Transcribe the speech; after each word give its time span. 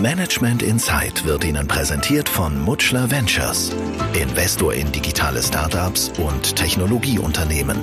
Management 0.00 0.62
Insight 0.62 1.24
wird 1.24 1.42
Ihnen 1.42 1.66
präsentiert 1.66 2.28
von 2.28 2.60
Mutschler 2.60 3.10
Ventures, 3.10 3.74
Investor 4.12 4.74
in 4.74 4.92
digitale 4.92 5.42
Startups 5.42 6.12
und 6.18 6.54
Technologieunternehmen. 6.54 7.78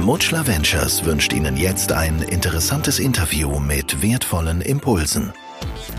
Mutschler 0.00 0.46
Ventures 0.46 1.04
wünscht 1.04 1.34
Ihnen 1.34 1.58
jetzt 1.58 1.92
ein 1.92 2.22
interessantes 2.22 2.98
Interview 2.98 3.58
mit 3.58 4.00
wertvollen 4.00 4.62
Impulsen. 4.62 5.34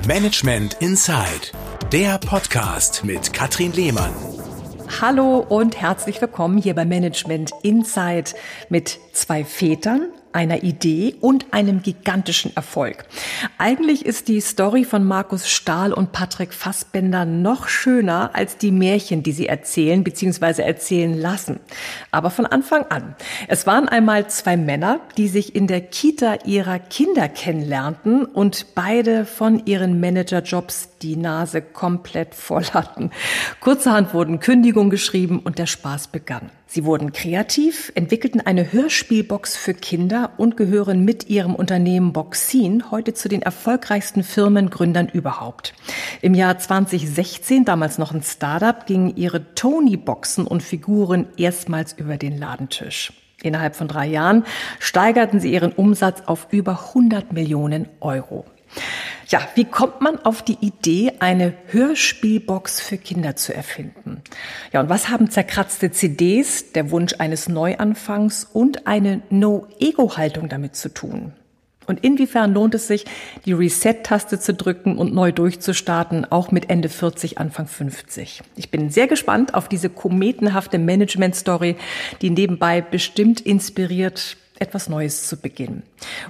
Management 0.07 0.77
Insight, 0.79 1.51
der 1.91 2.17
Podcast 2.17 3.03
mit 3.03 3.31
Katrin 3.31 3.73
Lehmann. 3.73 4.11
Hallo 5.01 5.37
und 5.37 5.79
herzlich 5.79 6.19
willkommen 6.19 6.57
hier 6.57 6.73
bei 6.73 6.85
Management 6.85 7.51
Insight 7.61 8.33
mit 8.69 8.99
zwei 9.11 9.45
Vätern 9.45 10.09
einer 10.33 10.63
Idee 10.63 11.15
und 11.21 11.53
einem 11.53 11.81
gigantischen 11.81 12.55
Erfolg. 12.55 13.05
Eigentlich 13.57 14.05
ist 14.05 14.27
die 14.27 14.41
Story 14.41 14.83
von 14.83 15.03
Markus 15.03 15.49
Stahl 15.49 15.93
und 15.93 16.11
Patrick 16.11 16.53
Fassbender 16.53 17.25
noch 17.25 17.67
schöner 17.67 18.31
als 18.33 18.57
die 18.57 18.71
Märchen, 18.71 19.23
die 19.23 19.31
sie 19.31 19.47
erzählen 19.47 20.03
bzw. 20.03 20.61
erzählen 20.61 21.19
lassen. 21.19 21.59
Aber 22.11 22.29
von 22.29 22.45
Anfang 22.45 22.85
an. 22.89 23.15
Es 23.47 23.67
waren 23.67 23.87
einmal 23.87 24.27
zwei 24.27 24.57
Männer, 24.57 24.99
die 25.17 25.27
sich 25.27 25.55
in 25.55 25.67
der 25.67 25.81
Kita 25.81 26.35
ihrer 26.45 26.79
Kinder 26.79 27.29
kennenlernten 27.29 28.25
und 28.25 28.75
beide 28.75 29.25
von 29.25 29.65
ihren 29.65 29.99
Managerjobs 29.99 30.89
die 31.03 31.17
Nase 31.17 31.61
komplett 31.61 32.33
voll 32.33 32.63
hatten. 32.63 33.11
Kurzerhand 33.59 34.13
wurden 34.13 34.39
Kündigungen 34.39 34.89
geschrieben 34.89 35.39
und 35.39 35.59
der 35.59 35.65
Spaß 35.65 36.07
begann. 36.07 36.49
Sie 36.65 36.85
wurden 36.85 37.11
kreativ, 37.11 37.91
entwickelten 37.93 38.41
eine 38.41 38.71
Hörspielbox 38.71 39.55
für 39.55 39.73
Kinder 39.73 40.31
und 40.37 40.57
gehören 40.57 41.05
mit 41.05 41.29
ihrem 41.29 41.53
Unternehmen 41.53 42.13
Boxin 42.13 42.89
heute 42.89 43.13
zu 43.13 43.29
den 43.29 43.43
erfolgreichsten 43.43 44.23
Firmengründern 44.23 45.09
überhaupt. 45.09 45.73
Im 46.21 46.33
Jahr 46.33 46.57
2016, 46.57 47.65
damals 47.65 47.97
noch 47.97 48.13
ein 48.13 48.23
Startup, 48.23 48.85
gingen 48.85 49.15
ihre 49.15 49.53
Tony-Boxen 49.53 50.47
und 50.47 50.63
Figuren 50.63 51.27
erstmals 51.37 51.93
über 51.93 52.17
den 52.17 52.39
Ladentisch. 52.39 53.13
Innerhalb 53.43 53.75
von 53.75 53.89
drei 53.89 54.07
Jahren 54.07 54.45
steigerten 54.79 55.39
sie 55.39 55.53
ihren 55.53 55.73
Umsatz 55.73 56.23
auf 56.25 56.47
über 56.51 56.79
100 56.87 57.33
Millionen 57.33 57.89
Euro. 57.99 58.45
Ja, 59.27 59.47
wie 59.55 59.65
kommt 59.65 60.01
man 60.01 60.19
auf 60.19 60.41
die 60.41 60.57
Idee, 60.59 61.13
eine 61.19 61.53
Hörspielbox 61.67 62.81
für 62.81 62.97
Kinder 62.97 63.35
zu 63.35 63.53
erfinden? 63.53 64.21
Ja, 64.71 64.81
und 64.81 64.89
was 64.89 65.09
haben 65.09 65.29
zerkratzte 65.29 65.91
CDs, 65.91 66.71
der 66.73 66.91
Wunsch 66.91 67.15
eines 67.19 67.47
Neuanfangs 67.47 68.43
und 68.43 68.87
eine 68.87 69.21
No-Ego-Haltung 69.29 70.49
damit 70.49 70.75
zu 70.75 70.89
tun? 70.89 71.33
Und 71.85 72.03
inwiefern 72.03 72.53
lohnt 72.53 72.75
es 72.75 72.87
sich, 72.87 73.05
die 73.45 73.53
Reset-Taste 73.53 74.39
zu 74.39 74.53
drücken 74.53 74.97
und 74.97 75.13
neu 75.13 75.31
durchzustarten, 75.31 76.25
auch 76.31 76.51
mit 76.51 76.69
Ende 76.69 76.89
40, 76.89 77.37
Anfang 77.37 77.67
50? 77.67 78.41
Ich 78.55 78.71
bin 78.71 78.89
sehr 78.89 79.07
gespannt 79.07 79.53
auf 79.53 79.67
diese 79.67 79.89
kometenhafte 79.89 80.79
Management-Story, 80.79 81.75
die 82.21 82.29
nebenbei 82.29 82.81
bestimmt 82.81 83.41
inspiriert, 83.41 84.37
etwas 84.59 84.89
Neues 84.89 85.27
zu 85.27 85.37
beginnen. 85.37 85.83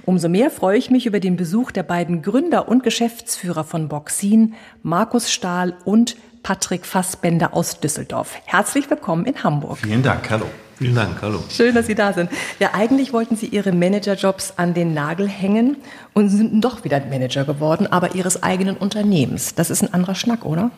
Umso 0.04 0.28
mehr 0.28 0.50
freue 0.50 0.78
ich 0.78 0.90
mich 0.90 1.06
über 1.06 1.20
den 1.20 1.36
Besuch 1.36 1.70
der 1.70 1.82
beiden 1.82 2.22
Gründer 2.22 2.68
und 2.68 2.82
Geschäftsführer 2.82 3.64
von 3.64 3.88
Boxin, 3.88 4.54
Markus 4.82 5.30
Stahl 5.30 5.74
und 5.84 6.16
Patrick 6.42 6.84
Fassbender 6.84 7.54
aus 7.54 7.80
Düsseldorf. 7.80 8.36
Herzlich 8.44 8.90
willkommen 8.90 9.24
in 9.24 9.42
Hamburg. 9.42 9.78
Vielen 9.78 10.02
Dank, 10.02 10.28
hallo. 10.30 10.46
Vielen 10.76 10.94
Dank, 10.94 11.22
hallo. 11.22 11.40
Schön, 11.48 11.74
dass 11.74 11.86
Sie 11.86 11.94
da 11.94 12.12
sind. 12.12 12.30
Ja, 12.58 12.70
eigentlich 12.74 13.12
wollten 13.12 13.36
Sie 13.36 13.46
Ihre 13.46 13.72
Managerjobs 13.72 14.54
an 14.56 14.74
den 14.74 14.92
Nagel 14.92 15.28
hängen 15.28 15.76
und 16.14 16.28
sind 16.28 16.60
doch 16.60 16.84
wieder 16.84 17.00
Manager 17.06 17.44
geworden, 17.44 17.86
aber 17.86 18.14
Ihres 18.14 18.42
eigenen 18.42 18.76
Unternehmens. 18.76 19.54
Das 19.54 19.70
ist 19.70 19.82
ein 19.82 19.94
anderer 19.94 20.16
Schnack, 20.16 20.44
oder? 20.44 20.70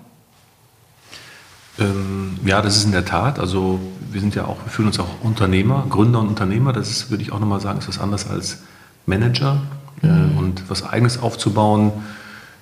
Ähm, 1.78 2.38
ja, 2.44 2.62
das 2.62 2.76
ist 2.76 2.84
in 2.84 2.92
der 2.92 3.04
Tat. 3.04 3.38
Also 3.38 3.80
wir 4.10 4.20
sind 4.20 4.34
ja 4.34 4.44
auch, 4.44 4.56
wir 4.64 4.70
fühlen 4.70 4.88
uns 4.88 4.98
auch 4.98 5.20
Unternehmer, 5.22 5.86
Gründer 5.88 6.20
und 6.20 6.28
Unternehmer. 6.28 6.72
Das 6.72 6.90
ist, 6.90 7.10
würde 7.10 7.22
ich 7.22 7.32
auch 7.32 7.40
nochmal 7.40 7.60
sagen, 7.60 7.78
ist 7.78 7.88
was 7.88 7.98
anderes 7.98 8.28
als 8.28 8.58
Manager. 9.04 9.60
Äh, 10.02 10.06
mhm. 10.08 10.38
und 10.38 10.70
was 10.70 10.84
Eigenes 10.84 11.18
aufzubauen, 11.18 11.92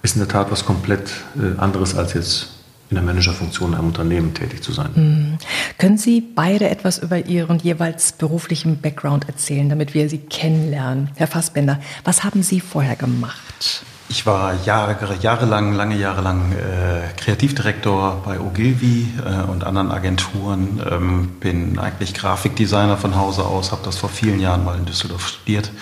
ist 0.02 0.16
in 0.16 0.20
der 0.20 0.28
Tat 0.28 0.50
was 0.50 0.64
komplett 0.64 1.10
äh, 1.36 1.58
anderes 1.58 1.96
als 1.96 2.14
jetzt 2.14 2.50
in 2.90 2.96
der 2.96 3.02
Managerfunktion 3.02 3.70
in 3.72 3.78
einem 3.78 3.88
Unternehmen 3.88 4.34
tätig 4.34 4.62
zu 4.62 4.72
sein. 4.72 4.90
Mhm. 4.94 5.38
Können 5.78 5.98
Sie 5.98 6.20
beide 6.20 6.68
etwas 6.68 6.98
über 6.98 7.26
Ihren 7.26 7.58
jeweils 7.58 8.12
beruflichen 8.12 8.80
Background 8.80 9.26
erzählen, 9.26 9.68
damit 9.68 9.94
wir 9.94 10.08
Sie 10.08 10.18
kennenlernen? 10.18 11.10
Herr 11.16 11.26
Fassbender, 11.26 11.80
was 12.04 12.22
haben 12.22 12.42
Sie 12.42 12.60
vorher 12.60 12.94
gemacht? 12.94 13.84
Ich 14.16 14.26
war 14.26 14.54
Jahre, 14.64 14.96
jahrelang, 15.20 15.72
lange 15.72 15.96
Jahre 15.96 16.20
lang 16.20 16.52
äh, 16.52 17.12
Kreativdirektor 17.16 18.22
bei 18.24 18.38
Ogilvy 18.38 19.08
äh, 19.18 19.50
und 19.50 19.64
anderen 19.64 19.90
Agenturen. 19.90 20.80
Ähm, 20.88 21.30
bin 21.40 21.80
eigentlich 21.80 22.14
Grafikdesigner 22.14 22.96
von 22.96 23.16
Hause 23.16 23.44
aus, 23.44 23.72
habe 23.72 23.82
das 23.84 23.96
vor 23.96 24.08
vielen 24.08 24.38
Jahren 24.38 24.64
mal 24.64 24.78
in 24.78 24.84
Düsseldorf 24.84 25.26
studiert. 25.26 25.72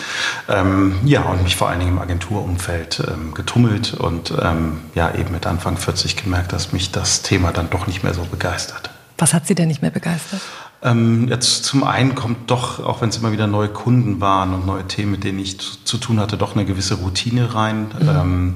Ähm, 0.48 0.98
ja, 1.04 1.21
und 1.25 1.42
mich 1.42 1.56
vor 1.56 1.69
allen 1.69 1.81
Dingen 1.81 1.92
im 1.92 1.98
Agenturumfeld 1.98 3.03
ähm, 3.06 3.34
getummelt 3.34 3.92
und 3.92 4.32
ähm, 4.42 4.81
ja, 4.94 5.15
eben 5.15 5.31
mit 5.32 5.47
Anfang 5.47 5.76
40 5.76 6.16
gemerkt, 6.16 6.54
dass 6.54 6.72
mich 6.72 6.91
das 6.91 7.21
Thema 7.21 7.53
dann 7.53 7.69
doch 7.69 7.87
nicht 7.87 8.03
mehr 8.03 8.15
so 8.15 8.25
begeistert. 8.25 8.88
Was 9.19 9.34
hat 9.34 9.47
Sie 9.47 9.54
denn 9.54 9.69
nicht 9.69 9.82
mehr 9.82 9.91
begeistert? 9.91 10.41
Ähm, 10.82 11.28
jetzt 11.28 11.65
zum 11.65 11.84
einen 11.84 12.15
kommt 12.15 12.50
doch, 12.50 12.84
auch 12.84 13.00
wenn 13.00 13.09
es 13.09 13.16
immer 13.16 13.32
wieder 13.32 13.47
neue 13.47 13.69
Kunden 13.69 14.20
waren 14.20 14.53
und 14.53 14.66
neue 14.66 14.87
Themen, 14.87 15.12
mit 15.12 15.25
denen 15.25 15.38
ich 15.38 15.59
zu, 15.59 15.84
zu 15.84 15.98
tun 15.98 16.19
hatte, 16.19 16.37
doch 16.37 16.54
eine 16.54 16.65
gewisse 16.65 16.94
Routine 16.94 17.54
rein. 17.54 17.93
Mhm. 18.00 18.09
Ähm, 18.09 18.54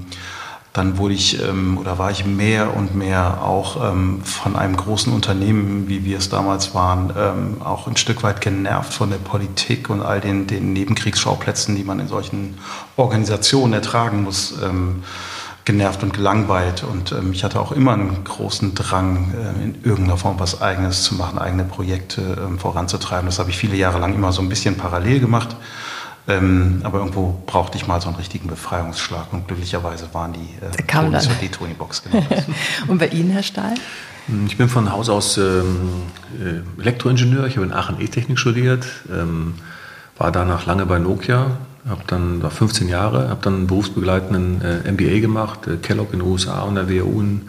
dann 0.72 0.98
wurde 0.98 1.15
ich 1.15 1.41
ähm, 1.41 1.78
oder 1.78 1.98
war 1.98 2.10
ich 2.10 2.26
mehr 2.26 2.76
und 2.76 2.94
mehr 2.94 3.42
auch 3.42 3.92
ähm, 3.92 4.22
von 4.22 4.56
einem 4.56 4.76
großen 4.76 5.10
Unternehmen, 5.10 5.88
wie 5.88 6.04
wir 6.04 6.19
es 6.19 6.28
damals 6.28 6.75
waren, 6.75 7.15
ähm, 7.16 7.62
auch 7.62 7.86
ein 7.86 7.97
Stück 7.97 8.22
weit 8.22 8.42
genervt 8.42 8.92
von 8.92 9.09
der 9.09 9.16
Politik 9.16 9.88
und 9.88 10.03
all 10.03 10.20
den, 10.20 10.47
den 10.47 10.75
Nebenkriegsschauplätzen, 10.75 11.76
die 11.76 11.84
man 11.84 11.98
in 11.98 12.09
solchen 12.09 12.59
Organisationen 12.97 13.72
ertragen 13.72 14.22
muss. 14.22 14.54
Genervt 15.66 16.03
und 16.03 16.15
gelangweilt. 16.15 16.84
Und 16.84 17.12
ähm, 17.12 17.32
ich 17.32 17.44
hatte 17.44 17.60
auch 17.60 17.72
immer 17.72 17.93
einen 17.93 18.25
großen 18.25 18.75
Drang, 18.75 19.34
äh, 19.34 19.65
in 19.65 19.75
irgendeiner 19.82 20.16
Form 20.16 20.41
was 20.41 20.62
Eigenes 20.62 21.03
zu 21.03 21.16
machen, 21.16 21.38
eigene 21.38 21.65
Projekte 21.65 22.22
ähm, 22.22 22.59
voranzutreiben. 22.59 23.27
Das 23.27 23.38
habe 23.38 23.50
ich 23.50 23.59
viele 23.59 23.77
Jahre 23.77 23.99
lang 23.99 24.15
immer 24.15 24.32
so 24.32 24.41
ein 24.41 24.49
bisschen 24.49 24.77
parallel 24.77 25.21
gemacht. 25.21 25.56
Ähm, 26.28 26.81
aber 26.82 26.99
irgendwo 26.99 27.41
brauchte 27.47 27.77
ich 27.77 27.87
mal 27.87 28.00
so 28.00 28.09
einen 28.09 28.16
richtigen 28.16 28.49
Befreiungsschlag 28.49 29.32
und 29.32 29.47
glücklicherweise 29.47 30.09
waren 30.12 30.32
die 30.32 30.49
äh, 30.65 30.82
Toni 30.87 31.19
zur 31.19 31.34
D-Tony-Box 31.34 32.03
genau 32.03 32.25
Und 32.88 32.98
bei 32.98 33.09
Ihnen, 33.09 33.31
Herr 33.31 33.44
Stahl? 33.44 33.75
Ich 34.47 34.56
bin 34.56 34.69
von 34.69 34.91
Haus 34.91 35.09
aus 35.09 35.37
ähm, 35.38 36.03
äh, 36.41 36.81
Elektroingenieur. 36.81 37.47
Ich 37.47 37.56
habe 37.56 37.66
in 37.66 37.72
Aachen 37.72 38.00
E-Technik 38.00 38.41
studiert, 38.41 38.87
ähm, 39.09 39.54
war 40.19 40.33
danach 40.33 40.66
lange 40.66 40.84
bei 40.87 40.98
Nokia, 40.98 41.59
habe 41.88 42.02
dann 42.06 42.42
war 42.42 42.50
15 42.50 42.88
Jahre, 42.88 43.28
habe 43.28 43.41
dann 43.42 43.54
einen 43.54 43.66
berufsbegleitenden 43.66 44.60
äh, 44.62 44.92
MBA 44.92 45.20
gemacht, 45.20 45.66
äh, 45.66 45.76
Kellogg 45.76 46.12
in 46.12 46.19
den 46.19 46.28
USA 46.28 46.62
und 46.62 46.74
der 46.74 46.88
WHU 46.88 47.20
in 47.20 47.48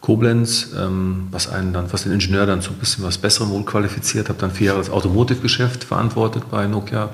Koblenz, 0.00 0.72
ähm, 0.78 1.28
was 1.30 1.50
einen 1.50 1.72
dann, 1.72 1.90
was 1.90 2.02
den 2.02 2.12
Ingenieur 2.12 2.44
dann 2.44 2.60
zu 2.60 2.72
ein 2.72 2.76
bisschen 2.76 3.04
was 3.04 3.16
Besserem 3.16 3.50
wohl 3.50 3.64
qualifiziert, 3.64 4.28
habe 4.28 4.38
dann 4.38 4.50
vier 4.50 4.66
Jahre 4.66 4.80
das 4.80 4.90
Automotive-Geschäft 4.90 5.84
verantwortet 5.84 6.44
bei 6.50 6.66
Nokia. 6.66 7.08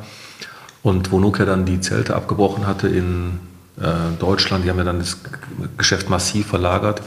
Und 0.82 1.12
wo 1.12 1.20
Nokia 1.20 1.44
dann 1.44 1.66
die 1.66 1.80
Zelte 1.80 2.16
abgebrochen 2.16 2.66
hatte 2.66 2.88
in 2.88 3.38
äh, 3.80 4.18
Deutschland, 4.18 4.64
die 4.64 4.70
haben 4.70 4.78
ja 4.78 4.84
dann 4.84 4.98
das 4.98 5.18
Geschäft 5.76 6.10
massiv 6.10 6.48
verlagert, 6.48 7.02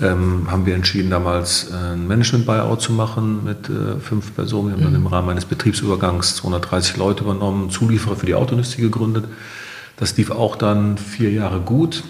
ähm, 0.00 0.46
haben 0.50 0.64
wir 0.64 0.74
entschieden, 0.74 1.10
damals 1.10 1.70
äh, 1.70 1.92
ein 1.92 2.06
Management-Buyout 2.06 2.80
zu 2.80 2.92
machen 2.92 3.44
mit 3.44 3.68
äh, 3.68 4.00
fünf 4.00 4.34
Personen. 4.34 4.68
Wir 4.68 4.76
haben 4.76 4.84
dann 4.84 4.94
im 4.94 5.06
Rahmen 5.06 5.28
eines 5.30 5.44
Betriebsübergangs 5.44 6.36
230 6.36 6.96
Leute 6.96 7.24
übernommen, 7.24 7.70
Zulieferer 7.70 8.16
für 8.16 8.26
die 8.26 8.34
Autoindustrie 8.34 8.82
gegründet. 8.82 9.26
Das 9.96 10.16
lief 10.16 10.30
auch 10.30 10.56
dann 10.56 10.96
vier 10.96 11.30
Jahre 11.30 11.60
gut. 11.60 12.02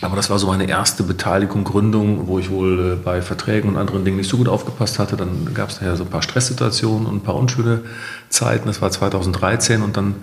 Aber 0.00 0.14
das 0.14 0.30
war 0.30 0.38
so 0.38 0.46
meine 0.46 0.68
erste 0.68 1.02
Beteiligung, 1.02 1.64
Gründung, 1.64 2.28
wo 2.28 2.38
ich 2.38 2.50
wohl 2.50 2.92
äh, 2.92 2.96
bei 2.96 3.20
Verträgen 3.22 3.70
und 3.70 3.76
anderen 3.76 4.04
Dingen 4.04 4.18
nicht 4.18 4.30
so 4.30 4.36
gut 4.36 4.48
aufgepasst 4.48 4.98
hatte. 4.98 5.16
Dann 5.16 5.52
gab 5.54 5.70
es 5.70 5.80
nachher 5.80 5.96
so 5.96 6.04
ein 6.04 6.10
paar 6.10 6.22
Stresssituationen 6.22 7.06
und 7.06 7.16
ein 7.16 7.22
paar 7.22 7.34
unschöne 7.34 7.80
Zeiten. 8.28 8.66
Das 8.66 8.80
war 8.80 8.90
2013 8.90 9.82
und 9.82 9.96
dann 9.96 10.14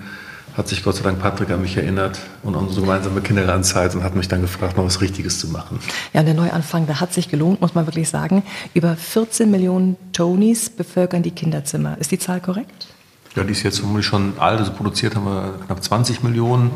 hat 0.58 0.70
sich 0.70 0.84
Gott 0.84 0.96
sei 0.96 1.04
Dank 1.04 1.20
Patrick 1.20 1.50
an 1.50 1.62
mich 1.62 1.76
erinnert 1.76 2.20
und 2.44 2.56
unsere 2.56 2.82
gemeinsame 2.82 3.22
Kindergartenzeit 3.22 3.94
und 3.94 4.04
hat 4.04 4.16
mich 4.16 4.28
dann 4.28 4.42
gefragt, 4.42 4.78
mal 4.78 4.86
was 4.86 5.02
Richtiges 5.02 5.40
zu 5.40 5.50
machen. 5.50 5.80
Ja, 6.14 6.22
und 6.22 6.28
der 6.28 6.36
Neuanfang, 6.36 6.88
der 6.88 7.02
hat 7.02 7.14
sich 7.14 7.30
gelohnt, 7.30 7.60
muss 7.60 7.76
man 7.76 7.86
wirklich 7.88 8.10
sagen. 8.10 8.44
Über 8.74 8.96
14 8.96 9.52
Millionen 9.52 9.98
Tonys 10.14 10.70
bevölkern 10.70 11.24
die 11.24 11.32
Kinderzimmer. 11.32 11.98
Ist 12.00 12.12
die 12.12 12.20
Zahl 12.20 12.40
korrekt? 12.40 12.88
Ja, 13.36 13.44
die 13.44 13.52
ist 13.52 13.64
jetzt 13.64 13.80
vermutlich 13.80 14.06
schon 14.06 14.34
alt. 14.40 14.60
Also 14.60 14.72
produziert 14.72 15.16
haben 15.16 15.26
wir 15.26 15.60
knapp 15.66 15.84
20 15.84 16.24
Millionen. 16.24 16.72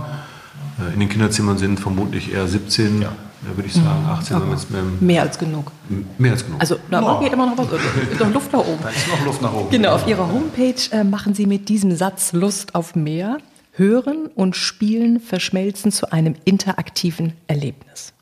Äh, 0.77 0.93
in 0.93 0.99
den 0.99 1.07
Kinderzimmern 1.07 1.57
sind 1.57 1.79
vermutlich 1.79 2.33
eher 2.33 2.47
17, 2.47 3.01
ja. 3.01 3.11
würde 3.55 3.67
ich 3.67 3.73
sagen, 3.73 4.05
18. 4.09 4.39
Mhm. 4.39 4.97
mehr 4.99 5.21
als 5.21 5.39
genug. 5.39 5.71
Mehr 6.17 6.33
als 6.33 6.43
genug. 6.45 6.59
Also 6.59 6.75
da 6.91 6.99
no. 6.99 7.19
geht 7.21 7.31
immer 7.31 7.45
noch 7.45 7.57
was, 7.57 7.67
ist 8.11 8.19
noch 8.19 8.33
Luft 8.33 8.51
nach 8.51 8.59
oben. 8.59 8.79
Da 8.83 8.89
ist 8.89 9.07
noch 9.07 9.25
Luft 9.25 9.41
nach 9.41 9.53
oben. 9.53 9.69
Genau, 9.69 9.95
auf 9.95 10.05
Ihrer 10.05 10.27
Homepage 10.27 10.75
äh, 10.91 11.05
machen 11.05 11.33
Sie 11.33 11.45
mit 11.45 11.69
diesem 11.69 11.95
Satz 11.95 12.33
Lust 12.33 12.75
auf 12.75 12.93
mehr 12.93 13.37
Hören 13.79 14.27
und 14.27 14.57
Spielen 14.57 15.19
verschmelzen 15.21 15.91
zu 15.91 16.11
einem 16.11 16.35
interaktiven 16.43 17.33
Erlebnis. 17.47 18.13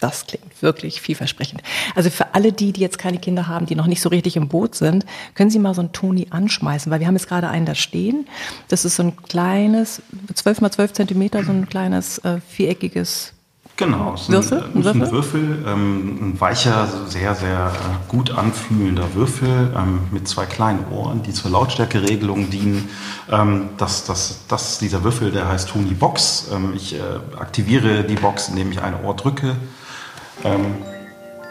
Das 0.00 0.26
klingt 0.26 0.60
wirklich 0.60 1.00
vielversprechend. 1.00 1.62
Also 1.94 2.10
für 2.10 2.34
alle 2.34 2.52
die, 2.52 2.72
die 2.72 2.80
jetzt 2.80 2.98
keine 2.98 3.18
Kinder 3.18 3.46
haben, 3.46 3.66
die 3.66 3.76
noch 3.76 3.86
nicht 3.86 4.02
so 4.02 4.08
richtig 4.08 4.36
im 4.36 4.48
Boot 4.48 4.74
sind, 4.74 5.06
können 5.34 5.50
Sie 5.50 5.60
mal 5.60 5.72
so 5.72 5.82
einen 5.82 5.92
Toni 5.92 6.26
anschmeißen, 6.30 6.90
weil 6.90 6.98
wir 6.98 7.06
haben 7.06 7.14
jetzt 7.14 7.28
gerade 7.28 7.48
einen 7.48 7.64
da 7.64 7.76
stehen. 7.76 8.26
Das 8.68 8.84
ist 8.84 8.96
so 8.96 9.04
ein 9.04 9.16
kleines, 9.16 10.02
12 10.34 10.60
mal 10.60 10.70
12 10.70 10.94
Zentimeter, 10.94 11.44
so 11.44 11.52
ein 11.52 11.68
kleines 11.68 12.18
äh, 12.18 12.40
viereckiges 12.40 13.33
Genau, 13.76 14.14
es 14.14 14.28
ist 14.28 14.52
ein, 14.52 14.84
Würfel, 14.84 14.92
ein, 14.92 15.02
ein 15.02 15.10
Würfel, 15.10 15.64
ähm, 15.66 16.18
ein 16.20 16.40
weicher, 16.40 16.86
sehr, 17.08 17.34
sehr 17.34 17.72
äh, 17.74 18.08
gut 18.08 18.30
anfühlender 18.30 19.14
Würfel 19.14 19.72
ähm, 19.76 20.02
mit 20.12 20.28
zwei 20.28 20.46
kleinen 20.46 20.86
Ohren, 20.92 21.24
die 21.24 21.32
zur 21.32 21.50
Lautstärkeregelung 21.50 22.50
dienen. 22.50 22.88
Ähm, 23.28 23.70
das, 23.76 24.04
das, 24.04 24.44
das, 24.46 24.78
dieser 24.78 25.02
Würfel, 25.02 25.32
der 25.32 25.48
heißt 25.48 25.70
Tony 25.70 25.94
Box. 25.94 26.50
Ähm, 26.54 26.72
ich 26.76 26.94
äh, 26.94 27.00
aktiviere 27.36 28.04
die 28.04 28.14
Box, 28.14 28.48
indem 28.48 28.70
ich 28.70 28.80
ein 28.80 28.94
Ohr 29.04 29.16
drücke. 29.16 29.56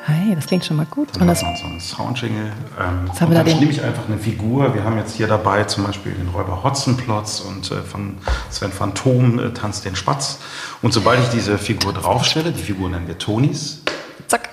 Hi, 0.06 0.36
das 0.36 0.48
klingt 0.48 0.66
schon 0.66 0.76
mal 0.76 0.86
gut. 0.86 1.18
Und 1.18 1.28
das 1.28 1.40
so 1.40 1.46
ein 1.46 1.80
Soundjingle. 1.80 2.52
Ähm, 2.78 3.10
und 3.10 3.34
dann 3.34 3.46
nehme 3.46 3.72
ich 3.72 3.82
einfach 3.82 4.06
eine 4.06 4.18
Figur. 4.18 4.74
Wir 4.74 4.84
haben 4.84 4.98
jetzt 4.98 5.16
hier 5.16 5.28
dabei 5.28 5.64
zum 5.64 5.86
Beispiel 5.86 6.14
den 6.14 6.28
Räuber 6.28 6.62
Hotzenplotz 6.62 7.40
und 7.40 7.72
äh, 7.72 7.82
von 7.82 8.18
Sven 8.50 8.74
Phantom 8.74 9.40
äh, 9.40 9.54
tanzt 9.54 9.86
den 9.86 9.96
Spatz. 9.96 10.40
Und 10.82 10.94
sobald 10.94 11.22
ich 11.22 11.30
diese 11.30 11.58
Figur 11.58 11.94
draufstelle, 11.94 12.52
die 12.52 12.62
Figur 12.62 12.90
nennen 12.90 13.08
wir 13.08 13.18
Tonis. 13.18 13.82
Zack. 14.28 14.50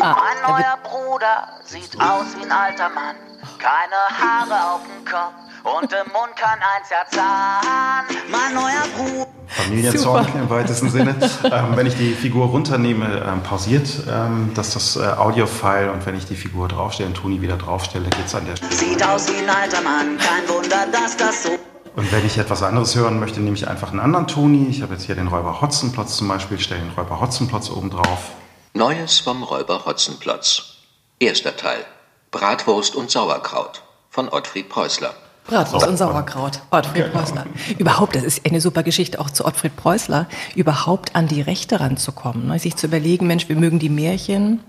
Ah, 0.00 0.16
mein 0.16 0.52
neuer 0.52 0.78
Bruder 0.82 1.48
sieht 1.64 1.98
aus 1.98 2.26
wie 2.38 2.44
ein 2.44 2.52
alter 2.52 2.90
Mann. 2.90 3.16
Keine 3.58 3.96
Haare 4.20 4.74
auf 4.74 4.80
dem 4.82 5.04
Kopf 5.10 5.32
und 5.64 5.90
im 5.90 6.12
Mund 6.12 6.36
kein 6.36 6.58
einziger 6.76 7.06
Zahn. 7.10 8.04
Mein 8.30 8.54
neuer 8.54 8.86
Bruder. 8.94 9.29
Familienzorn 9.50 10.26
im 10.34 10.48
weitesten 10.48 10.90
Sinne. 10.90 11.16
Ähm, 11.44 11.74
wenn 11.74 11.86
ich 11.86 11.96
die 11.96 12.12
Figur 12.12 12.46
runternehme, 12.46 13.24
ähm, 13.26 13.42
pausiert 13.42 13.88
ähm, 14.08 14.52
das 14.54 14.74
das 14.74 14.96
äh, 14.96 15.00
Audio-File 15.00 15.90
und 15.90 16.06
wenn 16.06 16.16
ich 16.16 16.26
die 16.26 16.36
Figur 16.36 16.68
draufstelle 16.68 17.08
und 17.08 17.16
Toni 17.16 17.42
wieder 17.42 17.56
draufstelle, 17.56 18.08
geht 18.08 18.26
es 18.26 18.34
an 18.34 18.46
der 18.46 18.56
Stelle. 18.56 18.72
Sieht 18.72 19.04
aus 19.04 19.28
wie 19.28 19.42
ein 19.42 19.50
alter 19.50 19.82
Mann, 19.82 20.16
kein 20.18 20.48
Wunder, 20.48 20.86
dass 20.92 21.16
das 21.16 21.42
so. 21.42 21.50
Und 21.96 22.12
wenn 22.12 22.24
ich 22.24 22.38
etwas 22.38 22.62
anderes 22.62 22.94
hören 22.94 23.18
möchte, 23.18 23.40
nehme 23.40 23.56
ich 23.56 23.66
einfach 23.66 23.90
einen 23.90 24.00
anderen 24.00 24.28
Toni. 24.28 24.68
Ich 24.68 24.82
habe 24.82 24.94
jetzt 24.94 25.04
hier 25.04 25.16
den 25.16 25.26
Räuber 25.26 25.60
Hotzenplotz 25.60 26.16
zum 26.16 26.28
Beispiel, 26.28 26.58
stelle 26.60 26.80
den 26.80 26.90
Räuber 26.90 27.20
Hotzenplotz 27.20 27.70
oben 27.70 27.90
drauf. 27.90 28.30
Neues 28.74 29.18
vom 29.18 29.42
Räuber 29.42 29.84
Hotzenplotz. 29.84 30.76
Erster 31.18 31.56
Teil. 31.56 31.84
Bratwurst 32.30 32.94
und 32.94 33.10
Sauerkraut 33.10 33.82
von 34.08 34.28
Ottfried 34.28 34.68
Preußler. 34.68 35.14
Bratwurst 35.50 35.86
und 35.86 35.96
Sauerkraut. 35.96 36.60
Ottfried 36.70 37.06
genau. 37.06 37.18
Preußler. 37.18 37.44
Überhaupt, 37.78 38.14
das 38.14 38.22
ist 38.22 38.46
eine 38.46 38.60
super 38.60 38.82
Geschichte 38.84 39.20
auch 39.20 39.30
zu 39.30 39.44
Ottfried 39.44 39.74
Preußler, 39.76 40.26
überhaupt 40.54 41.16
an 41.16 41.26
die 41.26 41.40
Rechte 41.42 41.80
ranzukommen. 41.80 42.46
Ne? 42.46 42.58
Sich 42.58 42.76
zu 42.76 42.86
überlegen, 42.86 43.26
Mensch, 43.26 43.48
wir 43.48 43.56
mögen 43.56 43.80
die 43.80 43.88
Märchen. 43.88 44.60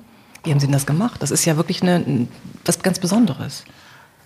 Wie 0.43 0.49
haben 0.49 0.59
Sie 0.59 0.65
denn 0.65 0.73
das 0.73 0.87
gemacht? 0.87 1.21
Das 1.21 1.29
ist 1.29 1.45
ja 1.45 1.55
wirklich 1.55 1.83
eine, 1.83 2.27
was 2.65 2.81
ganz 2.81 2.97
Besonderes. 2.97 3.63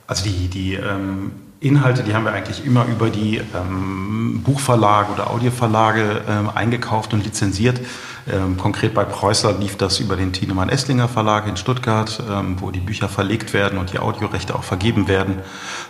Also 0.07 0.23
die, 0.23 0.47
die 0.47 0.75
ähm, 0.75 1.33
Inhalte, 1.59 2.03
die 2.03 2.13
haben 2.13 2.23
wir 2.23 2.31
eigentlich 2.31 2.65
immer 2.65 2.85
über 2.85 3.09
die 3.09 3.41
ähm, 3.53 4.41
Buchverlage 4.43 5.11
oder 5.11 5.31
Audioverlage 5.31 6.21
ähm, 6.29 6.49
eingekauft 6.53 7.13
und 7.13 7.25
lizenziert. 7.25 7.81
Ähm, 8.27 8.57
konkret 8.57 8.95
bei 8.95 9.03
Preußler 9.03 9.53
lief 9.53 9.77
das 9.77 9.99
über 9.99 10.15
den 10.15 10.33
Tienemann 10.33 10.69
Esslinger 10.69 11.07
Verlag 11.07 11.47
in 11.47 11.57
Stuttgart, 11.57 12.23
ähm, 12.27 12.55
wo 12.59 12.71
die 12.71 12.79
Bücher 12.79 13.07
verlegt 13.07 13.53
werden 13.53 13.77
und 13.77 13.93
die 13.93 13.99
Audiorechte 13.99 14.55
auch 14.55 14.63
vergeben 14.63 15.07
werden. 15.07 15.35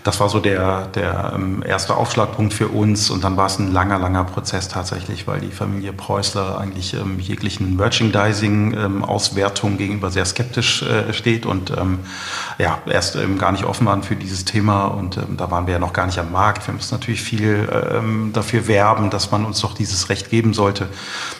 Das 0.03 0.19
war 0.19 0.27
so 0.27 0.41
der, 0.41 0.87
der 0.87 1.31
ähm, 1.33 1.63
erste 1.65 1.95
Aufschlagpunkt 1.95 2.53
für 2.53 2.67
uns 2.67 3.09
und 3.09 3.23
dann 3.23 3.37
war 3.37 3.45
es 3.45 3.57
ein 3.57 3.71
langer, 3.71 3.99
langer 3.99 4.25
Prozess 4.25 4.67
tatsächlich, 4.67 5.27
weil 5.27 5.39
die 5.39 5.51
Familie 5.51 5.93
Preußler 5.93 6.59
eigentlich 6.59 6.93
ähm, 6.93 7.19
jeglichen 7.19 7.77
Merchandising-Auswertungen 7.77 9.77
gegenüber 9.77 10.11
sehr 10.11 10.25
skeptisch 10.25 10.81
äh, 10.81 11.13
steht 11.13 11.45
und 11.45 11.71
ähm, 11.71 11.99
ja, 12.57 12.79
erst 12.85 13.15
ähm, 13.15 13.37
gar 13.37 13.53
nicht 13.53 13.63
offen 13.63 13.87
waren 13.87 14.03
für 14.03 14.17
dieses 14.17 14.43
Thema 14.43 14.87
und 14.87 15.17
da 15.37 15.51
waren 15.51 15.67
wir 15.67 15.75
ja 15.75 15.79
noch 15.79 15.93
gar 15.93 16.05
nicht 16.05 16.19
am 16.19 16.33
Markt. 16.33 16.67
Wir 16.67 16.73
müssen 16.73 16.93
natürlich 16.93 17.21
viel 17.21 17.69
dafür 18.33 18.67
werben, 18.67 19.09
dass 19.09 19.31
man 19.31 19.45
uns 19.45 19.61
doch 19.61 19.73
dieses 19.73 20.09
Recht 20.09 20.29
geben 20.29 20.53
sollte 20.53 20.89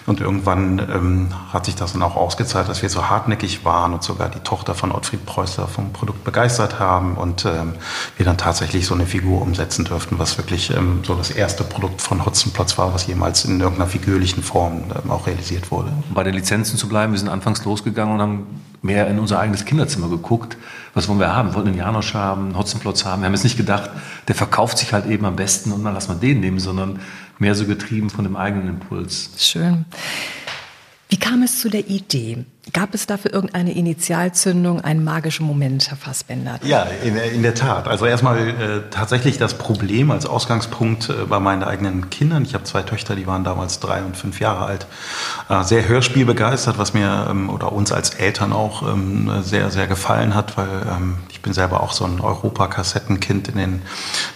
und 0.06 0.22
irgendwann 0.22 0.85
ähm, 0.90 1.30
hat 1.52 1.66
sich 1.66 1.76
das 1.76 1.94
dann 1.94 2.02
auch 2.02 2.16
ausgezahlt, 2.16 2.70
dass 2.70 2.82
wir 2.82 2.90
so 2.90 3.10
hartnäckig 3.10 3.66
waren 3.66 3.94
und 3.94 4.04
sogar 4.04 4.30
die 4.30 4.40
Tochter 4.40 4.76
von 4.76 4.92
Ottfried 4.92 5.26
Preußler 5.26 5.68
vom 5.68 5.94
Produkt 5.94 6.24
begeistert 6.24 6.80
haben 6.80 7.16
und 7.16 7.46
ähm, 7.46 7.74
wir 8.18 8.26
dann 8.26 8.38
tatsächlich 8.38 8.86
so 8.86 8.94
eine 8.94 9.06
Figur 9.06 9.42
umsetzen 9.42 9.86
dürften, 9.86 10.20
was 10.20 10.38
wirklich 10.38 10.76
ähm, 10.76 11.02
so 11.04 11.16
das 11.16 11.32
erste 11.32 11.64
Produkt 11.64 12.02
von 12.02 12.26
Hotzenplotz 12.26 12.78
war, 12.78 12.94
was 12.94 13.08
jemals 13.08 13.46
in 13.46 13.60
irgendeiner 13.60 13.90
figürlichen 13.90 14.44
Form 14.44 14.84
ähm, 15.04 15.12
auch 15.12 15.28
realisiert 15.28 15.72
wurde. 15.72 15.92
Bei 16.14 16.24
den 16.24 16.34
Lizenzen 16.34 16.78
zu 16.78 16.88
bleiben, 16.88 17.14
wir 17.14 17.20
sind 17.20 17.30
anfangs 17.30 17.64
losgegangen 17.66 18.16
und 18.16 18.22
haben 18.22 18.62
mehr 18.82 19.08
in 19.08 19.20
unser 19.20 19.40
eigenes 19.40 19.66
Kinderzimmer 19.66 20.10
geguckt. 20.10 20.58
Was 20.94 21.08
wollen 21.08 21.20
wir 21.20 21.36
haben? 21.36 21.50
Wir 21.50 21.56
wollten 21.56 21.70
einen 21.70 21.78
Janosch 21.78 22.14
haben, 22.14 22.46
einen 22.46 22.58
Hotzenplotz 22.58 23.04
haben. 23.04 23.22
Wir 23.22 23.26
haben 23.26 23.34
jetzt 23.34 23.44
nicht 23.44 23.58
gedacht, 23.58 23.90
der 24.28 24.36
verkauft 24.36 24.78
sich 24.78 24.94
halt 24.94 25.08
eben 25.08 25.26
am 25.26 25.36
besten 25.36 25.72
und 25.72 25.84
dann 25.84 25.94
lass 25.94 26.08
mal 26.08 26.16
den 26.16 26.40
nehmen, 26.40 26.60
sondern 26.60 27.00
mehr 27.40 27.56
so 27.56 27.66
getrieben 27.66 28.10
von 28.10 28.24
dem 28.24 28.36
eigenen 28.36 28.70
Impuls. 28.70 29.32
Schön. 29.38 29.86
Wie 31.10 31.18
kam 31.18 31.44
es 31.44 31.60
zu 31.60 31.70
der 31.70 31.88
Idee? 31.88 32.46
Gab 32.74 32.96
es 32.96 33.06
dafür 33.06 33.32
irgendeine 33.32 33.74
Initialzündung, 33.74 34.82
einen 34.82 35.04
magischen 35.04 35.46
Moment, 35.46 35.88
Herr 35.90 35.98
Fassbender? 35.98 36.60
Ja, 36.64 36.84
in, 37.04 37.16
in 37.16 37.44
der 37.44 37.54
Tat. 37.54 37.88
Also 37.88 38.08
erstmal 38.08 38.40
äh, 38.40 38.54
tatsächlich 38.90 39.38
das 39.38 39.54
Problem 39.54 40.10
als 40.10 40.26
Ausgangspunkt 40.26 41.10
äh, 41.10 41.26
bei 41.30 41.40
meinen 41.40 41.64
eigenen 41.64 42.10
Kindern. 42.10 42.44
Ich 42.44 42.56
habe 42.56 42.64
zwei 42.64 42.82
Töchter, 42.82 43.16
die 43.16 43.28
waren 43.28 43.44
damals 43.44 43.80
drei 43.80 44.02
und 44.02 44.18
fünf 44.18 44.40
Jahre 44.40 44.66
alt. 44.66 44.88
Äh, 45.48 45.64
sehr 45.64 45.88
hörspielbegeistert, 45.88 46.80
was 46.80 46.96
mir 46.96 47.28
ähm, 47.30 47.52
oder 47.52 47.72
uns 47.72 47.92
als 47.92 48.16
Eltern 48.16 48.52
auch 48.52 48.82
ähm, 48.82 49.44
sehr, 49.44 49.70
sehr 49.70 49.86
gefallen 49.86 50.34
hat, 50.34 50.58
weil 50.58 50.68
ähm, 50.90 51.18
ich 51.30 51.44
bin 51.44 51.54
selber 51.54 51.84
auch 51.84 51.92
so 51.92 52.06
ein 52.06 52.20
Europa-Kassettenkind 52.20 53.48
in 53.50 53.58
den 53.58 53.82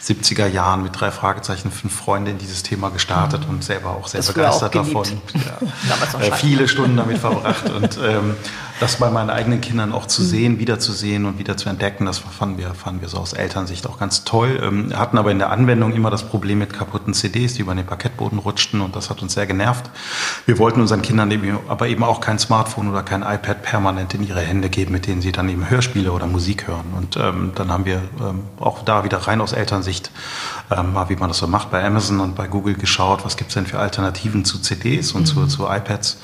70er 0.04 0.46
Jahren 0.46 0.84
mit 0.84 1.00
drei 1.00 1.10
Fragezeichen, 1.10 1.72
fünf 1.72 1.96
Freunde 1.96 2.30
in 2.30 2.38
dieses 2.38 2.62
Thema 2.62 2.90
gestartet 2.90 3.48
mhm. 3.48 3.56
und 3.56 3.64
selber 3.64 3.90
auch 3.90 4.08
sehr 4.08 4.20
das 4.20 4.28
begeistert 4.28 4.76
auch 4.78 4.86
davon. 4.86 5.06
Ja. 5.34 6.20
Äh, 6.20 6.32
viele 6.34 6.68
Stunden 6.68 6.96
damit 6.96 7.18
verbracht 7.18 7.68
und 7.72 7.98
äh, 7.98 8.19
ähm, 8.20 8.36
das 8.80 8.96
bei 8.98 9.10
meinen 9.10 9.30
eigenen 9.30 9.60
Kindern 9.60 9.92
auch 9.92 10.06
zu 10.06 10.24
sehen, 10.24 10.60
wiederzusehen 10.60 11.26
und 11.26 11.38
wieder 11.38 11.58
zu 11.58 11.68
entdecken, 11.68 12.06
das 12.06 12.20
fanden 12.20 12.58
wir, 12.58 12.74
fanden 12.74 13.02
wir 13.02 13.10
so 13.10 13.18
aus 13.18 13.34
Elternsicht 13.34 13.86
auch 13.88 14.00
ganz 14.00 14.24
toll. 14.24 14.60
Ähm, 14.64 14.98
hatten 14.98 15.18
aber 15.18 15.32
in 15.32 15.40
der 15.40 15.52
Anwendung 15.52 15.94
immer 15.94 16.10
das 16.10 16.24
Problem 16.24 16.60
mit 16.60 16.72
kaputten 16.72 17.14
CDs, 17.14 17.56
die 17.56 17.62
über 17.62 17.76
den 17.76 17.86
Parkettboden 17.86 18.40
rutschten 18.40 18.82
und 18.82 18.96
das 18.96 19.10
hat 19.10 19.22
uns 19.22 19.34
sehr 19.34 19.48
genervt. 19.48 19.90
Wir 20.46 20.58
wollten 20.60 20.80
unseren 20.80 21.02
Kindern 21.02 21.30
eben, 21.32 21.60
aber 21.68 21.88
eben 21.88 22.04
auch 22.04 22.22
kein 22.22 22.40
Smartphone 22.40 22.90
oder 22.90 23.04
kein 23.04 23.22
iPad 23.22 23.64
permanent 23.64 24.14
in 24.14 24.26
ihre 24.26 24.42
Hände 24.42 24.70
geben, 24.70 24.94
mit 24.94 25.08
denen 25.08 25.22
sie 25.22 25.34
dann 25.34 25.50
eben 25.50 25.70
Hörspiele 25.70 26.12
oder 26.12 26.28
Musik 26.28 26.68
hören. 26.68 26.94
Und 26.96 27.18
ähm, 27.18 27.52
dann 27.56 27.72
haben 27.72 27.86
wir 27.86 28.02
ähm, 28.22 28.44
auch 28.60 28.84
da 28.84 29.04
wieder 29.04 29.18
rein 29.18 29.42
aus 29.42 29.52
Elternsicht 29.52 30.12
ähm, 30.72 30.94
mal, 30.94 31.10
wie 31.10 31.16
man 31.16 31.30
das 31.30 31.40
so 31.40 31.48
macht, 31.48 31.72
bei 31.72 31.84
Amazon 31.84 32.20
und 32.20 32.36
bei 32.36 32.48
Google 32.48 32.76
geschaut, 32.76 33.26
was 33.26 33.38
gibt's 33.38 33.56
denn 33.56 33.66
für 33.66 33.80
Alternativen 33.80 34.46
zu 34.46 34.60
CDs 34.60 35.12
und 35.14 35.22
mhm. 35.22 35.26
zu, 35.26 35.48
zu 35.48 35.68
iPads 35.68 36.18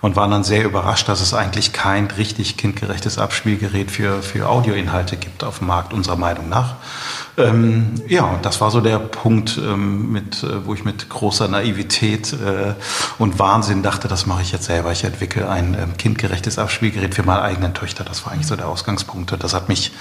und 0.00 0.16
waren 0.16 0.30
dann 0.30 0.44
sehr 0.44 0.64
überrascht, 0.64 1.08
dass 1.08 1.20
es 1.20 1.34
eigentlich 1.34 1.72
kein 1.72 2.06
richtig 2.06 2.56
kindgerechtes 2.56 3.18
Abspielgerät 3.18 3.90
für, 3.90 4.22
für 4.22 4.48
Audioinhalte 4.48 5.16
gibt 5.16 5.44
auf 5.44 5.58
dem 5.58 5.66
Markt, 5.66 5.92
unserer 5.92 6.16
Meinung 6.16 6.48
nach. 6.48 6.76
Ähm, 7.36 7.94
ja, 8.08 8.38
das 8.42 8.60
war 8.60 8.70
so 8.70 8.80
der 8.80 8.98
Punkt, 8.98 9.58
ähm, 9.58 10.12
mit, 10.12 10.42
äh, 10.42 10.66
wo 10.66 10.74
ich 10.74 10.84
mit 10.84 11.08
großer 11.08 11.48
Naivität 11.48 12.32
äh, 12.32 12.74
und 13.18 13.38
Wahnsinn 13.38 13.82
dachte, 13.82 14.08
das 14.08 14.26
mache 14.26 14.42
ich 14.42 14.52
jetzt 14.52 14.64
selber. 14.64 14.92
Ich 14.92 15.04
entwickle 15.04 15.48
ein 15.48 15.74
ähm, 15.74 15.96
kindgerechtes 15.96 16.58
Abspielgerät 16.58 17.14
für 17.14 17.22
meine 17.22 17.42
eigenen 17.42 17.74
Töchter. 17.74 18.04
Das 18.04 18.24
war 18.24 18.32
eigentlich 18.32 18.46
so 18.46 18.56
der 18.56 18.68
Ausgangspunkt. 18.68 19.32
Und 19.32 19.44
das 19.44 19.54
hat 19.54 19.68
mich 19.68 19.92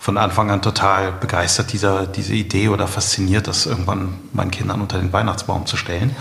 von 0.00 0.16
Anfang 0.16 0.50
an 0.50 0.62
total 0.62 1.12
begeistert, 1.12 1.74
dieser, 1.74 2.06
diese 2.06 2.32
Idee 2.32 2.68
oder 2.68 2.86
fasziniert, 2.86 3.46
das 3.46 3.66
irgendwann 3.66 4.14
meinen 4.32 4.50
Kindern 4.50 4.80
unter 4.80 4.98
den 4.98 5.12
Weihnachtsbaum 5.12 5.66
zu 5.66 5.76
stellen. 5.76 6.16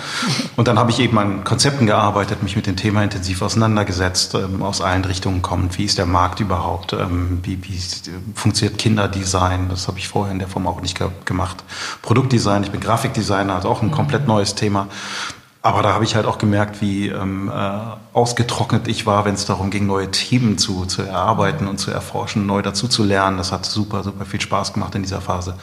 Und 0.57 0.67
dann 0.67 0.77
habe 0.77 0.91
ich 0.91 0.99
eben 0.99 1.17
an 1.17 1.45
Konzepten 1.45 1.85
gearbeitet, 1.85 2.43
mich 2.43 2.57
mit 2.57 2.67
dem 2.67 2.75
Thema 2.75 3.03
intensiv 3.03 3.41
auseinandergesetzt, 3.41 4.35
ähm, 4.35 4.61
aus 4.61 4.81
allen 4.81 5.05
Richtungen 5.05 5.41
kommend. 5.41 5.77
Wie 5.77 5.85
ist 5.85 5.97
der 5.97 6.05
Markt 6.05 6.41
überhaupt? 6.41 6.91
Ähm, 6.91 7.39
wie, 7.43 7.63
wie 7.63 7.79
funktioniert 8.35 8.77
Kinderdesign? 8.77 9.69
Das 9.69 9.87
habe 9.87 9.97
ich 9.97 10.09
vorher 10.09 10.33
in 10.33 10.39
der 10.39 10.48
Form 10.49 10.67
auch 10.67 10.81
nicht 10.81 10.97
ge 10.97 11.07
gemacht. 11.25 11.63
Produktdesign, 12.01 12.63
ich 12.63 12.71
bin 12.71 12.81
Grafikdesigner, 12.81 13.55
also 13.55 13.69
auch 13.69 13.81
ein 13.81 13.91
komplett 13.91 14.27
neues 14.27 14.55
Thema. 14.55 14.87
Aber 15.61 15.81
da 15.83 15.93
habe 15.93 16.05
ich 16.05 16.15
halt 16.15 16.25
auch 16.25 16.37
gemerkt, 16.37 16.79
wie 16.79 17.09
ähm, 17.09 17.51
äh, 17.53 17.71
ausgetrocknet 18.13 18.87
ich 18.87 19.05
war, 19.05 19.25
wenn 19.25 19.33
es 19.33 19.43
darum 19.43 19.71
ging, 19.71 19.87
neue 19.87 20.09
Themen 20.09 20.57
zu, 20.57 20.85
zu 20.85 21.01
erarbeiten 21.01 21.67
und 21.67 21.79
zu 21.79 21.91
erforschen, 21.91 22.45
neu 22.45 22.61
dazu 22.61 22.87
zu 22.87 23.03
lernen. 23.03 23.37
Das 23.37 23.51
hat 23.51 23.65
super, 23.65 24.01
super 24.03 24.23
viel 24.23 24.39
Spaß 24.39 24.71
gemacht 24.71 24.95
in 24.95 25.01
dieser 25.01 25.19
Phase. 25.19 25.55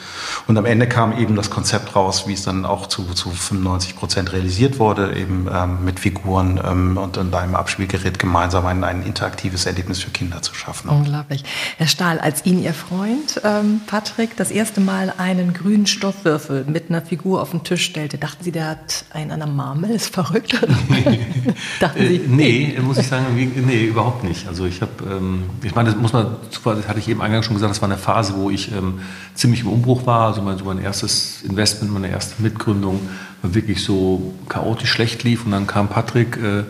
Und 0.46 0.58
am 0.58 0.66
Ende 0.66 0.86
kam 0.86 1.16
eben 1.18 1.34
das 1.34 1.48
Konzept 1.48 1.96
raus, 1.96 2.28
wie 2.28 2.34
es 2.34 2.42
dann 2.42 2.66
auch 2.66 2.88
zu, 2.88 3.04
zu 3.14 3.30
95 3.30 3.96
Prozent 3.96 4.34
realisiert 4.34 4.78
wurde, 4.78 5.16
eben 5.16 5.48
ähm, 5.50 5.82
mit 5.82 5.98
Figuren 5.98 6.60
ähm, 6.62 6.98
und, 6.98 7.16
und 7.16 7.34
einem 7.34 7.54
Abspielgerät 7.54 8.18
gemeinsam 8.18 8.66
ein, 8.66 8.84
ein 8.84 9.02
interaktives 9.02 9.64
Erlebnis 9.64 10.02
für 10.02 10.10
Kinder 10.10 10.42
zu 10.42 10.54
schaffen. 10.54 10.90
Unglaublich. 10.90 11.42
Herr 11.78 11.88
Stahl, 11.88 12.18
als 12.18 12.44
Ihnen 12.44 12.62
Ihr 12.62 12.74
Freund 12.74 13.40
ähm, 13.44 13.80
Patrick 13.86 14.36
das 14.36 14.50
erste 14.50 14.82
Mal 14.82 15.14
einen 15.16 15.54
grünen 15.54 15.86
Stoffwürfel 15.86 16.66
mit 16.68 16.90
einer 16.90 17.00
Figur 17.00 17.40
auf 17.40 17.52
den 17.52 17.64
Tisch 17.64 17.86
stellte, 17.86 18.18
dachten 18.18 18.44
Sie, 18.44 18.52
der 18.52 18.68
hat 18.68 19.06
einen 19.14 19.30
an 19.30 19.40
der 19.40 19.48
Marmel 19.48 19.85
Mann 19.86 19.94
ist 19.94 20.12
verrückt? 20.12 20.52
Dachten 21.80 21.98
Sie? 21.98 22.16
Äh, 22.16 22.20
nee, 22.28 22.78
muss 22.82 22.98
ich 22.98 23.06
sagen, 23.06 23.26
nee, 23.66 23.84
überhaupt 23.84 24.24
nicht. 24.24 24.46
Also 24.48 24.66
ich 24.66 24.82
habe, 24.82 24.92
ähm, 25.10 25.44
ich 25.62 25.74
meine, 25.74 25.90
das 25.90 25.98
muss 25.98 26.12
man, 26.12 26.36
das 26.50 26.88
hatte 26.88 26.98
ich 26.98 27.08
eben 27.08 27.22
eingangs 27.22 27.46
schon 27.46 27.54
gesagt, 27.54 27.70
das 27.70 27.80
war 27.80 27.88
eine 27.88 27.98
Phase, 27.98 28.34
wo 28.36 28.50
ich 28.50 28.72
ähm, 28.72 29.00
ziemlich 29.34 29.60
im 29.60 29.68
Umbruch 29.68 30.06
war. 30.06 30.28
Also 30.28 30.42
mein, 30.42 30.58
so 30.58 30.64
mein 30.64 30.82
erstes 30.82 31.42
Investment, 31.42 31.92
meine 31.92 32.08
erste 32.08 32.42
Mitgründung 32.42 33.00
war 33.42 33.54
wirklich 33.54 33.82
so 33.82 34.34
chaotisch 34.48 34.90
schlecht 34.90 35.22
lief 35.24 35.44
und 35.44 35.52
dann 35.52 35.66
kam 35.66 35.88
Patrick 35.88 36.36
äh, 36.36 36.64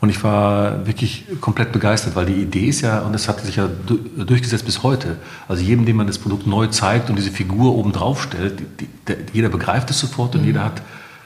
und 0.00 0.10
ich 0.10 0.22
war 0.22 0.86
wirklich 0.86 1.26
komplett 1.40 1.72
begeistert, 1.72 2.14
weil 2.14 2.26
die 2.26 2.40
Idee 2.40 2.66
ist 2.66 2.82
ja, 2.82 3.00
und 3.00 3.12
das 3.12 3.28
hat 3.28 3.40
sich 3.40 3.56
ja 3.56 3.68
durchgesetzt 4.16 4.64
bis 4.64 4.84
heute. 4.84 5.16
Also 5.48 5.64
jedem, 5.64 5.86
dem 5.86 5.96
man 5.96 6.06
das 6.06 6.18
Produkt 6.18 6.46
neu 6.46 6.68
zeigt 6.68 7.10
und 7.10 7.16
diese 7.16 7.32
Figur 7.32 7.74
oben 7.74 7.90
drauf 7.90 8.22
stellt, 8.22 8.60
die, 8.60 8.86
die, 8.86 9.16
jeder 9.32 9.48
begreift 9.48 9.90
es 9.90 9.98
sofort 9.98 10.36
und 10.36 10.42
mhm. 10.42 10.46
jeder 10.46 10.64
hat 10.64 10.82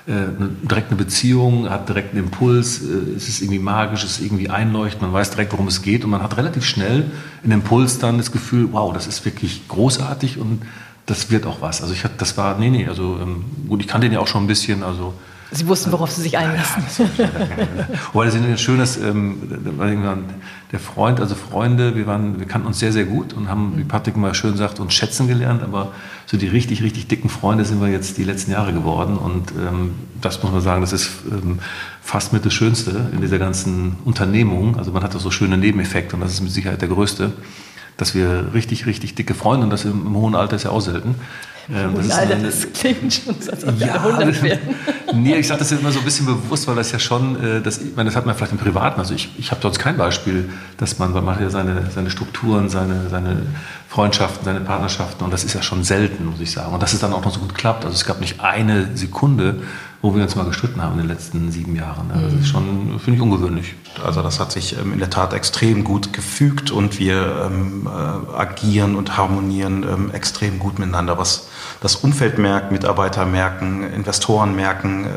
eine, 0.07 0.51
direkt 0.63 0.89
eine 0.89 0.97
Beziehung, 0.97 1.71
hat 1.71 1.89
direkt 1.89 2.11
einen 2.11 2.25
Impuls, 2.25 2.83
äh, 2.83 3.17
es 3.17 3.29
ist 3.29 3.41
irgendwie 3.41 3.61
magisch, 3.61 4.05
es 4.05 4.19
ist 4.19 4.25
irgendwie 4.25 4.51
einleuchtend, 4.51 5.03
man 5.03 5.13
weiß 5.13 5.31
direkt, 5.31 5.53
worum 5.53 5.69
es 5.69 5.83
geht 5.83 6.05
und 6.05 6.11
man 6.11 6.23
hat 6.23 6.37
relativ 6.37 6.65
schnell 6.65 7.11
einen 7.43 7.53
Impuls 7.53 7.99
dann 7.99 8.19
das 8.19 8.33
Gefühl, 8.33 8.69
wow, 8.73 8.93
das 8.93 9.07
ist 9.07 9.25
wirklich 9.25 9.69
großartig 9.69 10.39
und 10.39 10.63
das 11.07 11.31
wird 11.31 11.47
auch 11.47 11.61
was. 11.61 11.83
Also 11.83 11.95
ich 11.95 12.05
hatte, 12.05 12.15
das 12.19 12.37
war, 12.37 12.59
nee, 12.59 12.71
nee, 12.71 12.87
also 12.87 13.19
ähm, 13.21 13.45
gut, 13.69 13.81
ich 13.81 13.89
kannte 13.89 14.07
den 14.07 14.15
ja 14.15 14.21
auch 14.21 14.27
schon 14.27 14.45
ein 14.45 14.49
bisschen, 14.49 14.83
also 14.83 15.15
Sie 15.55 15.69
wussten, 15.69 15.93
worauf 15.93 16.11
Sie 16.11 16.23
sich 16.23 16.39
einlassen. 16.39 16.83
Wobei 18.15 18.25
das 18.25 18.35
ist 18.35 18.61
schön, 18.63 18.79
dass 18.79 18.97
ähm, 18.97 19.37
der 20.73 20.81
Freund, 20.81 21.21
also 21.21 21.35
Freunde, 21.35 21.95
wir, 21.95 22.07
waren, 22.07 22.39
wir 22.39 22.47
kannten 22.47 22.67
uns 22.67 22.79
sehr, 22.79 22.91
sehr 22.91 23.05
gut 23.05 23.35
und 23.35 23.51
haben, 23.51 23.75
wie 23.77 23.85
Patrick 23.85 24.17
mal 24.17 24.35
schön 24.35 24.57
sagt, 24.57 24.81
uns 24.81 24.95
schätzen 24.95 25.29
gelernt. 25.29 25.63
Aber 25.63 25.93
so 26.25 26.39
die 26.39 26.47
richtig, 26.47 26.83
richtig 26.83 27.07
dicken 27.09 27.29
Freunde 27.29 27.67
sind 27.67 27.83
wir 27.83 27.89
jetzt 27.89 28.17
die 28.17 28.25
letzten 28.25 28.51
Jahre 28.51 28.73
geworden. 28.73 29.19
Und 29.19 29.51
ähm, 29.51 29.91
das 30.23 30.43
muss 30.43 30.53
man 30.53 30.63
sagen, 30.63 30.81
das 30.81 30.95
ist 30.95 31.11
ähm, 31.31 31.59
fast 32.01 32.33
mit 32.33 32.47
das 32.47 32.55
Schönste 32.55 33.11
in 33.13 33.21
dieser 33.21 33.39
ganzen 33.39 33.97
Unternehmung. 34.07 34.79
Also 34.79 34.91
man 34.91 35.03
hat 35.03 35.15
da 35.15 35.19
so 35.19 35.31
schöne 35.31 35.59
Nebeneffekte 35.59 36.17
und 36.17 36.23
das 36.23 36.33
ist 36.33 36.41
mit 36.41 36.51
Sicherheit 36.51 36.81
der 36.81 36.89
größte, 36.89 37.31
dass 37.99 38.15
wir 38.15 38.55
richtig, 38.55 38.87
richtig 38.87 39.17
dicke 39.17 39.35
Freunde 39.35 39.65
und 39.65 39.71
das 39.71 39.85
im, 39.85 40.07
im 40.07 40.17
hohen 40.17 40.35
Alter 40.35 40.57
ist 40.57 40.63
ja 40.63 40.71
auch 40.71 40.81
selten 40.81 41.17
ähm, 41.71 41.95
das, 41.97 42.11
Alter, 42.11 42.35
eine, 42.35 42.45
das 42.45 42.73
klingt 42.73 43.13
schon, 43.13 43.37
als 43.51 43.65
ob 43.65 43.79
wir 43.79 43.95
100 43.95 44.43
werden. 44.43 44.75
nee, 45.15 45.37
ich 45.37 45.47
sage 45.47 45.61
das 45.61 45.71
jetzt 45.71 45.81
immer 45.81 45.93
so 45.93 46.01
ein 46.01 46.05
bisschen 46.05 46.27
bewusst, 46.27 46.67
weil 46.67 46.75
das 46.75 46.93
ja 46.93 46.99
schon, 46.99 47.37
äh, 47.43 47.61
das, 47.61 47.79
ich 47.79 47.95
meine, 47.95 48.09
das 48.09 48.17
hat 48.17 48.27
man 48.27 48.35
vielleicht 48.35 48.53
im 48.53 48.59
Privaten. 48.59 48.99
Also 48.99 49.15
ich, 49.15 49.31
ich 49.39 49.51
habe 49.51 49.61
sonst 49.61 49.79
kein 49.79 49.97
Beispiel, 49.97 50.51
dass 50.79 50.99
man, 50.99 51.13
man 51.13 51.25
macht 51.25 51.41
ja 51.41 51.51
seine, 51.51 51.91
seine 51.91 52.11
Strukturen, 52.11 52.69
seine, 52.69 53.09
seine 53.09 53.43
Freundschaften, 53.89 54.45
seine 54.45 54.61
Partnerschaften 54.61 55.25
und 55.25 55.33
das 55.33 55.45
ist 55.45 55.55
ja 55.55 55.63
schon 55.63 55.85
selten, 55.85 56.27
muss 56.27 56.41
ich 56.41 56.51
sagen. 56.51 56.73
Und 56.73 56.83
dass 56.83 56.95
es 56.95 57.01
dann 57.01 57.13
auch 57.13 57.25
noch 57.25 57.33
so 57.33 57.41
gut 57.41 57.55
klappt. 57.55 57.85
Also 57.85 57.95
es 57.95 58.05
gab 58.05 58.21
nicht 58.21 58.41
eine 58.41 58.97
Sekunde, 58.97 59.63
wo 60.03 60.17
wir 60.17 60.25
uns 60.25 60.35
mal 60.35 60.45
gestritten 60.45 60.83
haben 60.83 60.95
in 60.95 61.07
den 61.07 61.09
letzten 61.09 61.53
sieben 61.53 61.77
Jahren. 61.77 62.11
Das 62.13 62.33
ist 62.33 62.49
schon, 62.49 62.99
finde 62.99 63.17
ich, 63.17 63.23
ungewöhnlich. 63.23 63.75
Also 64.05 64.21
das 64.21 64.41
hat 64.41 64.51
sich 64.51 64.77
ähm, 64.77 64.93
in 64.93 64.99
der 64.99 65.11
Tat 65.11 65.33
extrem 65.33 65.85
gut 65.85 66.13
gefügt 66.13 66.73
und 66.73 66.99
wir 66.99 67.47
ähm, 67.47 67.87
äh, 67.87 68.37
agieren 68.37 68.97
und 68.97 69.17
harmonieren 69.17 69.85
ähm, 69.85 70.11
extrem 70.11 70.59
gut 70.59 70.81
miteinander, 70.81 71.19
was 71.19 71.49
das 71.81 71.97
Umfeld 71.97 72.39
merkt, 72.39 72.73
Mitarbeiter 72.73 73.27
merken, 73.27 73.85
Investoren 73.93 74.57
merken 74.57 75.05
äh, 75.05 75.09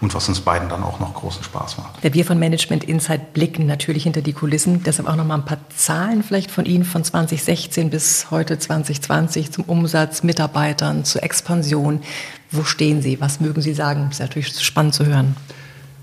und 0.00 0.14
was 0.14 0.28
uns 0.28 0.40
beiden 0.40 0.68
dann 0.68 0.82
auch 0.82 0.98
noch 0.98 1.14
großen 1.14 1.44
Spaß 1.44 1.78
macht. 1.78 2.02
Ja, 2.02 2.12
wir 2.12 2.24
von 2.24 2.40
Management 2.40 2.82
Insight 2.82 3.32
blicken 3.34 3.66
natürlich 3.66 4.02
hinter 4.02 4.22
die 4.22 4.32
Kulissen. 4.32 4.82
Deshalb 4.82 5.08
auch 5.08 5.16
noch 5.16 5.26
mal 5.26 5.36
ein 5.36 5.44
paar 5.44 5.58
Zahlen 5.76 6.24
vielleicht 6.24 6.50
von 6.50 6.64
Ihnen 6.64 6.84
von 6.84 7.04
2016 7.04 7.90
bis 7.90 8.32
heute 8.32 8.58
2020 8.58 9.52
zum 9.52 9.64
Umsatz, 9.64 10.24
Mitarbeitern, 10.24 11.04
zur 11.04 11.22
Expansion. 11.22 12.00
Wo 12.50 12.64
stehen 12.64 13.02
Sie? 13.02 13.20
Was 13.20 13.40
mögen 13.40 13.60
Sie 13.60 13.74
sagen? 13.74 14.06
Das 14.08 14.14
ist 14.14 14.20
natürlich 14.20 14.58
spannend 14.60 14.94
zu 14.94 15.06
hören. 15.06 15.36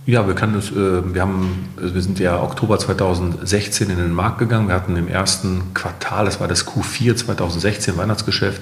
Ja, 0.05 0.27
wir, 0.27 0.35
das, 0.35 0.69
äh, 0.71 1.13
wir, 1.13 1.21
haben, 1.21 1.69
also 1.81 1.95
wir 1.95 2.01
sind 2.01 2.19
ja 2.19 2.39
Oktober 2.41 2.77
2016 2.77 3.89
in 3.89 3.97
den 3.97 4.13
Markt 4.13 4.37
gegangen. 4.37 4.67
Wir 4.67 4.75
hatten 4.75 4.95
im 4.95 5.07
ersten 5.07 5.73
Quartal, 5.73 6.25
das 6.25 6.39
war 6.39 6.47
das 6.47 6.67
Q4 6.67 7.15
2016, 7.15 7.97
Weihnachtsgeschäft, 7.97 8.61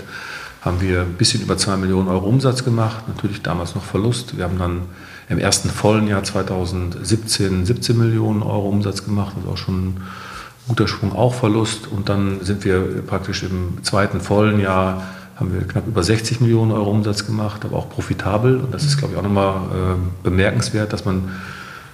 haben 0.62 0.80
wir 0.80 1.02
ein 1.02 1.16
bisschen 1.16 1.42
über 1.42 1.58
2 1.58 1.76
Millionen 1.76 2.08
Euro 2.08 2.30
Umsatz 2.30 2.64
gemacht. 2.64 3.10
Natürlich 3.10 3.42
damals 3.42 3.76
noch 3.76 3.84
Verlust. 3.84 4.38
Wir 4.38 4.46
haben 4.46 4.58
dann 4.58 4.84
im 5.28 5.38
ersten 5.38 5.70
vollen 5.70 6.08
Jahr 6.08 6.24
2017 6.24 7.66
17 7.66 7.98
Millionen 7.98 8.42
Euro 8.42 8.70
Umsatz 8.70 9.04
gemacht. 9.04 9.34
Das 9.36 9.44
ist 9.44 9.52
auch 9.52 9.58
schon 9.58 9.88
ein 9.88 10.02
guter 10.70 10.88
Sprung, 10.88 11.14
auch 11.14 11.34
Verlust. 11.34 11.88
Und 11.88 12.08
dann 12.08 12.40
sind 12.42 12.64
wir 12.64 13.02
praktisch 13.06 13.44
im 13.44 13.84
zweiten 13.84 14.22
vollen 14.22 14.62
Jahr 14.62 15.04
haben 15.44 15.54
wir 15.54 15.68
knapp 15.68 15.88
über 15.88 16.04
60 16.04 16.42
Millionen 16.42 16.72
Euro 16.72 16.90
Umsatz 16.90 17.26
gemacht, 17.26 17.66
aber 17.66 17.78
auch 17.78 17.90
profitabel. 17.90 18.58
Und 18.58 18.74
das 18.74 18.84
ist, 18.84 18.98
glaube 18.98 19.14
ich, 19.14 19.20
auch 19.20 19.24
nochmal 19.24 19.56
äh, 19.56 20.24
bemerkenswert, 20.24 20.94
dass 20.94 21.06
man 21.06 21.32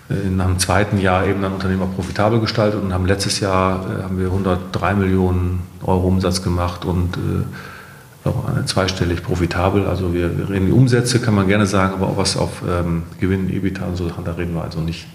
äh, 0.10 0.30
nach 0.30 0.46
dem 0.46 0.60
zweiten 0.60 1.00
Jahr 1.00 1.26
eben 1.26 1.44
ein 1.44 1.52
Unternehmen 1.52 1.82
auch 1.82 1.96
profitabel 1.96 2.40
gestaltet 2.40 2.82
und 2.82 2.94
haben 2.94 3.06
letztes 3.06 3.40
Jahr 3.40 3.86
äh, 3.86 4.04
haben 4.04 4.20
wir 4.20 4.28
103 4.28 4.94
Millionen 4.94 5.62
Euro 5.84 6.08
Umsatz 6.08 6.44
gemacht 6.44 6.86
und 6.86 7.18
äh, 7.18 8.28
auch 8.28 8.66
zweistellig 8.66 9.24
profitabel. 9.24 9.88
Also 9.88 10.14
wir, 10.14 10.38
wir, 10.38 10.50
reden 10.50 10.68
die 10.68 10.72
Umsätze, 10.72 11.20
kann 11.20 11.34
man 11.34 11.48
gerne 11.48 11.66
sagen, 11.66 11.94
aber 11.94 12.08
auch 12.08 12.18
was 12.18 12.38
auf 12.38 12.62
ähm, 12.70 13.04
Gewinn, 13.20 13.50
EBITDA 13.50 13.86
und 13.86 13.96
so 13.96 14.08
Sachen, 14.08 14.26
da 14.26 14.34
reden 14.34 14.54
wir 14.54 14.64
also 14.64 14.82
nicht 14.82 15.08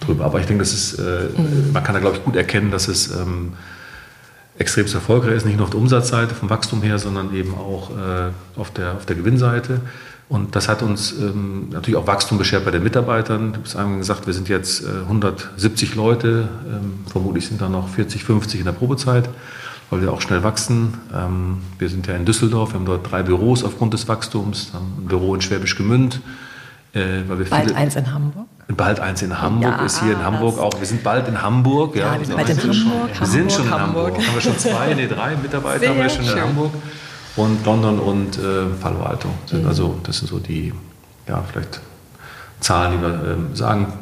drüber. 0.00 0.26
Aber 0.26 0.40
ich 0.40 0.46
denke, 0.46 0.62
das 0.62 0.74
ist, 0.74 0.98
äh, 0.98 1.28
mhm. 1.34 1.72
man 1.72 1.82
kann 1.82 1.94
da, 1.94 2.00
glaube 2.00 2.16
ich, 2.16 2.24
gut 2.24 2.36
erkennen, 2.36 2.70
dass 2.70 2.88
es 2.88 3.10
ähm, 3.12 3.52
extrem 4.58 4.86
erfolgreich 4.86 5.36
ist, 5.36 5.46
nicht 5.46 5.56
nur 5.56 5.64
auf 5.64 5.70
der 5.70 5.80
Umsatzseite 5.80 6.34
vom 6.34 6.50
Wachstum 6.50 6.82
her, 6.82 6.98
sondern 6.98 7.34
eben 7.34 7.54
auch 7.54 7.90
äh, 7.90 8.30
auf, 8.56 8.70
der, 8.70 8.94
auf 8.94 9.06
der 9.06 9.16
Gewinnseite. 9.16 9.80
Und 10.28 10.56
das 10.56 10.68
hat 10.68 10.82
uns 10.82 11.12
ähm, 11.12 11.68
natürlich 11.70 11.96
auch 11.96 12.06
Wachstum 12.06 12.38
beschert 12.38 12.64
bei 12.64 12.70
den 12.70 12.82
Mitarbeitern. 12.82 13.52
Du 13.52 13.60
hast 13.62 13.76
einmal 13.76 13.98
gesagt, 13.98 14.26
wir 14.26 14.32
sind 14.32 14.48
jetzt 14.48 14.82
äh, 14.82 15.02
170 15.02 15.94
Leute, 15.94 16.48
ähm, 16.66 17.04
vermutlich 17.10 17.46
sind 17.46 17.60
da 17.60 17.68
noch 17.68 17.88
40, 17.88 18.24
50 18.24 18.60
in 18.60 18.64
der 18.64 18.72
Probezeit, 18.72 19.28
weil 19.90 20.00
wir 20.00 20.12
auch 20.12 20.22
schnell 20.22 20.42
wachsen. 20.42 20.94
Ähm, 21.14 21.58
wir 21.78 21.88
sind 21.88 22.06
ja 22.06 22.14
in 22.14 22.24
Düsseldorf, 22.24 22.70
wir 22.70 22.76
haben 22.76 22.86
dort 22.86 23.10
drei 23.10 23.22
Büros 23.22 23.62
aufgrund 23.62 23.92
des 23.92 24.08
Wachstums, 24.08 24.70
haben 24.72 24.94
ein 25.00 25.06
Büro 25.06 25.34
in 25.34 25.42
Schwäbisch 25.42 25.76
Gmünd. 25.76 26.20
Äh, 26.94 27.22
weil 27.26 27.38
wir 27.38 27.46
bald 27.46 27.68
viele, 27.68 27.76
eins 27.76 27.96
in 27.96 28.12
Hamburg. 28.12 28.46
Bald 28.76 29.00
eins 29.00 29.22
in 29.22 29.40
Hamburg 29.40 29.78
ja, 29.78 29.84
ist 29.84 30.02
hier 30.02 30.12
in 30.12 30.24
Hamburg 30.24 30.58
auch. 30.58 30.78
Wir 30.78 30.86
sind 30.86 31.02
bald 31.02 31.28
in 31.28 31.40
Hamburg. 31.40 31.96
Ja, 31.96 32.12
ja 32.12 32.18
wir 32.18 32.26
sind 32.26 32.36
bald 32.36 32.48
in 32.48 32.58
Hamburg. 32.58 32.74
Schon, 32.74 33.20
wir 33.20 33.26
sind 33.26 33.52
schon 33.52 33.66
in 33.66 33.70
Hamburg. 33.70 34.06
Hamburg. 34.06 34.26
Haben 34.26 34.34
wir 34.34 34.40
schon 34.40 34.58
zwei, 34.58 34.94
nee, 34.94 35.06
drei 35.06 35.36
Mitarbeiter 35.36 35.78
Sehr 35.80 35.88
haben 35.90 35.98
wir 35.98 36.08
schon 36.08 36.24
schön. 36.24 36.36
in 36.36 36.42
Hamburg. 36.42 36.72
Und 37.36 37.64
London 37.64 37.98
und 37.98 38.38
äh, 38.38 38.66
Palo 38.80 39.02
Alto. 39.02 39.28
Sind 39.46 39.62
mhm. 39.62 39.68
Also 39.68 39.98
das 40.02 40.18
sind 40.18 40.28
so 40.28 40.38
die, 40.38 40.72
ja, 41.26 41.42
vielleicht 41.50 41.80
Zahlen, 42.60 42.98
die 42.98 43.02
wir 43.02 43.08
äh, 43.08 43.56
sagen 43.56 43.92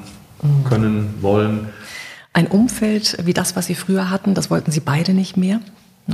mhm. 0.43 0.65
können, 0.65 1.15
wollen. 1.21 1.69
Ein 2.33 2.47
Umfeld 2.47 3.19
wie 3.25 3.35
das, 3.35 3.57
was 3.57 3.67
Sie 3.67 3.75
früher 3.75 4.11
hatten, 4.11 4.35
das 4.35 4.51
wollten 4.51 4.71
Sie 4.71 4.81
beide 4.81 5.15
nicht 5.15 5.37
mehr? 5.37 5.61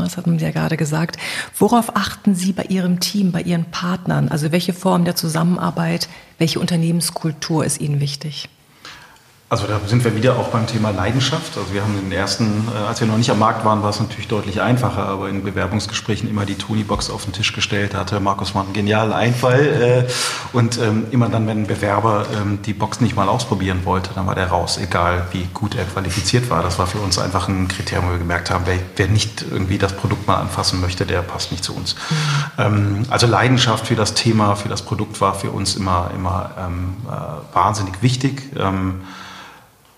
Das 0.05 0.17
hatten 0.17 0.39
Sie 0.39 0.45
ja 0.45 0.51
gerade 0.51 0.77
gesagt. 0.77 1.17
Worauf 1.59 1.97
achten 1.97 2.35
Sie 2.35 2.53
bei 2.53 2.65
Ihrem 2.65 3.01
Team, 3.01 3.33
bei 3.33 3.43
Ihren 3.43 3.65
Partnern? 3.67 4.29
Also 4.29 4.53
welche 4.53 4.73
Form 4.73 5.05
der 5.05 5.17
Zusammenarbeit, 5.17 6.09
welche 6.39 6.61
Unternehmenskultur 6.61 7.65
ist 7.65 7.81
Ihnen 7.81 8.01
wichtig? 8.01 8.49
Also 9.49 9.69
da 9.69 9.79
sind 9.87 10.03
wir 10.03 10.17
wieder 10.17 10.41
auch 10.41 10.49
beim 10.49 10.67
Thema 10.67 10.91
Leidenschaft. 10.91 11.57
Also 11.57 11.73
wir 11.73 11.81
haben 11.81 11.95
den 11.95 12.11
ersten, 12.11 12.67
äh, 12.75 12.89
als 12.89 12.99
wir 12.99 13.07
noch 13.07 13.17
nicht 13.17 13.31
am 13.31 13.39
Markt 13.39 13.65
waren, 13.65 13.81
war 13.81 13.91
es 13.91 14.01
natürlich 14.01 14.27
deutlich 14.27 14.61
einfacher, 14.61 15.07
aber 15.07 15.29
in 15.29 15.45
Bewerbungsgesprächen 15.45 16.29
immer 16.29 16.45
die 16.45 16.57
Tony-Box 16.57 17.11
auf 17.11 17.27
den 17.27 17.33
Tisch 17.33 17.53
gestellt. 17.53 17.95
Da 17.95 17.99
hatte 17.99 18.19
Markus 18.19 18.55
mal 18.55 18.63
einen 18.63 18.73
genialen 18.73 19.13
Einfall. 19.13 20.07
Äh, 20.09 20.13
und 20.53 20.79
ähm, 20.79 21.07
immer 21.13 21.29
dann, 21.29 21.47
wenn 21.47 21.63
ein 21.63 21.67
Bewerber 21.69 22.27
ähm, 22.35 22.59
die 22.67 22.73
Box 22.73 23.01
nicht 23.01 23.15
mal 23.15 23.29
ausprobieren 23.29 23.83
wollte, 23.85 24.11
dann 24.17 24.27
war 24.27 24.35
der 24.35 24.49
raus, 24.49 24.81
egal 24.83 25.29
wie 25.31 25.47
gut 25.55 25.77
er 25.77 25.85
qualifiziert 25.85 26.51
war. 26.51 26.65
Das 26.65 26.81
war 26.81 26.89
für 26.89 26.99
uns 26.99 27.17
einfach 27.17 27.47
ein 27.47 27.69
Kriterium, 27.69 28.09
wo 28.09 28.13
wir 28.15 28.19
gemerkt 28.19 28.51
haben, 28.51 28.65
wer, 28.67 28.81
wer 28.97 29.07
nicht 29.07 29.45
irgendwie 29.49 29.79
das 29.79 29.93
Produkt 29.93 30.27
mal 30.27 30.39
anfassen 30.39 30.81
möchte, 30.81 31.07
der 31.07 31.23
passt 31.23 31.53
nicht 31.53 31.63
zu 31.63 31.73
uns. 31.73 31.95
Ähm, 32.59 33.05
also 33.11 33.29
Leidenschaft 33.29 33.87
für 33.87 33.95
das 33.95 34.15
Thema, 34.15 34.57
für 34.57 34.69
das 34.69 34.83
Produkt 34.83 35.21
war 35.21 35.37
für 35.37 35.53
uns 35.53 35.77
immer, 35.77 36.11
immer 36.17 36.51
äh, 36.57 37.55
wahnsinnig 37.55 38.03
wichtig. 38.03 38.43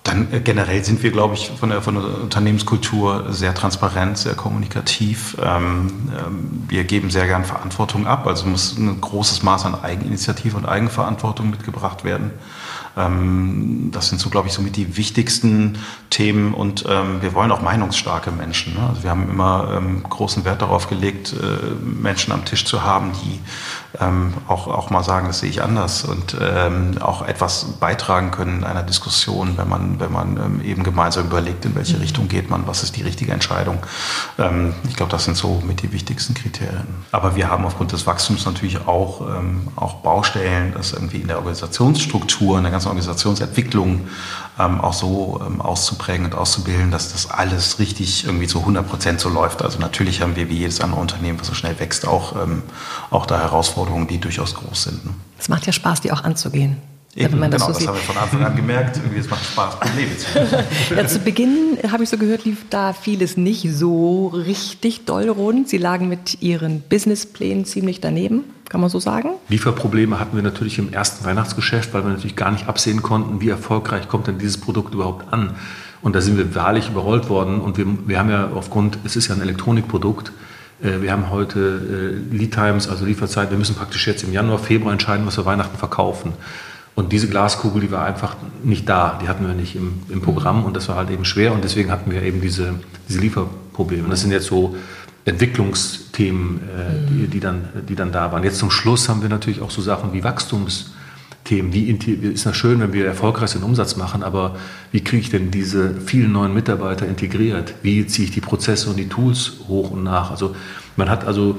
Dann 0.09 0.33
äh, 0.33 0.41
generell 0.41 0.83
sind 0.85 1.03
wir, 1.03 1.11
glaube 1.11 1.35
ich, 1.35 1.51
von 1.51 1.69
der, 1.69 1.83
von 1.83 1.95
der 1.95 2.23
Unternehmenskultur 2.23 3.27
sehr 3.33 3.55
transparent, 3.55 4.17
sehr 4.17 4.35
kommunikativ. 4.35 5.37
Ähm, 5.43 6.11
ähm, 6.17 6.65
wir 6.69 6.85
geben 6.85 7.11
sehr 7.11 7.27
gern 7.27 7.45
Verantwortung 7.45 8.07
ab. 8.07 8.27
Also 8.27 8.47
muss 8.47 8.77
ein 8.77 9.01
großes 9.01 9.43
Maß 9.43 9.67
an 9.67 9.75
Eigeninitiative 9.83 10.57
und 10.57 10.67
Eigenverantwortung 10.67 11.51
mitgebracht 11.51 12.05
werden. 12.05 12.31
Ähm, 12.97 13.91
das 13.93 14.09
sind 14.09 14.21
so, 14.21 14.31
glaube 14.31 14.49
ich, 14.49 14.55
somit 14.55 14.77
die 14.77 14.97
wichtigsten 14.97 15.79
Themen 16.11 16.55
und 16.55 16.85
ähm, 16.89 17.21
wir 17.23 17.35
wollen 17.35 17.53
auch 17.53 17.61
meinungsstarke 17.61 18.33
Menschen. 18.33 18.75
Ne? 18.75 18.81
Also 18.89 19.03
wir 19.03 19.11
haben 19.11 19.31
immer 19.31 19.75
ähm, 19.77 20.03
großen 20.03 20.45
Wert 20.45 20.63
darauf 20.63 20.89
gelegt, 20.89 21.33
äh, 21.33 21.75
Menschen 21.85 22.33
am 22.33 22.45
Tisch 22.45 22.65
zu 22.65 22.83
haben, 22.83 23.13
die 23.25 23.41
ähm, 24.01 24.35
auch, 24.49 24.67
auch 24.67 24.91
mal 24.91 25.03
sagen, 25.03 25.27
das 25.27 25.41
sehe 25.41 25.51
ich 25.51 25.63
anders 25.63 26.05
und 26.05 26.37
ähm, 26.41 26.97
auch 27.01 27.27
etwas 27.27 27.65
beitragen 27.79 28.31
können 28.31 28.59
in 28.59 28.65
einer 28.65 28.83
Diskussion, 28.83 29.57
wenn 29.57 29.69
man, 29.69 30.01
wenn 30.01 30.13
man 30.13 30.37
ähm, 30.37 30.61
eben 30.63 30.83
gemeinsam 30.83 31.27
überlegt, 31.27 31.65
in 31.65 31.75
welche 31.75 31.97
mhm. 31.97 32.03
Richtung 32.03 32.29
geht 32.29 32.51
man, 32.51 32.67
was 32.67 32.83
ist 32.83 32.97
die 32.97 33.03
richtige 33.03 33.33
Entscheidung. 33.33 33.79
Ähm, 34.39 34.75
ich 34.89 34.97
glaube, 34.97 35.13
das 35.13 35.25
sind 35.25 35.37
so 35.37 35.63
mit 35.67 35.83
die 35.83 35.93
wichtigsten 35.93 36.35
Kriterien. 36.35 36.87
Aber 37.13 37.37
wir 37.37 37.51
haben 37.51 37.65
aufgrund 37.65 37.93
des 37.93 38.07
Wachstums 38.07 38.47
natürlich 38.47 38.87
auch, 38.87 39.21
ähm, 39.21 39.69
auch 39.77 39.97
Baustellen, 39.97 40.73
dass 40.73 40.93
irgendwie 40.93 41.19
in 41.19 41.29
der 41.29 41.37
Organisationsstruktur 41.37 42.59
eine 42.59 42.71
ganz 42.71 42.79
ganzen 42.79 42.89
Organisationsentwicklung 42.89 44.09
ähm, 44.59 44.81
auch 44.81 44.93
so 44.93 45.41
ähm, 45.47 45.61
auszuprägen 45.61 46.27
und 46.27 46.35
auszubilden, 46.35 46.91
dass 46.91 47.13
das 47.13 47.31
alles 47.31 47.79
richtig 47.79 48.25
irgendwie 48.25 48.47
zu 48.47 48.61
100 48.61 48.89
Prozent 48.89 49.21
so 49.21 49.29
läuft. 49.29 49.63
Also 49.63 49.79
natürlich 49.79 50.21
haben 50.21 50.37
wir 50.37 50.49
wie 50.49 50.57
jedes 50.57 50.81
andere 50.81 51.01
Unternehmen, 51.01 51.39
was 51.39 51.47
so 51.47 51.55
schnell 51.55 51.79
wächst, 51.79 52.07
auch, 52.07 52.35
ähm, 52.43 52.63
auch 53.11 53.27
da 53.27 53.39
Herausforderungen, 53.39 54.09
die 54.09 54.19
durchaus 54.19 54.55
groß 54.55 54.83
sind. 54.85 55.05
Ne? 55.05 55.13
Es 55.39 55.49
macht 55.49 55.67
ja 55.67 55.73
Spaß, 55.73 56.01
die 56.01 56.13
auch 56.13 56.25
anzugehen. 56.25 56.79
Eben, 57.15 57.33
wenn 57.33 57.41
man 57.41 57.51
das, 57.51 57.63
genau, 57.63 57.73
so 57.73 57.79
das 57.81 57.89
haben 57.89 57.97
wir 57.97 58.03
von 58.03 58.17
Anfang 58.17 58.45
an 58.45 58.55
gemerkt. 58.55 58.97
Irgendwie, 58.97 59.19
es 59.19 59.29
macht 59.29 59.45
Spaß, 59.45 59.81
Probleme 59.81 60.17
zu 60.17 60.95
ja, 60.95 61.07
zu 61.07 61.19
Beginn, 61.19 61.79
habe 61.91 62.05
ich 62.05 62.11
so 62.11 62.19
gehört, 62.19 62.45
lief 62.45 62.67
da 62.71 62.93
vieles 62.93 63.37
nicht 63.37 63.67
so 63.73 64.29
richtig 64.29 65.05
doll 65.05 65.29
rund. 65.29 65.69
Sie 65.69 65.79
lagen 65.79 66.09
mit 66.09 66.43
Ihren 66.43 66.81
Businessplänen 66.83 67.65
ziemlich 67.65 68.01
daneben, 68.01 68.45
kann 68.69 68.81
man 68.81 68.91
so 68.91 68.99
sagen? 68.99 69.31
Lieferprobleme 69.49 70.21
hatten 70.21 70.37
wir 70.37 70.43
natürlich 70.43 70.79
im 70.79 70.93
ersten 70.93 71.25
Weihnachtsgeschäft, 71.25 71.95
weil 71.95 72.05
wir 72.05 72.11
natürlich 72.11 72.37
gar 72.37 72.51
nicht 72.51 72.69
absehen 72.69 73.03
konnten, 73.03 73.41
wie 73.41 73.49
erfolgreich 73.49 74.09
kommt 74.09 74.27
denn 74.27 74.39
dieses 74.39 74.59
Produkt 74.59 74.95
überhaupt 74.95 75.33
an. 75.33 75.57
Und 76.03 76.15
da 76.15 76.21
sind 76.21 76.37
wir 76.37 76.55
wahrlich 76.55 76.89
überrollt 76.89 77.29
worden. 77.29 77.61
Und 77.61 77.77
wir, 77.77 77.87
wir 78.07 78.19
haben 78.19 78.31
ja 78.31 78.51
aufgrund, 78.55 78.99
es 79.05 79.17
ist 79.17 79.29
ja 79.29 79.35
ein 79.35 79.41
Elektronikprodukt, 79.41 80.33
äh, 80.83 81.01
wir 81.01 81.13
haben 81.13 81.31
heute 81.31 82.21
äh, 82.31 82.37
Lead 82.37 82.55
Times, 82.55 82.89
also 82.89 83.05
Lieferzeit. 83.05 83.51
Wir 83.51 83.59
müssen 83.59 83.75
praktisch 83.75 84.07
jetzt 84.07 84.23
im 84.23 84.33
Januar, 84.33 84.59
Februar 84.59 84.93
entscheiden, 84.93 85.27
was 85.27 85.37
wir 85.37 85.47
Weihnachten 85.47 85.77
verkaufen. 85.77 86.33
Und 86.95 87.13
diese 87.13 87.29
Glaskugel, 87.29 87.81
die 87.81 87.93
war 87.93 88.05
einfach 88.05 88.37
nicht 88.65 88.89
da, 88.89 89.21
die 89.23 89.29
hatten 89.29 89.47
wir 89.47 89.55
nicht 89.55 89.77
im, 89.77 90.03
im 90.09 90.21
Programm 90.21 90.65
und 90.65 90.75
das 90.75 90.89
war 90.89 90.97
halt 90.97 91.11
eben 91.11 91.25
schwer 91.25 91.53
und 91.53 91.63
deswegen 91.63 91.93
hatten 91.93 92.11
wir 92.11 92.23
eben 92.23 92.41
diese, 92.41 92.75
diese 93.09 93.21
Lieferprobleme. 93.21 94.09
Das 94.09 94.21
sind 94.21 94.33
jetzt 94.33 94.47
so 94.47 94.75
Entwicklungsthemen, 95.29 96.57
äh, 96.57 97.11
die, 97.11 97.27
die, 97.29 97.41
dann, 97.41 97.69
die 97.89 97.95
dann 97.95 98.13
da 98.13 98.33
waren. 98.33 98.45
Jetzt 98.45 98.59
zum 98.59 98.71
Schluss 98.71 99.09
haben 99.09 99.23
wir 99.23 99.29
natürlich 99.29 99.61
auch 99.61 99.71
so 99.71 99.83
Sachen 99.83 100.13
wie 100.13 100.25
Wachstumsthemen. 100.25 101.73
Wie 101.73 101.91
ist 101.91 102.47
das 102.47 102.57
schön, 102.57 102.81
wenn 102.81 102.93
wir 102.93 103.07
erfolgreich 103.07 103.53
den 103.53 103.63
Umsatz 103.63 103.97
machen, 103.97 104.23
aber 104.23 104.57
wie 104.93 105.03
kriege 105.03 105.21
ich 105.21 105.31
denn 105.31 105.51
diese 105.51 106.01
vielen 106.01 106.33
neuen 106.33 106.55
Mitarbeiter 106.55 107.07
integriert? 107.07 107.75
Wie 107.83 108.07
ziehe 108.07 108.27
ich 108.29 108.35
die 108.35 108.41
Prozesse 108.41 108.91
und 108.91 108.97
die 108.97 109.09
Tools 109.09 109.53
hoch 109.69 109.91
und 109.91 110.03
nach? 110.03 110.31
Also 110.31 110.55
man 110.97 111.09
hat 111.09 111.25
also 111.25 111.59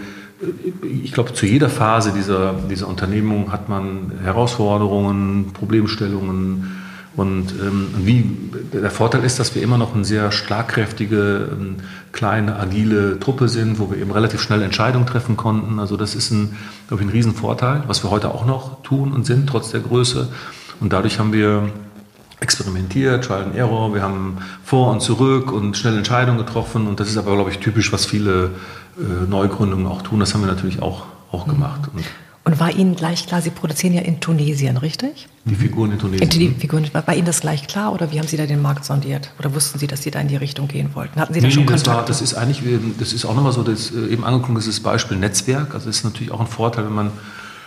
ich 1.04 1.12
glaube, 1.12 1.34
zu 1.34 1.46
jeder 1.46 1.70
Phase 1.70 2.14
dieser, 2.14 2.54
dieser 2.70 2.88
Unternehmung 2.88 3.52
hat 3.52 3.68
man 3.68 4.12
Herausforderungen, 4.24 5.52
Problemstellungen. 5.54 6.79
Und 7.20 7.52
ähm, 7.62 7.88
wie, 7.98 8.24
der 8.72 8.90
Vorteil 8.90 9.26
ist, 9.26 9.40
dass 9.40 9.54
wir 9.54 9.62
immer 9.62 9.78
noch 9.78 9.94
eine 9.94 10.06
sehr 10.06 10.32
schlagkräftige, 10.32 11.50
ähm, 11.52 11.76
kleine, 12.14 12.56
agile 12.56 13.20
Truppe 13.20 13.50
sind, 13.50 13.78
wo 13.78 13.92
wir 13.92 13.98
eben 13.98 14.12
relativ 14.12 14.42
schnell 14.42 14.62
Entscheidungen 14.62 15.06
treffen 15.06 15.36
konnten. 15.36 15.80
Also 15.80 15.98
das 15.98 16.16
ist 16.16 16.32
ein, 16.32 16.56
glaube 16.88 17.04
ich, 17.04 17.10
ein 17.10 17.12
Riesenvorteil, 17.12 17.84
was 17.88 18.06
wir 18.06 18.10
heute 18.10 18.34
auch 18.34 18.46
noch 18.46 18.84
tun 18.84 19.12
und 19.12 19.26
sind, 19.26 19.48
trotz 19.50 19.72
der 19.72 19.82
Größe. 19.82 20.30
Und 20.80 20.94
dadurch 20.94 21.20
haben 21.20 21.34
wir 21.34 21.70
experimentiert, 22.40 23.26
Trial 23.26 23.44
and 23.44 23.56
Error, 23.56 23.94
wir 23.94 24.02
haben 24.02 24.38
vor 24.64 24.90
und 24.90 25.02
zurück 25.02 25.52
und 25.52 25.76
schnell 25.76 25.98
Entscheidungen 25.98 26.38
getroffen. 26.38 26.88
Und 26.88 27.02
das 27.02 27.10
ist 27.10 27.18
aber, 27.18 27.36
glaube 27.36 27.52
ich, 27.52 27.60
typisch, 27.60 27.92
was 27.92 28.06
viele 28.06 28.52
äh, 28.98 29.30
Neugründungen 29.30 29.88
auch 29.88 30.04
tun. 30.04 30.22
Das 30.22 30.34
haben 30.34 30.40
wir 30.40 30.48
natürlich 30.48 30.82
auch, 30.82 31.04
auch 31.34 31.50
gemacht. 31.50 31.82
Und, 31.94 32.06
und 32.50 32.60
war 32.60 32.72
Ihnen 32.72 32.96
gleich 32.96 33.28
klar, 33.28 33.44
Sie 33.44 33.52
produzieren 33.52 33.94
ja 33.94 34.02
in 34.02 34.20
Tunesien, 34.20 34.78
richtig? 34.78 35.28
Die 35.46 35.54
Figuren 35.54 35.92
in 35.92 36.00
Tunesien. 36.00 36.30
Die 36.32 36.50
Figuren, 36.50 36.90
war 36.92 37.16
Ihnen 37.16 37.26
das 37.26 37.42
gleich 37.42 37.68
klar 37.68 37.94
oder 37.94 38.12
wie 38.12 38.18
haben 38.18 38.28
Sie 38.28 38.38
da 38.38 38.48
den 38.48 38.60
Markt 38.60 38.86
sondiert? 38.86 39.32
Oder 39.38 39.54
wussten 39.54 39.78
Sie, 39.78 39.86
dass 39.86 40.02
Sie 40.02 40.10
da 40.10 40.20
in 40.20 40.30
die 40.30 40.36
Richtung 40.36 40.68
gehen 40.68 40.90
wollten? 40.96 41.20
Hatten 41.20 41.36
Sie 41.36 41.42
da 41.42 41.46
nee, 41.46 41.54
schon 41.54 41.66
nee, 41.66 41.72
das, 41.72 41.86
war, 41.86 42.04
das 42.04 42.22
ist 42.22 42.34
eigentlich, 42.34 42.64
das 42.98 43.14
ist 43.14 43.26
auch 43.26 43.36
nochmal 43.36 43.52
so, 43.52 43.62
das 43.62 43.92
äh, 43.92 44.12
eben 44.12 44.24
angekommen 44.24 44.58
ist 44.58 44.68
das 44.68 44.80
Beispiel 44.80 45.18
Netzwerk. 45.18 45.76
Also 45.76 45.86
das 45.86 45.98
ist 45.98 46.04
natürlich 46.04 46.32
auch 46.32 46.40
ein 46.40 46.48
Vorteil, 46.48 46.86
wenn 46.86 46.96
man 46.96 47.12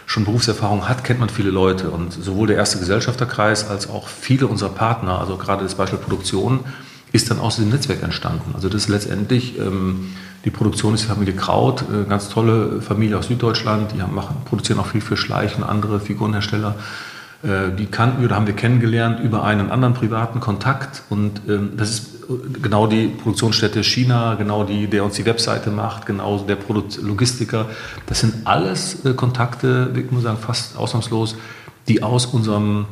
schon 0.06 0.24
Berufserfahrung 0.24 0.88
hat, 0.88 1.04
kennt 1.04 1.20
man 1.20 1.28
viele 1.28 1.50
Leute. 1.50 1.90
Und 1.90 2.12
sowohl 2.12 2.48
der 2.48 2.56
erste 2.56 2.80
Gesellschafterkreis 2.80 3.68
als 3.68 3.88
auch 3.88 4.08
viele 4.08 4.48
unserer 4.48 4.70
Partner, 4.70 5.20
also 5.20 5.36
gerade 5.36 5.62
das 5.62 5.76
Beispiel 5.76 6.00
Produktion, 6.00 6.58
ist 7.12 7.30
dann 7.30 7.38
aus 7.38 7.54
diesem 7.54 7.70
Netzwerk 7.70 8.02
entstanden. 8.02 8.50
Also 8.54 8.68
das 8.68 8.82
ist 8.82 8.88
letztendlich, 8.88 9.56
ähm, 9.58 10.10
die 10.44 10.50
Produktion 10.50 10.94
ist 10.94 11.04
die 11.04 11.08
Familie 11.08 11.34
Kraut, 11.34 11.82
äh, 11.82 12.08
ganz 12.08 12.28
tolle 12.28 12.80
Familie 12.80 13.18
aus 13.18 13.28
Süddeutschland, 13.28 13.92
die 13.92 13.98
machen, 13.98 14.36
produzieren 14.44 14.80
auch 14.80 14.86
viel 14.86 15.00
für 15.00 15.16
Schleich 15.16 15.56
und 15.56 15.62
andere 15.62 16.00
Figurenhersteller. 16.00 16.74
Äh, 17.42 17.76
die 17.76 17.86
kannten 17.86 18.20
wir 18.20 18.26
oder 18.26 18.36
haben 18.36 18.46
wir 18.46 18.54
kennengelernt 18.54 19.20
über 19.20 19.44
einen 19.44 19.70
anderen 19.70 19.94
privaten 19.94 20.40
Kontakt. 20.40 21.02
Und 21.10 21.42
ähm, 21.48 21.70
das 21.76 21.90
ist 21.90 22.06
genau 22.60 22.86
die 22.86 23.06
Produktionsstätte 23.06 23.82
China, 23.82 24.34
genau 24.34 24.64
die, 24.64 24.86
der 24.86 25.04
uns 25.04 25.14
die 25.14 25.26
Webseite 25.26 25.70
macht, 25.70 26.06
genau 26.06 26.38
der 26.38 26.56
Produkt 26.56 27.00
Logistiker. 27.00 27.66
Das 28.06 28.20
sind 28.20 28.46
alles 28.46 29.04
äh, 29.04 29.14
Kontakte, 29.14 29.92
ich 29.94 30.10
muss 30.10 30.22
sagen, 30.22 30.38
fast 30.38 30.76
ausnahmslos, 30.76 31.36
die 31.88 32.02
aus 32.02 32.26
unserem 32.26 32.86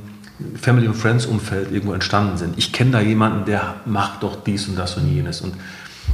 Family 0.60 0.86
and 0.86 0.96
Friends 0.96 1.26
Umfeld 1.26 1.70
irgendwo 1.70 1.92
entstanden 1.92 2.38
sind. 2.38 2.58
Ich 2.58 2.72
kenne 2.72 2.92
da 2.92 3.00
jemanden, 3.00 3.44
der 3.44 3.76
macht 3.84 4.22
doch 4.22 4.36
dies 4.36 4.68
und 4.68 4.76
das 4.76 4.96
und 4.96 5.12
jenes. 5.12 5.40
Und, 5.42 5.54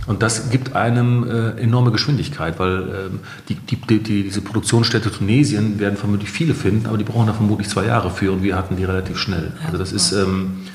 und 0.06 0.22
das 0.22 0.50
gibt 0.50 0.74
einem 0.74 1.28
äh, 1.28 1.60
enorme 1.60 1.90
Geschwindigkeit, 1.90 2.58
weil 2.58 2.78
ähm, 2.78 3.20
die, 3.48 3.54
die, 3.54 3.76
die, 3.76 4.22
diese 4.24 4.40
Produktionsstätte 4.40 5.10
Tunesien 5.10 5.78
werden 5.78 5.96
vermutlich 5.96 6.30
viele 6.30 6.54
finden, 6.54 6.86
aber 6.86 6.98
die 6.98 7.04
brauchen 7.04 7.26
da 7.26 7.32
vermutlich 7.32 7.68
zwei 7.68 7.86
Jahre 7.86 8.10
für 8.10 8.32
und 8.32 8.42
wir 8.42 8.56
hatten 8.56 8.76
die 8.76 8.84
relativ 8.84 9.18
schnell. 9.18 9.52
Also 9.64 9.78
das 9.78 9.92
ist 9.92 10.12
ähm, 10.12 10.66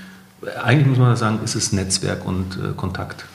eigentlich 0.64 0.88
muss 0.88 0.98
man 0.98 1.16
sagen, 1.16 1.40
ist 1.44 1.56
es 1.56 1.72
Netzwerk 1.72 2.26
und 2.26 2.58
äh, 2.58 2.74
Kontakt. 2.76 3.26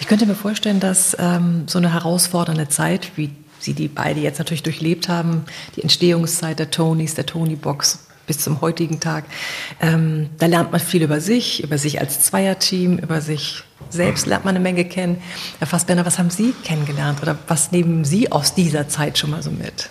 Ich 0.00 0.06
könnte 0.06 0.26
mir 0.26 0.34
vorstellen, 0.34 0.80
dass 0.80 1.16
ähm, 1.18 1.64
so 1.66 1.78
eine 1.78 1.92
herausfordernde 1.92 2.68
Zeit, 2.68 3.12
wie 3.16 3.30
Sie 3.60 3.74
die 3.74 3.88
beide 3.88 4.20
jetzt 4.20 4.38
natürlich 4.38 4.62
durchlebt 4.62 5.08
haben, 5.08 5.44
die 5.76 5.82
Entstehungszeit 5.82 6.58
der 6.58 6.70
Tonys, 6.70 7.14
der 7.14 7.24
Tony-Box, 7.24 8.06
bis 8.26 8.38
zum 8.38 8.60
heutigen 8.60 9.00
Tag. 9.00 9.24
Ähm, 9.80 10.30
da 10.38 10.46
lernt 10.46 10.72
man 10.72 10.80
viel 10.80 11.02
über 11.02 11.20
sich, 11.20 11.62
über 11.62 11.78
sich 11.78 12.00
als 12.00 12.20
Zweierteam, 12.20 12.98
über 12.98 13.20
sich 13.20 13.64
selbst 13.90 14.26
lernt 14.26 14.44
man 14.44 14.54
eine 14.54 14.62
Menge 14.62 14.84
kennen. 14.84 15.20
Herr 15.58 15.66
Fassbender, 15.66 16.04
was 16.06 16.18
haben 16.18 16.30
Sie 16.30 16.54
kennengelernt 16.64 17.22
oder 17.22 17.36
was 17.48 17.72
nehmen 17.72 18.04
Sie 18.04 18.30
aus 18.32 18.54
dieser 18.54 18.88
Zeit 18.88 19.18
schon 19.18 19.30
mal 19.30 19.42
so 19.42 19.50
mit? 19.50 19.88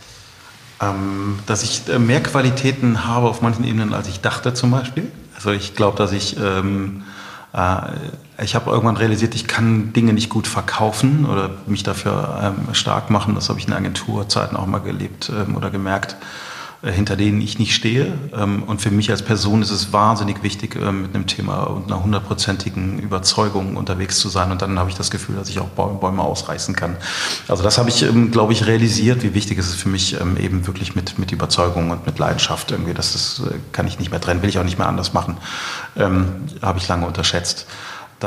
Ähm, 0.81 1.39
dass 1.45 1.63
ich 1.63 1.87
äh, 1.87 1.99
mehr 1.99 2.21
Qualitäten 2.21 3.05
habe 3.05 3.29
auf 3.29 3.41
manchen 3.41 3.63
Ebenen, 3.65 3.93
als 3.93 4.07
ich 4.07 4.21
dachte 4.21 4.53
zum 4.53 4.71
Beispiel. 4.71 5.11
Also 5.35 5.51
ich 5.51 5.75
glaube, 5.75 5.97
dass 5.97 6.11
ich... 6.11 6.37
Ähm, 6.37 7.03
äh, 7.53 7.77
ich 8.41 8.55
habe 8.55 8.71
irgendwann 8.71 8.97
realisiert, 8.97 9.35
ich 9.35 9.47
kann 9.47 9.93
Dinge 9.93 10.11
nicht 10.13 10.29
gut 10.29 10.47
verkaufen 10.47 11.25
oder 11.25 11.51
mich 11.67 11.83
dafür 11.83 12.55
ähm, 12.67 12.73
stark 12.73 13.09
machen. 13.11 13.35
Das 13.35 13.49
habe 13.49 13.59
ich 13.59 13.67
in 13.67 13.73
Agenturzeiten 13.73 14.57
auch 14.57 14.65
mal 14.65 14.79
gelebt 14.79 15.29
ähm, 15.29 15.55
oder 15.55 15.69
gemerkt. 15.69 16.17
Äh, 16.83 16.91
hinter 16.91 17.15
denen 17.15 17.39
ich 17.41 17.59
nicht 17.59 17.73
stehe. 17.73 18.13
Ähm, 18.35 18.63
und 18.63 18.81
für 18.81 18.91
mich 18.91 19.09
als 19.09 19.21
Person 19.21 19.61
ist 19.61 19.71
es 19.71 19.93
wahnsinnig 19.93 20.43
wichtig, 20.43 20.75
ähm, 20.75 21.03
mit 21.03 21.15
einem 21.15 21.27
Thema 21.27 21.63
und 21.63 21.85
einer 21.85 22.03
hundertprozentigen 22.03 22.99
Überzeugung 22.99 23.77
unterwegs 23.77 24.19
zu 24.19 24.27
sein. 24.27 24.51
Und 24.51 24.61
dann 24.61 24.77
habe 24.77 24.89
ich 24.89 24.95
das 24.95 25.09
Gefühl, 25.09 25.35
dass 25.35 25.47
ich 25.49 25.59
auch 25.59 25.69
Bäume 25.69 26.21
ausreißen 26.21 26.75
kann. 26.75 26.97
Also 27.47 27.63
das 27.63 27.77
habe 27.77 27.89
ich, 27.89 28.03
ähm, 28.03 28.31
glaube 28.31 28.51
ich, 28.51 28.67
realisiert, 28.67 29.23
wie 29.23 29.33
wichtig 29.33 29.59
es 29.59 29.69
ist 29.69 29.75
für 29.75 29.87
mich, 29.87 30.13
eben 30.13 30.67
wirklich 30.67 30.93
mit, 30.93 31.17
mit 31.17 31.31
Überzeugung 31.31 31.89
und 31.91 32.05
mit 32.05 32.19
Leidenschaft 32.19 32.71
irgendwie. 32.71 32.93
Das 32.93 33.15
ist, 33.15 33.39
äh, 33.39 33.55
kann 33.71 33.87
ich 33.87 33.97
nicht 33.99 34.11
mehr 34.11 34.19
trennen, 34.19 34.41
will 34.41 34.49
ich 34.49 34.59
auch 34.59 34.65
nicht 34.65 34.77
mehr 34.77 34.87
anders 34.87 35.13
machen. 35.13 35.37
Ähm, 35.95 36.25
habe 36.61 36.79
ich 36.79 36.87
lange 36.89 37.07
unterschätzt. 37.07 37.65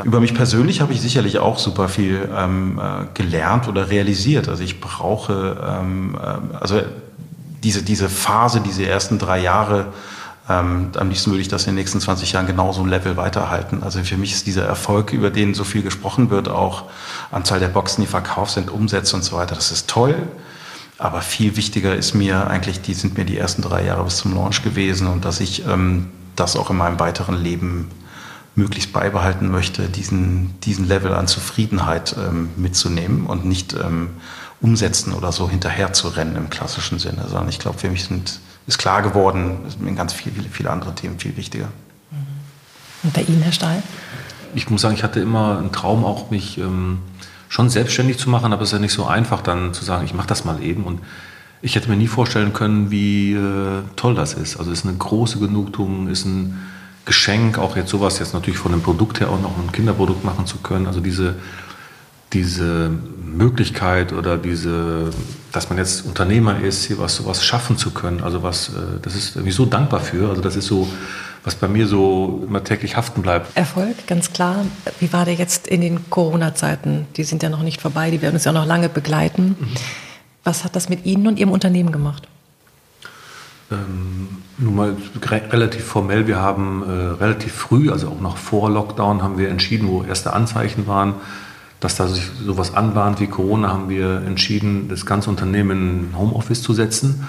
Über 0.03 0.19
mich 0.19 0.35
persönlich 0.35 0.81
habe 0.81 0.93
ich 0.93 1.01
sicherlich 1.01 1.39
auch 1.39 1.57
super 1.57 1.89
viel 1.89 2.29
ähm, 2.35 2.79
gelernt 3.15 3.67
oder 3.67 3.89
realisiert. 3.89 4.47
Also 4.47 4.61
ich 4.61 4.79
brauche, 4.79 5.57
ähm, 5.59 6.15
also 6.59 6.81
diese, 7.67 7.83
diese 7.83 8.07
Phase, 8.07 8.61
diese 8.61 8.85
ersten 8.85 9.19
drei 9.19 9.39
Jahre, 9.41 9.87
ähm, 10.49 10.91
am 10.95 11.09
liebsten 11.09 11.31
würde 11.31 11.41
ich 11.41 11.49
das 11.49 11.63
in 11.63 11.71
den 11.71 11.75
nächsten 11.75 11.99
20 11.99 12.31
Jahren 12.31 12.47
genauso 12.47 12.81
ein 12.81 12.87
Level 12.87 13.17
weiterhalten. 13.17 13.83
Also 13.83 14.01
für 14.05 14.15
mich 14.15 14.31
ist 14.31 14.47
dieser 14.47 14.63
Erfolg, 14.63 15.11
über 15.11 15.31
den 15.31 15.53
so 15.53 15.65
viel 15.65 15.81
gesprochen 15.83 16.29
wird, 16.29 16.47
auch 16.47 16.85
Anzahl 17.29 17.59
der 17.59 17.67
Boxen, 17.67 17.99
die 17.99 18.07
verkauft 18.07 18.53
sind, 18.53 18.71
Umsätze 18.71 19.17
und 19.17 19.23
so 19.23 19.35
weiter, 19.35 19.53
das 19.53 19.71
ist 19.71 19.89
toll. 19.89 20.15
Aber 20.97 21.19
viel 21.19 21.57
wichtiger 21.57 21.93
ist 21.93 22.13
mir 22.13 22.47
eigentlich, 22.47 22.79
die 22.79 22.93
sind 22.93 23.17
mir 23.17 23.25
die 23.25 23.37
ersten 23.37 23.61
drei 23.61 23.83
Jahre 23.83 24.05
bis 24.05 24.15
zum 24.15 24.33
Launch 24.33 24.63
gewesen 24.63 25.07
und 25.07 25.25
dass 25.25 25.41
ich 25.41 25.65
ähm, 25.67 26.07
das 26.37 26.55
auch 26.55 26.69
in 26.69 26.77
meinem 26.77 27.01
weiteren 27.01 27.35
Leben 27.35 27.91
möglichst 28.55 28.93
beibehalten 28.93 29.51
möchte, 29.51 29.89
diesen, 29.89 30.57
diesen 30.61 30.87
Level 30.87 31.13
an 31.13 31.27
Zufriedenheit 31.27 32.15
ähm, 32.17 32.49
mitzunehmen 32.55 33.25
und 33.25 33.43
nicht 33.43 33.73
ähm, 33.73 34.11
umsetzen 34.61 35.13
oder 35.13 35.31
so 35.31 35.49
hinterher 35.49 35.93
zu 35.93 36.07
rennen 36.07 36.35
im 36.35 36.49
klassischen 36.49 36.99
Sinne, 36.99 37.23
sondern 37.27 37.49
ich 37.49 37.59
glaube, 37.59 37.77
für 37.77 37.89
mich 37.89 38.05
sind, 38.05 38.39
ist 38.65 38.77
klar 38.77 39.01
geworden, 39.01 39.59
sind 39.67 39.95
ganz 39.95 40.13
viele, 40.13 40.35
viele, 40.35 40.49
viele 40.49 40.71
andere 40.71 40.95
Themen 40.95 41.19
viel 41.19 41.37
wichtiger. 41.37 41.67
Mhm. 42.11 42.17
Und 43.03 43.13
bei 43.13 43.21
Ihnen, 43.21 43.41
Herr 43.41 43.51
Stahl? 43.51 43.83
Ich 44.55 44.69
muss 44.69 44.81
sagen, 44.81 44.95
ich 44.95 45.03
hatte 45.03 45.19
immer 45.19 45.59
einen 45.59 45.71
Traum, 45.71 46.03
auch 46.03 46.31
mich 46.31 46.57
ähm, 46.57 46.99
schon 47.49 47.69
selbstständig 47.69 48.17
zu 48.17 48.29
machen, 48.29 48.51
aber 48.51 48.63
es 48.63 48.69
ist 48.69 48.73
ja 48.73 48.79
nicht 48.79 48.93
so 48.93 49.05
einfach, 49.05 49.41
dann 49.41 49.73
zu 49.73 49.85
sagen, 49.85 50.05
ich 50.05 50.13
mache 50.13 50.27
das 50.27 50.45
mal 50.45 50.63
eben. 50.63 50.83
Und 50.85 51.01
ich 51.61 51.75
hätte 51.75 51.89
mir 51.89 51.97
nie 51.97 52.07
vorstellen 52.07 52.53
können, 52.53 52.89
wie 52.89 53.33
äh, 53.33 53.83
toll 53.95 54.15
das 54.15 54.33
ist. 54.33 54.57
Also 54.57 54.71
es 54.71 54.79
ist 54.79 54.85
eine 54.85 54.97
große 54.97 55.37
Genugtuung, 55.37 56.07
ist 56.07 56.25
ein 56.25 56.67
Geschenk, 57.05 57.57
auch 57.57 57.77
jetzt 57.77 57.89
sowas 57.89 58.19
jetzt 58.19 58.33
natürlich 58.33 58.59
von 58.59 58.71
dem 58.71 58.81
Produkt 58.81 59.19
her 59.19 59.29
auch 59.29 59.39
noch 59.39 59.57
ein 59.57 59.71
Kinderprodukt 59.71 60.25
machen 60.25 60.45
zu 60.45 60.57
können. 60.57 60.87
Also 60.87 60.99
diese 60.99 61.35
diese 62.33 62.91
Möglichkeit 63.27 64.13
oder 64.13 64.37
diese, 64.37 65.11
dass 65.51 65.69
man 65.69 65.77
jetzt 65.77 66.05
Unternehmer 66.05 66.59
ist, 66.59 66.85
hier 66.85 66.97
was 66.97 67.15
sowas 67.15 67.43
schaffen 67.43 67.77
zu 67.77 67.91
können, 67.91 68.21
also 68.23 68.43
was, 68.43 68.69
äh, 68.69 68.99
das 69.01 69.15
ist 69.15 69.35
irgendwie 69.35 69.53
so 69.53 69.65
dankbar 69.65 69.99
für. 69.99 70.29
Also 70.29 70.41
das 70.41 70.55
ist 70.55 70.67
so, 70.67 70.87
was 71.43 71.55
bei 71.55 71.67
mir 71.67 71.87
so 71.87 72.43
immer 72.47 72.63
täglich 72.63 72.97
haften 72.97 73.21
bleibt. 73.21 73.55
Erfolg, 73.55 74.07
ganz 74.07 74.33
klar. 74.33 74.65
Wie 74.99 75.11
war 75.13 75.25
der 75.25 75.35
jetzt 75.35 75.67
in 75.67 75.81
den 75.81 76.09
Corona-Zeiten? 76.09 77.07
Die 77.15 77.23
sind 77.23 77.43
ja 77.43 77.49
noch 77.49 77.63
nicht 77.63 77.81
vorbei, 77.81 78.11
die 78.11 78.21
werden 78.21 78.35
uns 78.35 78.45
ja 78.45 78.51
noch 78.51 78.65
lange 78.65 78.89
begleiten. 78.89 79.55
Mhm. 79.59 79.67
Was 80.43 80.63
hat 80.63 80.75
das 80.75 80.89
mit 80.89 81.05
Ihnen 81.05 81.27
und 81.27 81.39
Ihrem 81.39 81.51
Unternehmen 81.51 81.91
gemacht? 81.91 82.27
Ähm, 83.69 84.29
nun 84.57 84.75
mal 84.75 84.95
relativ 85.29 85.83
formell, 85.83 86.25
wir 86.25 86.37
haben 86.37 86.83
äh, 86.83 86.91
relativ 87.21 87.51
früh, 87.53 87.91
also 87.91 88.07
auch 88.07 88.21
noch 88.21 88.37
vor 88.37 88.69
Lockdown, 88.69 89.21
haben 89.21 89.37
wir 89.37 89.49
entschieden, 89.49 89.89
wo 89.89 90.03
erste 90.03 90.31
Anzeichen 90.31 90.87
waren, 90.87 91.15
dass 91.79 91.95
da 91.95 92.07
sich 92.07 92.23
sowas 92.45 92.73
anbahnt 92.73 93.19
wie 93.19 93.27
Corona, 93.27 93.69
haben 93.69 93.89
wir 93.89 94.23
entschieden, 94.25 94.87
das 94.89 95.05
ganze 95.05 95.29
Unternehmen 95.29 96.09
in 96.11 96.17
Homeoffice 96.17 96.61
zu 96.61 96.73
setzen 96.73 97.27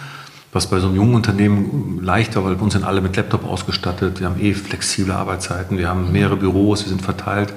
was 0.52 0.66
bei 0.66 0.80
so 0.80 0.86
einem 0.86 0.96
jungen 0.96 1.14
Unternehmen 1.14 2.00
leichter, 2.02 2.44
weil 2.44 2.54
uns 2.54 2.72
sind 2.72 2.84
alle 2.84 3.00
mit 3.00 3.16
Laptop 3.16 3.44
ausgestattet, 3.44 4.20
wir 4.20 4.28
haben 4.28 4.40
eh 4.40 4.54
flexible 4.54 5.12
Arbeitszeiten, 5.12 5.76
wir 5.78 5.88
haben 5.88 6.10
mehrere 6.10 6.36
Büros, 6.36 6.84
wir 6.84 6.88
sind 6.88 7.02
verteilt. 7.02 7.52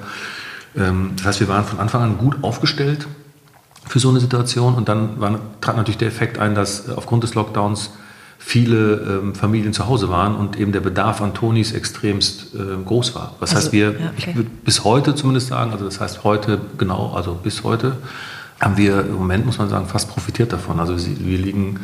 Ähm, 0.76 1.12
das 1.16 1.26
heißt, 1.26 1.40
wir 1.40 1.48
waren 1.48 1.64
von 1.64 1.80
Anfang 1.80 2.02
an 2.02 2.18
gut 2.18 2.36
aufgestellt 2.42 3.06
für 3.86 3.98
so 3.98 4.10
eine 4.10 4.20
Situation 4.20 4.74
und 4.74 4.88
dann 4.88 5.20
war, 5.20 5.38
trat 5.60 5.76
natürlich 5.76 5.98
der 5.98 6.08
Effekt 6.08 6.38
ein, 6.38 6.54
dass 6.54 6.88
aufgrund 6.90 7.24
des 7.24 7.34
Lockdowns 7.34 7.90
viele 8.44 9.20
ähm, 9.22 9.34
Familien 9.34 9.72
zu 9.72 9.86
Hause 9.86 10.08
waren 10.08 10.34
und 10.34 10.58
eben 10.58 10.72
der 10.72 10.80
Bedarf 10.80 11.22
an 11.22 11.32
Tonis 11.32 11.72
extremst 11.72 12.54
äh, 12.54 12.82
groß 12.84 13.14
war. 13.14 13.36
Das 13.40 13.50
also, 13.50 13.66
heißt, 13.66 13.72
wir, 13.72 13.92
ja, 13.92 13.94
okay. 13.94 14.12
ich 14.16 14.36
würde 14.36 14.50
bis 14.64 14.84
heute 14.84 15.14
zumindest 15.14 15.46
sagen, 15.46 15.70
also 15.70 15.84
das 15.84 16.00
heißt 16.00 16.24
heute 16.24 16.60
genau, 16.76 17.12
also 17.14 17.34
bis 17.34 17.62
heute 17.62 17.96
haben 18.60 18.76
wir 18.76 19.00
im 19.00 19.14
Moment, 19.14 19.46
muss 19.46 19.58
man 19.58 19.68
sagen, 19.68 19.86
fast 19.86 20.10
profitiert 20.10 20.52
davon. 20.52 20.80
Also 20.80 20.96
wir 20.98 21.38
liegen 21.38 21.80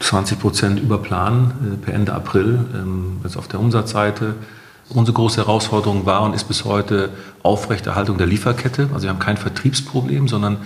20 0.00 0.40
Prozent 0.40 0.80
über 0.80 0.98
Plan 0.98 1.52
äh, 1.62 1.76
per 1.76 1.94
Ende 1.94 2.14
April, 2.14 2.58
ähm, 2.74 3.18
jetzt 3.22 3.36
auf 3.36 3.46
der 3.46 3.60
Umsatzseite. 3.60 4.34
Unsere 4.88 5.14
große 5.14 5.42
Herausforderung 5.42 6.06
war 6.06 6.22
und 6.22 6.34
ist 6.34 6.44
bis 6.44 6.64
heute 6.64 7.10
Aufrechterhaltung 7.42 8.16
der 8.16 8.26
Lieferkette. 8.26 8.88
Also 8.94 9.04
wir 9.04 9.10
haben 9.10 9.18
kein 9.18 9.36
Vertriebsproblem, 9.36 10.26
sondern 10.26 10.56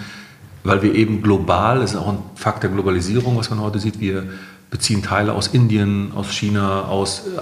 weil 0.63 0.83
wir 0.83 0.95
eben 0.95 1.21
global, 1.21 1.81
das 1.81 1.93
ist 1.93 1.97
auch 1.97 2.09
ein 2.09 2.19
Fakt 2.37 2.63
der 2.63 2.71
Globalisierung, 2.71 3.37
was 3.37 3.51
man 3.51 3.61
heute 3.61 3.81
sieht, 3.81 3.99
wir 3.99 4.25
beziehen 4.71 5.03
Teile 5.03 5.33
aus 5.33 5.49
Indien, 5.49 6.13
aus 6.15 6.31
China, 6.31 6.85
aus 6.85 7.25
äh, 7.37 7.41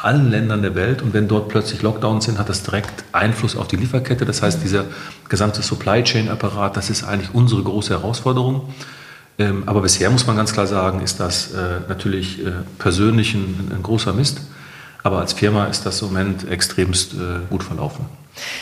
allen 0.00 0.30
Ländern 0.30 0.62
der 0.62 0.74
Welt. 0.74 1.02
Und 1.02 1.12
wenn 1.12 1.28
dort 1.28 1.48
plötzlich 1.48 1.82
Lockdowns 1.82 2.24
sind, 2.24 2.38
hat 2.38 2.48
das 2.48 2.62
direkt 2.62 3.04
Einfluss 3.12 3.56
auf 3.56 3.66
die 3.66 3.76
Lieferkette. 3.76 4.24
Das 4.24 4.42
heißt, 4.42 4.62
dieser 4.62 4.84
gesamte 5.28 5.62
Supply 5.62 6.04
Chain 6.04 6.28
Apparat, 6.28 6.76
das 6.76 6.88
ist 6.88 7.02
eigentlich 7.04 7.34
unsere 7.34 7.62
große 7.62 7.90
Herausforderung. 7.90 8.72
Ähm, 9.40 9.64
aber 9.66 9.82
bisher 9.82 10.10
muss 10.10 10.26
man 10.26 10.36
ganz 10.36 10.52
klar 10.52 10.66
sagen, 10.66 11.00
ist 11.00 11.20
das 11.20 11.52
äh, 11.52 11.80
natürlich 11.88 12.44
äh, 12.44 12.52
persönlich 12.78 13.34
ein, 13.34 13.72
ein, 13.74 13.82
großer 13.82 14.12
Mist. 14.12 14.40
Aber 15.02 15.18
als 15.18 15.32
Firma 15.32 15.66
ist 15.66 15.84
das 15.86 16.02
im 16.02 16.08
Moment 16.08 16.48
extremst 16.50 17.14
gut 17.48 17.62
verlaufen. 17.62 18.04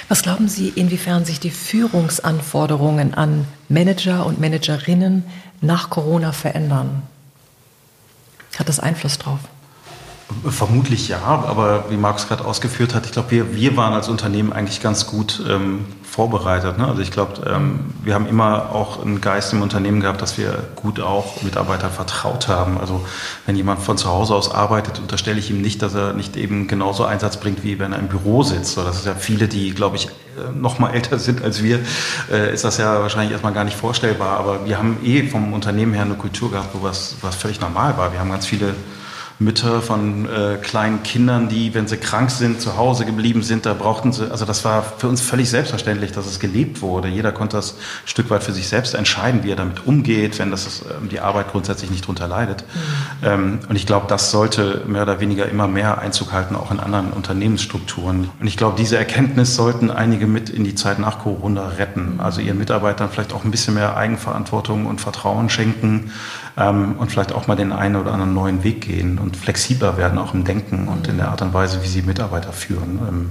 Was 0.08 0.22
glauben 0.22 0.48
Sie, 0.48 0.68
inwiefern 0.68 1.24
sich 1.24 1.40
die 1.40 1.50
Führungsanforderungen 1.50 3.14
an 3.14 3.46
Manager 3.70 4.26
und 4.26 4.38
Managerinnen 4.38 5.24
nach 5.62 5.88
Corona 5.88 6.32
verändern? 6.32 7.02
Hat 8.58 8.68
das 8.68 8.80
Einfluss 8.80 9.18
drauf? 9.18 9.40
Vermutlich 10.48 11.06
ja, 11.06 11.22
aber 11.22 11.84
wie 11.88 11.96
Markus 11.96 12.26
gerade 12.26 12.44
ausgeführt 12.44 12.96
hat, 12.96 13.06
ich 13.06 13.12
glaube, 13.12 13.30
wir, 13.30 13.54
wir 13.54 13.76
waren 13.76 13.92
als 13.92 14.08
Unternehmen 14.08 14.52
eigentlich 14.52 14.80
ganz 14.80 15.06
gut 15.06 15.40
ähm, 15.48 15.84
vorbereitet. 16.02 16.78
Ne? 16.78 16.88
Also 16.88 17.00
ich 17.00 17.12
glaube, 17.12 17.48
ähm, 17.48 17.78
wir 18.02 18.14
haben 18.14 18.26
immer 18.26 18.70
auch 18.72 19.04
einen 19.04 19.20
Geist 19.20 19.52
im 19.52 19.62
Unternehmen 19.62 20.00
gehabt, 20.00 20.20
dass 20.22 20.36
wir 20.36 20.64
gut 20.74 20.98
auch 20.98 21.42
Mitarbeitern 21.42 21.92
vertraut 21.92 22.48
haben. 22.48 22.78
Also 22.78 23.04
wenn 23.44 23.54
jemand 23.54 23.80
von 23.82 23.98
zu 23.98 24.08
Hause 24.08 24.34
aus 24.34 24.50
arbeitet, 24.50 24.98
unterstelle 24.98 25.38
ich 25.38 25.50
ihm 25.50 25.60
nicht, 25.60 25.80
dass 25.80 25.94
er 25.94 26.12
nicht 26.12 26.36
eben 26.36 26.66
genauso 26.66 27.04
Einsatz 27.04 27.36
bringt, 27.36 27.62
wie 27.62 27.78
wenn 27.78 27.92
er 27.92 28.00
im 28.00 28.08
Büro 28.08 28.42
sitzt. 28.42 28.72
So, 28.72 28.82
das 28.82 28.96
ist 28.96 29.06
ja 29.06 29.14
viele, 29.14 29.46
die, 29.46 29.74
glaube 29.74 29.94
ich, 29.94 30.06
äh, 30.06 30.52
noch 30.52 30.80
mal 30.80 30.90
älter 30.92 31.20
sind 31.20 31.44
als 31.44 31.62
wir, 31.62 31.80
äh, 32.32 32.52
ist 32.52 32.64
das 32.64 32.78
ja 32.78 33.00
wahrscheinlich 33.00 33.30
erstmal 33.30 33.52
gar 33.52 33.64
nicht 33.64 33.76
vorstellbar. 33.76 34.40
Aber 34.40 34.66
wir 34.66 34.76
haben 34.76 34.98
eh 35.04 35.22
vom 35.28 35.52
Unternehmen 35.52 35.92
her 35.92 36.02
eine 36.02 36.14
Kultur 36.14 36.50
gehabt, 36.50 36.70
wo 36.72 36.82
was, 36.82 37.16
was 37.20 37.36
völlig 37.36 37.60
normal 37.60 37.96
war. 37.96 38.12
Wir 38.12 38.18
haben 38.18 38.30
ganz 38.30 38.46
viele 38.46 38.74
Mütter 39.38 39.82
von 39.82 40.26
äh, 40.26 40.56
kleinen 40.56 41.02
Kindern, 41.02 41.50
die, 41.50 41.74
wenn 41.74 41.86
sie 41.86 41.98
krank 41.98 42.30
sind, 42.30 42.60
zu 42.60 42.78
Hause 42.78 43.04
geblieben 43.04 43.42
sind, 43.42 43.66
da 43.66 43.74
brauchten 43.74 44.12
sie, 44.12 44.30
also 44.30 44.46
das 44.46 44.64
war 44.64 44.82
für 44.82 45.08
uns 45.08 45.20
völlig 45.20 45.50
selbstverständlich, 45.50 46.12
dass 46.12 46.26
es 46.26 46.40
gelebt 46.40 46.80
wurde. 46.80 47.08
Jeder 47.08 47.32
konnte 47.32 47.56
das 47.56 47.72
ein 47.72 48.08
Stück 48.08 48.30
weit 48.30 48.42
für 48.42 48.52
sich 48.52 48.66
selbst 48.66 48.94
entscheiden, 48.94 49.44
wie 49.44 49.50
er 49.50 49.56
damit 49.56 49.86
umgeht, 49.86 50.38
wenn 50.38 50.50
das 50.50 50.82
ähm, 50.82 51.10
die 51.10 51.20
Arbeit 51.20 51.52
grundsätzlich 51.52 51.90
nicht 51.90 52.06
drunter 52.06 52.28
leidet. 52.28 52.62
Mhm. 52.62 53.26
Ähm, 53.26 53.58
und 53.68 53.76
ich 53.76 53.84
glaube, 53.84 54.06
das 54.08 54.30
sollte 54.30 54.82
mehr 54.86 55.02
oder 55.02 55.20
weniger 55.20 55.46
immer 55.46 55.68
mehr 55.68 55.98
Einzug 55.98 56.32
halten, 56.32 56.56
auch 56.56 56.70
in 56.70 56.80
anderen 56.80 57.12
Unternehmensstrukturen. 57.12 58.30
Und 58.40 58.46
ich 58.46 58.56
glaube, 58.56 58.76
diese 58.78 58.96
Erkenntnis 58.96 59.54
sollten 59.54 59.90
einige 59.90 60.26
mit 60.26 60.48
in 60.48 60.64
die 60.64 60.74
Zeit 60.74 60.98
nach 60.98 61.18
Corona 61.18 61.68
retten. 61.78 62.20
Also 62.20 62.40
ihren 62.40 62.56
Mitarbeitern 62.56 63.10
vielleicht 63.12 63.34
auch 63.34 63.44
ein 63.44 63.50
bisschen 63.50 63.74
mehr 63.74 63.98
Eigenverantwortung 63.98 64.86
und 64.86 65.02
Vertrauen 65.02 65.50
schenken 65.50 66.10
ähm, 66.56 66.96
und 66.98 67.10
vielleicht 67.10 67.32
auch 67.32 67.46
mal 67.46 67.56
den 67.56 67.72
einen 67.72 67.96
oder 67.96 68.12
anderen 68.12 68.34
neuen 68.34 68.64
Weg 68.64 68.82
gehen 68.82 69.18
und 69.18 69.36
flexibler 69.36 69.96
werden, 69.96 70.18
auch 70.18 70.34
im 70.34 70.44
Denken 70.44 70.88
und 70.88 71.08
in 71.08 71.18
der 71.18 71.28
Art 71.28 71.42
und 71.42 71.52
Weise, 71.52 71.82
wie 71.82 71.88
sie 71.88 72.02
Mitarbeiter 72.02 72.52
führen. 72.52 73.00
Ähm, 73.08 73.30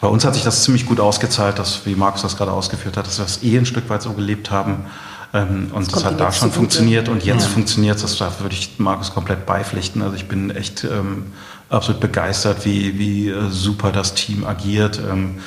bei 0.00 0.08
uns 0.08 0.24
hat 0.24 0.34
sich 0.34 0.44
das 0.44 0.62
ziemlich 0.62 0.86
gut 0.86 1.00
ausgezahlt, 1.00 1.58
dass, 1.58 1.86
wie 1.86 1.94
Markus 1.94 2.22
das 2.22 2.36
gerade 2.36 2.52
ausgeführt 2.52 2.96
hat, 2.96 3.06
dass 3.06 3.18
wir 3.18 3.24
das 3.24 3.42
eh 3.42 3.56
ein 3.58 3.66
Stück 3.66 3.88
weit 3.88 4.02
so 4.02 4.12
gelebt 4.12 4.50
haben. 4.50 4.86
Ähm, 5.32 5.70
und 5.72 5.86
das, 5.86 5.94
das 5.94 6.04
hat 6.04 6.20
da 6.20 6.32
schon 6.32 6.52
funktioniert 6.52 7.08
und 7.08 7.24
jetzt 7.24 7.44
ja. 7.44 7.48
funktioniert 7.48 8.02
es. 8.02 8.18
Da 8.18 8.30
würde 8.40 8.54
ich 8.54 8.78
Markus 8.78 9.12
komplett 9.12 9.46
beipflichten. 9.46 10.02
Also 10.02 10.14
ich 10.16 10.28
bin 10.28 10.50
echt 10.50 10.84
ähm, 10.84 11.32
absolut 11.68 12.00
begeistert, 12.00 12.64
wie, 12.64 12.98
wie 12.98 13.30
äh, 13.30 13.50
super 13.50 13.90
das 13.90 14.14
Team 14.14 14.46
agiert. 14.46 14.98
Ähm, 14.98 15.40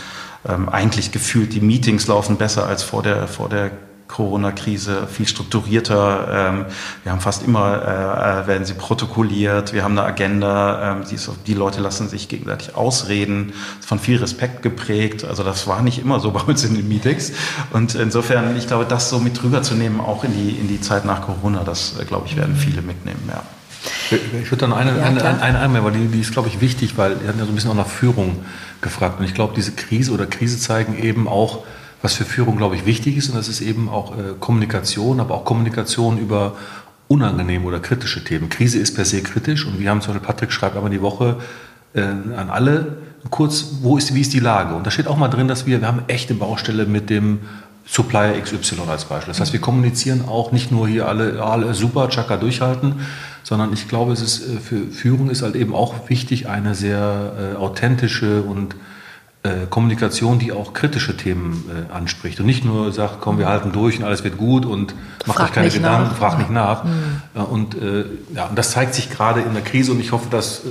ähm, 0.47 0.69
eigentlich 0.69 1.11
gefühlt 1.11 1.53
die 1.53 1.61
Meetings 1.61 2.07
laufen 2.07 2.37
besser 2.37 2.65
als 2.65 2.83
vor 2.83 3.03
der, 3.03 3.27
vor 3.27 3.49
der 3.49 3.71
Corona-Krise 4.09 5.07
viel 5.07 5.27
strukturierter. 5.27 6.49
Ähm, 6.51 6.65
wir 7.03 7.11
haben 7.11 7.21
fast 7.21 7.43
immer, 7.43 7.81
äh, 7.81 8.43
äh, 8.43 8.47
werden 8.47 8.65
sie 8.65 8.73
protokolliert, 8.73 9.71
wir 9.71 9.83
haben 9.83 9.97
eine 9.97 10.05
Agenda, 10.05 10.97
ähm, 10.97 11.03
die, 11.09 11.15
ist, 11.15 11.29
die 11.45 11.53
Leute 11.53 11.79
lassen 11.79 12.09
sich 12.09 12.27
gegenseitig 12.27 12.75
ausreden, 12.75 13.53
ist 13.79 13.87
von 13.87 13.99
viel 13.99 14.17
Respekt 14.17 14.63
geprägt. 14.63 15.23
Also 15.23 15.43
das 15.43 15.67
war 15.67 15.81
nicht 15.83 15.99
immer 15.99 16.19
so 16.19 16.31
bei 16.31 16.41
uns 16.41 16.63
in 16.63 16.75
den 16.75 16.87
Meetings. 16.87 17.31
Und 17.71 17.95
insofern, 17.95 18.57
ich 18.57 18.67
glaube, 18.67 18.85
das 18.85 19.09
so 19.09 19.19
mit 19.19 19.41
rüberzunehmen, 19.43 20.01
auch 20.01 20.23
in 20.23 20.33
die, 20.33 20.49
in 20.49 20.67
die 20.67 20.81
Zeit 20.81 21.05
nach 21.05 21.21
Corona, 21.21 21.63
das, 21.63 21.99
äh, 21.99 22.03
glaube 22.03 22.25
ich, 22.25 22.35
werden 22.35 22.55
viele 22.55 22.81
mitnehmen, 22.81 23.21
ja. 23.29 23.43
Ich 24.11 24.51
würde 24.51 24.57
dann 24.57 24.73
eine, 24.73 24.97
ja, 24.97 25.03
eine, 25.05 25.23
eine, 25.23 25.41
eine 25.41 25.59
einmal, 25.59 25.83
weil 25.85 25.91
die, 25.93 26.07
die 26.07 26.19
ist, 26.19 26.33
glaube 26.33 26.49
ich, 26.49 26.59
wichtig, 26.59 26.97
weil 26.97 27.21
wir 27.21 27.29
hatten 27.29 27.39
ja 27.39 27.45
so 27.45 27.51
ein 27.51 27.55
bisschen 27.55 27.71
auch 27.71 27.75
nach 27.75 27.87
Führung 27.87 28.43
gefragt. 28.81 29.19
Und 29.19 29.25
ich 29.25 29.33
glaube, 29.33 29.53
diese 29.55 29.71
Krise 29.71 30.11
oder 30.11 30.25
Krise 30.25 30.59
zeigen 30.59 30.97
eben 30.97 31.27
auch, 31.27 31.63
was 32.01 32.13
für 32.13 32.25
Führung, 32.25 32.57
glaube 32.57 32.75
ich, 32.75 32.85
wichtig 32.85 33.17
ist. 33.17 33.29
Und 33.29 33.35
das 33.35 33.47
ist 33.47 33.61
eben 33.61 33.89
auch 33.89 34.17
äh, 34.17 34.33
Kommunikation, 34.39 35.19
aber 35.19 35.35
auch 35.35 35.45
Kommunikation 35.45 36.17
über 36.17 36.55
unangenehme 37.07 37.65
oder 37.65 37.79
kritische 37.79 38.23
Themen. 38.23 38.49
Krise 38.49 38.79
ist 38.79 38.95
per 38.95 39.05
se 39.05 39.21
kritisch 39.21 39.65
und 39.65 39.79
wir 39.79 39.89
haben 39.89 40.01
zum 40.01 40.13
Beispiel, 40.13 40.27
Patrick 40.27 40.51
schreibt 40.51 40.75
einmal 40.75 40.91
die 40.91 41.01
Woche 41.01 41.37
äh, 41.93 42.01
an 42.01 42.49
alle 42.49 42.97
kurz, 43.29 43.65
wo 43.81 43.97
ist, 43.97 44.13
wie 44.13 44.21
ist 44.21 44.33
die 44.33 44.39
Lage? 44.39 44.75
Und 44.75 44.85
da 44.85 44.91
steht 44.91 45.07
auch 45.07 45.17
mal 45.17 45.27
drin, 45.27 45.47
dass 45.47 45.65
wir, 45.65 45.81
wir 45.81 45.87
haben 45.87 46.03
echte 46.07 46.33
Baustelle 46.35 46.85
mit 46.85 47.09
dem 47.09 47.39
Supplier 47.85 48.39
XY 48.39 48.81
als 48.87 49.05
Beispiel. 49.05 49.31
Das 49.31 49.41
heißt, 49.41 49.51
wir 49.51 49.59
kommunizieren 49.59 50.25
auch 50.27 50.51
nicht 50.51 50.71
nur 50.71 50.87
hier 50.87 51.07
alle, 51.07 51.43
alle 51.43 51.73
super, 51.73 52.07
Chaka 52.09 52.37
durchhalten, 52.37 53.01
sondern 53.41 53.73
ich 53.73 53.87
glaube, 53.87 54.13
es 54.13 54.21
ist 54.21 54.47
äh, 54.47 54.59
für 54.59 54.87
Führung 54.87 55.29
ist 55.29 55.41
halt 55.41 55.55
eben 55.55 55.73
auch 55.73 56.09
wichtig, 56.09 56.47
eine 56.47 56.75
sehr 56.75 57.53
äh, 57.55 57.57
authentische 57.57 58.43
und 58.43 58.75
Kommunikation, 59.69 60.37
die 60.37 60.51
auch 60.51 60.73
kritische 60.73 61.15
Themen 61.15 61.63
äh, 61.69 61.93
anspricht 61.93 62.41
und 62.41 62.45
nicht 62.45 62.65
nur 62.65 62.91
sagt, 62.91 63.21
komm, 63.21 63.37
wir 63.37 63.47
halten 63.47 63.71
durch 63.71 63.97
und 63.97 64.03
alles 64.03 64.25
wird 64.25 64.35
gut 64.35 64.65
und 64.65 64.93
macht 65.25 65.39
euch 65.39 65.53
keine 65.53 65.69
Gedanken, 65.69 66.09
nach. 66.09 66.17
frag 66.17 66.37
nicht 66.39 66.49
nach. 66.49 66.83
Mhm. 66.83 67.21
Und, 67.49 67.75
äh, 67.75 68.03
ja, 68.35 68.47
und 68.47 68.57
das 68.57 68.71
zeigt 68.71 68.95
sich 68.95 69.09
gerade 69.09 69.39
in 69.39 69.53
der 69.53 69.61
Krise 69.61 69.93
und 69.93 70.01
ich 70.01 70.11
hoffe, 70.11 70.27
dass, 70.29 70.65
äh, 70.65 70.67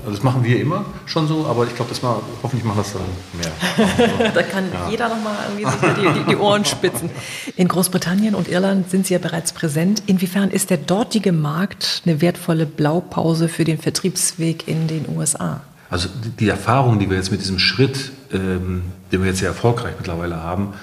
also 0.00 0.16
das 0.16 0.24
machen 0.24 0.42
wir 0.42 0.60
immer 0.60 0.86
schon 1.06 1.28
so, 1.28 1.46
aber 1.46 1.66
ich 1.66 1.76
glaube, 1.76 1.90
das 1.90 2.02
mal, 2.02 2.16
hoffentlich 2.42 2.64
machen 2.64 2.78
das 2.78 2.94
dann 2.94 3.02
mehr. 3.38 4.30
da 4.34 4.42
kann 4.42 4.64
ja. 4.72 4.90
jeder 4.90 5.08
nochmal 5.08 5.36
die, 5.56 6.18
die, 6.18 6.30
die 6.30 6.36
Ohren 6.36 6.64
spitzen. 6.64 7.10
In 7.54 7.68
Großbritannien 7.68 8.34
und 8.34 8.48
Irland 8.48 8.90
sind 8.90 9.06
Sie 9.06 9.14
ja 9.14 9.20
bereits 9.20 9.52
präsent. 9.52 10.02
Inwiefern 10.06 10.50
ist 10.50 10.70
der 10.70 10.78
dortige 10.78 11.30
Markt 11.30 12.02
eine 12.04 12.20
wertvolle 12.20 12.66
Blaupause 12.66 13.48
für 13.48 13.62
den 13.62 13.78
Vertriebsweg 13.78 14.66
in 14.66 14.88
den 14.88 15.06
USA? 15.16 15.60
Also 15.90 16.08
die 16.38 16.48
Erfahrung, 16.48 16.98
die 16.98 17.10
wir 17.10 17.16
jetzt 17.16 17.32
mit 17.32 17.40
diesem 17.40 17.58
Schritt, 17.58 18.12
ähm, 18.32 18.82
den 19.10 19.20
wir 19.20 19.28
jetzt 19.28 19.40
sehr 19.40 19.48
erfolgreich 19.48 19.94
mittlerweile 19.98 20.42
haben, 20.42 20.74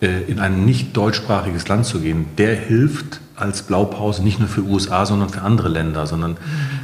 äh, 0.00 0.22
in 0.22 0.38
ein 0.38 0.64
nicht 0.64 0.96
deutschsprachiges 0.96 1.68
Land 1.68 1.86
zu 1.86 2.00
gehen, 2.00 2.26
der 2.38 2.54
hilft 2.56 3.20
als 3.36 3.62
Blaupause 3.62 4.22
nicht 4.22 4.38
nur 4.38 4.48
für 4.48 4.62
USA, 4.62 5.06
sondern 5.06 5.28
für 5.28 5.42
andere 5.42 5.68
Länder, 5.68 6.06
sondern 6.06 6.32
mhm. 6.32 6.36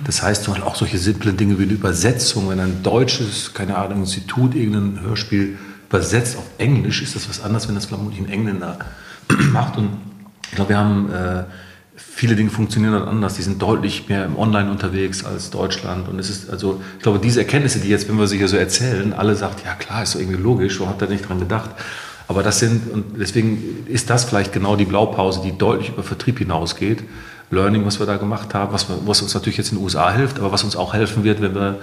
das 0.05 0.23
heißt 0.23 0.49
auch 0.49 0.75
solche 0.75 0.99
simplen 0.99 1.37
Dinge 1.37 1.59
wie 1.59 1.63
eine 1.63 1.73
Übersetzung, 1.73 2.49
wenn 2.49 2.61
ein 2.61 2.83
deutsches, 2.83 3.55
keine 3.55 3.77
Ahnung, 3.77 4.01
Institut 4.01 4.55
irgendein 4.55 5.03
Hörspiel 5.03 5.57
übersetzt 5.89 6.37
auf 6.37 6.45
Englisch, 6.59 7.03
ist 7.03 7.17
das 7.17 7.29
was 7.29 7.43
anderes, 7.43 7.67
wenn 7.69 7.75
das 7.75 7.87
vermutlich 7.87 8.21
ein 8.21 8.29
Engländer 8.29 8.79
macht. 9.53 9.77
Und 9.77 9.91
ich 10.49 10.57
glaube, 10.57 10.71
wir 10.71 10.79
haben 10.79 11.11
äh, 11.13 11.45
viele 12.21 12.37
Dinge 12.37 12.51
funktionieren 12.51 12.93
dann 12.93 13.09
anders. 13.09 13.37
Die 13.37 13.43
sind 13.43 13.63
deutlich 13.63 14.11
mehr 14.11 14.27
im 14.27 14.37
Online 14.37 14.71
unterwegs 14.71 15.25
als 15.25 15.49
Deutschland. 15.49 16.07
Und 16.07 16.19
es 16.19 16.29
ist 16.29 16.51
also, 16.51 16.83
ich 16.99 17.03
glaube, 17.03 17.19
diese 17.19 17.41
Erkenntnisse, 17.41 17.79
die 17.79 17.89
jetzt, 17.89 18.11
wenn 18.11 18.19
wir 18.19 18.27
sie 18.27 18.37
hier 18.37 18.47
so 18.47 18.59
erzählen, 18.59 19.15
alle 19.15 19.35
sagt, 19.35 19.65
ja 19.65 19.73
klar, 19.73 20.03
ist 20.03 20.13
so 20.13 20.19
irgendwie 20.19 20.39
logisch, 20.39 20.79
warum 20.81 20.93
hat 20.93 21.01
er 21.01 21.09
nicht 21.09 21.27
dran 21.27 21.41
gedacht? 21.41 21.71
Aber 22.29 22.43
das 22.43 22.59
sind, 22.59 22.93
und 22.93 23.19
deswegen 23.19 23.87
ist 23.87 24.11
das 24.11 24.27
vielleicht 24.27 24.53
genau 24.53 24.77
die 24.77 24.85
Blaupause, 24.85 25.41
die 25.43 25.57
deutlich 25.57 25.89
über 25.89 26.03
Vertrieb 26.03 26.41
hinausgeht. 26.41 27.03
Learning, 27.51 27.87
was 27.87 27.99
wir 27.99 28.05
da 28.07 28.19
gemacht 28.19 28.53
haben, 28.53 28.71
was, 28.75 28.87
was 29.07 29.23
uns 29.23 29.33
natürlich 29.33 29.57
jetzt 29.57 29.73
in 29.73 29.79
den 29.79 29.85
USA 29.85 30.13
hilft, 30.13 30.41
aber 30.41 30.53
was 30.53 30.63
uns 30.63 30.77
auch 30.77 30.93
helfen 30.93 31.25
wird, 31.25 31.41
wenn 31.41 31.55
wir 31.55 31.79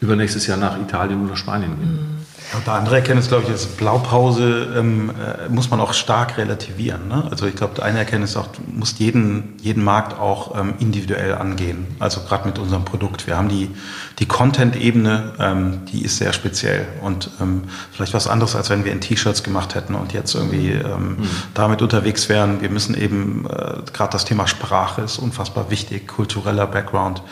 übernächstes 0.00 0.46
Jahr 0.46 0.56
nach 0.56 0.80
Italien 0.80 1.22
oder 1.22 1.36
Spanien 1.36 1.78
gehen. 1.78 1.92
Mhm. 1.92 2.11
Und 2.54 2.66
der 2.66 2.74
andere 2.74 2.96
Erkenntnis, 2.96 3.28
glaube 3.28 3.44
ich, 3.44 3.50
ist, 3.50 3.76
Blaupause 3.76 4.74
ähm, 4.76 5.10
äh, 5.10 5.48
muss 5.48 5.70
man 5.70 5.80
auch 5.80 5.94
stark 5.94 6.36
relativieren. 6.36 7.08
Ne? 7.08 7.26
Also 7.30 7.46
ich 7.46 7.56
glaube, 7.56 7.82
eine 7.82 7.98
Erkenntnis 7.98 8.30
ist 8.30 8.36
auch, 8.36 8.48
du 8.48 8.60
musst 8.72 8.98
jeden, 8.98 9.54
jeden 9.62 9.82
Markt 9.82 10.18
auch 10.18 10.58
ähm, 10.58 10.74
individuell 10.78 11.34
angehen. 11.34 11.86
Also 11.98 12.20
gerade 12.20 12.46
mit 12.46 12.58
unserem 12.58 12.84
Produkt. 12.84 13.26
Wir 13.26 13.36
haben 13.36 13.48
die, 13.48 13.70
die 14.18 14.26
Content-Ebene, 14.26 15.32
ähm, 15.38 15.80
die 15.86 16.04
ist 16.04 16.18
sehr 16.18 16.32
speziell 16.32 16.86
und 17.00 17.30
ähm, 17.40 17.62
vielleicht 17.90 18.12
was 18.12 18.26
anderes, 18.26 18.54
als 18.54 18.68
wenn 18.70 18.84
wir 18.84 18.92
in 18.92 19.00
T-Shirts 19.00 19.42
gemacht 19.42 19.74
hätten 19.74 19.94
und 19.94 20.12
jetzt 20.12 20.34
irgendwie 20.34 20.72
ähm, 20.72 21.16
mhm. 21.18 21.28
damit 21.54 21.80
unterwegs 21.80 22.28
wären. 22.28 22.60
Wir 22.60 22.70
müssen 22.70 22.94
eben, 22.94 23.46
äh, 23.46 23.82
gerade 23.92 24.12
das 24.12 24.24
Thema 24.24 24.46
Sprache 24.46 25.02
ist 25.02 25.18
unfassbar 25.18 25.70
wichtig, 25.70 26.06
kultureller 26.06 26.66
Background. 26.66 27.22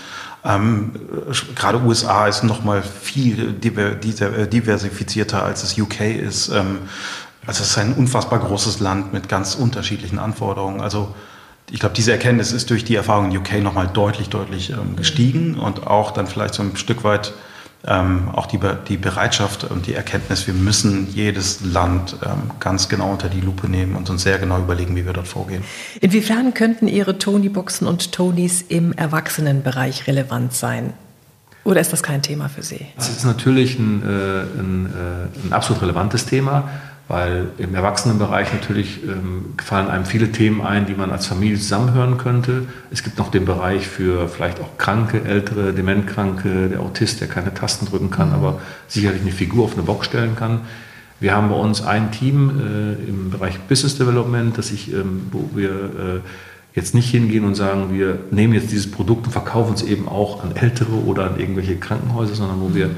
Ähm, 0.44 0.92
gerade 1.54 1.80
USA 1.82 2.26
ist 2.26 2.44
noch 2.44 2.64
mal 2.64 2.82
viel 2.82 3.56
äh, 3.62 4.46
diversifizierter 4.46 5.44
als 5.44 5.62
es 5.62 5.78
UK 5.78 6.00
ist. 6.00 6.48
Ähm, 6.48 6.78
also 7.46 7.62
es 7.62 7.70
ist 7.70 7.78
ein 7.78 7.94
unfassbar 7.94 8.38
großes 8.38 8.80
Land 8.80 9.12
mit 9.12 9.28
ganz 9.28 9.54
unterschiedlichen 9.54 10.18
Anforderungen. 10.18 10.80
Also 10.80 11.14
ich 11.70 11.78
glaube, 11.80 11.94
diese 11.94 12.12
Erkenntnis 12.12 12.52
ist 12.52 12.70
durch 12.70 12.84
die 12.84 12.96
Erfahrung 12.96 13.30
in 13.30 13.36
UK 13.36 13.62
noch 13.62 13.74
mal 13.74 13.86
deutlich, 13.86 14.28
deutlich 14.28 14.70
ähm, 14.70 14.96
gestiegen 14.96 15.56
und 15.56 15.86
auch 15.86 16.10
dann 16.10 16.26
vielleicht 16.26 16.54
so 16.54 16.62
ein 16.62 16.76
Stück 16.76 17.04
weit 17.04 17.32
ähm, 17.86 18.28
auch 18.34 18.46
die, 18.46 18.58
die 18.88 18.96
Bereitschaft 18.96 19.64
und 19.64 19.86
die 19.86 19.94
Erkenntnis, 19.94 20.46
wir 20.46 20.54
müssen 20.54 21.08
jedes 21.12 21.64
Land 21.64 22.16
ähm, 22.24 22.50
ganz 22.60 22.88
genau 22.88 23.10
unter 23.10 23.28
die 23.28 23.40
Lupe 23.40 23.68
nehmen 23.68 23.96
und 23.96 24.10
uns 24.10 24.22
sehr 24.22 24.38
genau 24.38 24.58
überlegen, 24.58 24.94
wie 24.96 25.06
wir 25.06 25.14
dort 25.14 25.28
vorgehen. 25.28 25.64
Inwiefern 26.00 26.52
könnten 26.52 26.88
Ihre 26.88 27.18
Tony-Boxen 27.18 27.86
und 27.86 28.12
Tonys 28.12 28.62
im 28.62 28.92
Erwachsenenbereich 28.92 30.06
relevant 30.06 30.52
sein? 30.52 30.92
Oder 31.64 31.80
ist 31.80 31.92
das 31.92 32.02
kein 32.02 32.22
Thema 32.22 32.48
für 32.48 32.62
Sie? 32.62 32.86
Das 32.96 33.08
ist 33.08 33.24
natürlich 33.24 33.78
ein, 33.78 34.02
äh, 34.02 34.06
ein, 34.06 34.86
äh, 34.86 35.46
ein 35.46 35.52
absolut 35.52 35.82
relevantes 35.82 36.26
Thema 36.26 36.68
weil 37.10 37.48
im 37.58 37.74
Erwachsenenbereich 37.74 38.52
natürlich 38.52 39.02
ähm, 39.02 39.46
fallen 39.60 39.88
einem 39.88 40.04
viele 40.04 40.30
Themen 40.30 40.60
ein, 40.60 40.86
die 40.86 40.94
man 40.94 41.10
als 41.10 41.26
Familie 41.26 41.58
zusammenhören 41.58 42.18
könnte. 42.18 42.68
Es 42.92 43.02
gibt 43.02 43.18
noch 43.18 43.32
den 43.32 43.44
Bereich 43.44 43.88
für 43.88 44.28
vielleicht 44.28 44.60
auch 44.60 44.78
Kranke, 44.78 45.24
ältere, 45.24 45.72
Dementkranke, 45.72 46.68
der 46.68 46.78
Autist, 46.78 47.20
der 47.20 47.26
keine 47.26 47.52
Tasten 47.52 47.86
drücken 47.86 48.10
kann, 48.10 48.28
mhm. 48.28 48.34
aber 48.36 48.60
sicherlich 48.86 49.22
eine 49.22 49.32
Figur 49.32 49.64
auf 49.64 49.72
eine 49.72 49.82
Box 49.82 50.06
stellen 50.06 50.36
kann. 50.36 50.60
Wir 51.18 51.34
haben 51.34 51.48
bei 51.48 51.56
uns 51.56 51.82
ein 51.82 52.12
Team 52.12 52.48
äh, 52.48 53.08
im 53.08 53.30
Bereich 53.30 53.58
Business 53.58 53.98
Development, 53.98 54.56
das 54.56 54.70
ich, 54.70 54.92
ähm, 54.92 55.22
wo 55.32 55.50
wir 55.52 55.70
äh, 55.70 56.20
jetzt 56.76 56.94
nicht 56.94 57.10
hingehen 57.10 57.44
und 57.44 57.56
sagen, 57.56 57.92
wir 57.92 58.20
nehmen 58.30 58.54
jetzt 58.54 58.70
dieses 58.70 58.88
Produkt 58.88 59.26
und 59.26 59.32
verkaufen 59.32 59.74
es 59.74 59.82
eben 59.82 60.08
auch 60.08 60.44
an 60.44 60.54
Ältere 60.54 60.92
oder 60.92 61.24
an 61.24 61.40
irgendwelche 61.40 61.74
Krankenhäuser, 61.74 62.36
sondern 62.36 62.60
wo 62.60 62.72
wir 62.72 62.86
mhm. 62.86 62.96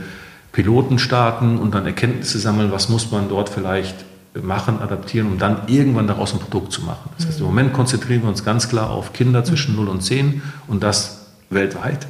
Piloten 0.53 0.99
starten 0.99 1.59
und 1.59 1.75
dann 1.75 1.87
Erkenntnisse 1.87 2.39
sammeln, 2.39 2.71
was 2.71 2.89
muss 2.89 3.11
man 3.11 3.29
dort 3.29 3.49
vielleicht 3.49 4.05
machen, 4.41 4.81
adaptieren, 4.81 5.29
um 5.29 5.39
dann 5.39 5.63
irgendwann 5.67 6.07
daraus 6.07 6.33
ein 6.33 6.41
Produkt 6.41 6.73
zu 6.73 6.83
machen. 6.83 7.11
Das 7.19 7.27
heißt, 7.27 7.41
im 7.41 7.47
Moment 7.47 7.73
konzentrieren 7.73 8.23
wir 8.23 8.29
uns 8.29 8.45
ganz 8.45 8.69
klar 8.69 8.91
auf 8.91 9.13
Kinder 9.13 9.45
zwischen 9.45 9.77
0 9.77 9.89
und 9.89 10.03
10 10.03 10.43
und 10.69 10.83
das 10.83 11.27
weltweit. 11.51 12.07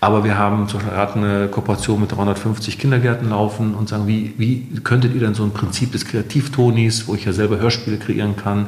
Aber 0.00 0.24
wir 0.24 0.36
haben 0.36 0.68
zum 0.68 0.80
Beispiel 0.80 0.94
gerade 0.94 1.14
eine 1.14 1.48
Kooperation 1.48 2.00
mit 2.00 2.12
350 2.12 2.78
Kindergärten 2.78 3.30
laufen 3.30 3.74
und 3.74 3.88
sagen, 3.88 4.06
wie, 4.06 4.34
wie 4.36 4.66
könntet 4.84 5.14
ihr 5.14 5.20
denn 5.20 5.34
so 5.34 5.42
ein 5.42 5.52
Prinzip 5.52 5.92
des 5.92 6.04
Kreativtonis, 6.04 7.08
wo 7.08 7.14
ich 7.14 7.24
ja 7.24 7.32
selber 7.32 7.58
Hörspiele 7.58 7.96
kreieren 7.96 8.36
kann, 8.36 8.66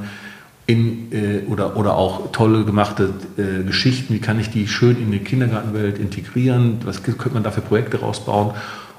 in, 0.66 1.12
äh, 1.12 1.42
oder, 1.48 1.76
oder 1.76 1.96
auch 1.96 2.32
tolle 2.32 2.64
gemachte 2.64 3.14
äh, 3.36 3.64
Geschichten, 3.64 4.14
wie 4.14 4.18
kann 4.20 4.38
ich 4.38 4.50
die 4.50 4.68
schön 4.68 5.00
in 5.00 5.10
die 5.10 5.18
Kindergartenwelt 5.18 5.98
integrieren, 5.98 6.78
was 6.84 7.02
könnte 7.02 7.30
man 7.34 7.42
da 7.42 7.50
für 7.50 7.62
Projekte 7.62 8.00
rausbauen. 8.00 8.52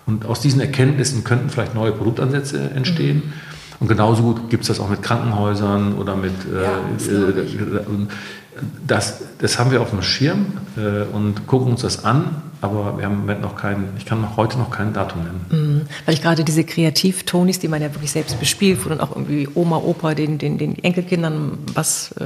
Und 0.10 0.26
aus 0.26 0.39
diesen 0.39 0.60
Erkenntnissen 0.60 1.24
könnten 1.24 1.50
vielleicht 1.50 1.76
neue 1.76 1.91
Produktansätze 1.91 2.72
entstehen. 2.72 3.17
Mhm. 3.17 3.34
Und 3.80 3.88
genauso 3.88 4.24
gut 4.24 4.50
gibt 4.50 4.63
es 4.63 4.69
das 4.69 4.80
auch 4.80 4.89
mit 4.89 5.04
Krankenhäusern 5.04 5.93
oder 5.93 6.15
mit. 6.15 6.34
Äh, 6.52 6.63
ja, 6.63 6.80
das, 6.98 7.08
äh, 7.08 8.08
das, 8.86 9.22
das, 9.38 9.60
haben 9.60 9.69
wir 9.69 9.82
auf 9.82 9.91
dem 9.91 10.02
Schirm 10.02 10.48
äh, 10.76 11.04
und 11.15 11.45
gucken 11.45 11.72
uns 11.72 11.82
das 11.82 12.04
an, 12.04 12.41
aber 12.60 12.98
wir 12.98 13.06
haben 13.06 13.13
im 13.13 13.19
Moment 13.19 13.41
noch 13.41 13.56
keinen, 13.56 13.89
ich 13.98 14.06
kann 14.06 14.19
noch 14.19 14.36
heute 14.36 14.58
noch 14.58 14.72
kein 14.72 14.93
Datum 14.93 15.22
nennen. 15.24 15.45
Mhm. 15.50 15.82
Weil 16.06 16.15
ich 16.15 16.24
gerade 16.24 16.43
diese 16.43 16.63
Kreativtonis, 16.63 17.60
die 17.60 17.67
man 17.67 17.82
ja 17.82 17.93
wirklich 17.93 18.12
selbst 18.12 18.39
bespielt, 18.39 18.84
wo 18.84 18.89
dann 18.89 19.00
auch 19.00 19.15
irgendwie 19.15 19.48
Oma, 19.54 19.78
Opa 19.78 20.15
den, 20.15 20.39
den, 20.39 20.58
den 20.58 20.78
Enkelkindern 20.84 21.60
was 21.76 22.13
äh, 22.19 22.26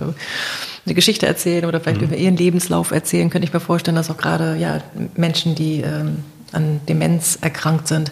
eine 0.86 0.96
Geschichte 0.96 1.28
erzählen 1.28 1.66
oder 1.66 1.82
vielleicht 1.82 2.00
mhm. 2.00 2.08
über 2.08 2.16
ihren 2.16 2.38
Lebenslauf 2.38 2.92
erzählen, 2.92 3.30
könnte 3.30 3.46
ich 3.46 3.54
mir 3.54 3.60
vorstellen, 3.60 3.96
dass 3.96 4.10
auch 4.10 4.18
gerade 4.18 4.56
ja, 4.56 4.80
Menschen, 5.16 5.54
die 5.54 5.82
ähm, 5.82 6.20
an 6.54 6.82
Demenz 6.88 7.38
erkrankt 7.42 7.88
sind, 7.88 8.12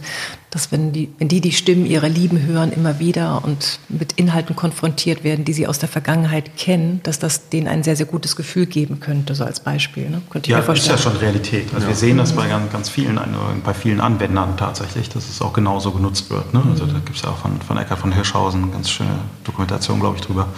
dass 0.51 0.69
wenn 0.73 0.91
die, 0.91 1.09
wenn 1.17 1.29
die 1.29 1.39
die 1.39 1.53
Stimmen 1.53 1.85
ihrer 1.85 2.09
Lieben 2.09 2.45
hören 2.45 2.73
immer 2.73 2.99
wieder 2.99 3.41
und 3.45 3.79
mit 3.87 4.11
Inhalten 4.13 4.53
konfrontiert 4.53 5.23
werden, 5.23 5.45
die 5.45 5.53
sie 5.53 5.65
aus 5.65 5.79
der 5.79 5.87
Vergangenheit 5.87 6.57
kennen, 6.57 6.99
dass 7.03 7.19
das 7.19 7.47
denen 7.47 7.69
ein 7.69 7.83
sehr, 7.83 7.95
sehr 7.95 8.05
gutes 8.05 8.35
Gefühl 8.35 8.65
geben 8.65 8.99
könnte, 8.99 9.33
so 9.33 9.45
als 9.45 9.61
Beispiel. 9.61 10.09
Ne? 10.09 10.21
Könnte 10.29 10.47
ich 10.47 10.51
ja, 10.51 10.57
mir 10.57 10.63
vorstellen. 10.63 10.97
ist 10.97 11.05
ja 11.05 11.11
schon 11.11 11.19
Realität. 11.21 11.73
Also 11.73 11.85
ja. 11.85 11.87
wir 11.87 11.95
sehen 11.95 12.17
das 12.17 12.33
bei 12.33 12.49
ganz, 12.49 12.69
ganz 12.69 12.89
vielen, 12.89 13.17
bei 13.63 13.73
vielen 13.73 14.01
Anwendern 14.01 14.57
tatsächlich, 14.57 15.07
dass 15.07 15.29
es 15.29 15.41
auch 15.41 15.53
genauso 15.53 15.91
genutzt 15.91 16.29
wird. 16.29 16.53
Ne? 16.53 16.61
Also 16.69 16.85
da 16.85 16.99
gibt 16.99 17.15
es 17.15 17.21
ja 17.21 17.29
auch 17.29 17.37
von, 17.37 17.61
von 17.61 17.77
Eckhard 17.77 17.99
von 17.99 18.11
Hirschhausen 18.11 18.63
eine 18.63 18.71
ganz 18.73 18.89
schöne 18.89 19.19
Dokumentation, 19.45 20.01
glaube 20.01 20.17
ich, 20.17 20.21
drüber, 20.21 20.49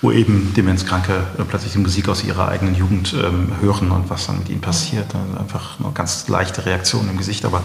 wo 0.00 0.12
eben 0.12 0.54
Demenzkranke 0.56 1.24
äh, 1.38 1.42
plötzlich 1.42 1.72
die 1.72 1.78
Musik 1.78 2.08
aus 2.08 2.22
ihrer 2.22 2.46
eigenen 2.46 2.76
Jugend 2.76 3.14
ähm, 3.14 3.50
hören 3.60 3.90
und 3.90 4.10
was 4.10 4.28
dann 4.28 4.38
mit 4.38 4.48
ihnen 4.48 4.60
passiert. 4.60 5.06
Also 5.12 5.40
einfach 5.40 5.80
eine 5.80 5.90
ganz 5.92 6.28
leichte 6.28 6.64
Reaktion 6.66 7.10
im 7.10 7.18
Gesicht, 7.18 7.44
aber 7.44 7.64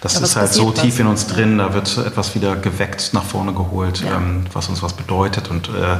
das 0.00 0.16
aber 0.16 0.24
ist 0.24 0.36
halt 0.36 0.54
so 0.54 0.70
tief 0.70 0.98
in 0.98 1.06
uns 1.06 1.25
drin, 1.26 1.58
da 1.58 1.74
wird 1.74 1.98
etwas 1.98 2.34
wieder 2.34 2.56
geweckt, 2.56 3.10
nach 3.12 3.24
vorne 3.24 3.52
geholt, 3.52 4.02
ja. 4.02 4.16
ähm, 4.16 4.44
was 4.52 4.68
uns 4.68 4.82
was 4.82 4.94
bedeutet. 4.94 5.50
Und 5.50 5.68
äh, 5.68 5.98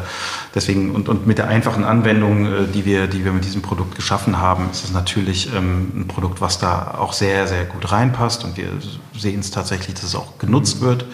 deswegen, 0.55 0.95
und, 0.95 1.09
und 1.09 1.27
mit 1.27 1.39
der 1.39 1.49
einfachen 1.49 1.85
Anwendung, 1.85 2.47
äh, 2.47 2.67
die, 2.67 2.85
wir, 2.85 3.07
die 3.07 3.25
wir 3.25 3.33
mit 3.33 3.45
diesem 3.45 3.62
Produkt 3.62 3.95
geschaffen 3.95 4.39
haben, 4.39 4.69
ist 4.71 4.85
es 4.85 4.93
natürlich 4.93 5.53
ähm, 5.55 5.93
ein 5.95 6.09
Produkt, 6.09 6.41
was 6.41 6.59
da 6.59 6.97
auch 6.99 7.12
sehr, 7.12 7.47
sehr 7.47 7.65
gut 7.65 7.91
reinpasst. 7.93 8.45
Und 8.45 8.57
wir 8.57 8.69
sehen 9.17 9.41
es 9.41 9.51
tatsächlich, 9.51 9.95
dass 9.95 10.05
es 10.05 10.15
auch 10.15 10.39
genutzt 10.39 10.81
wird. 10.81 11.05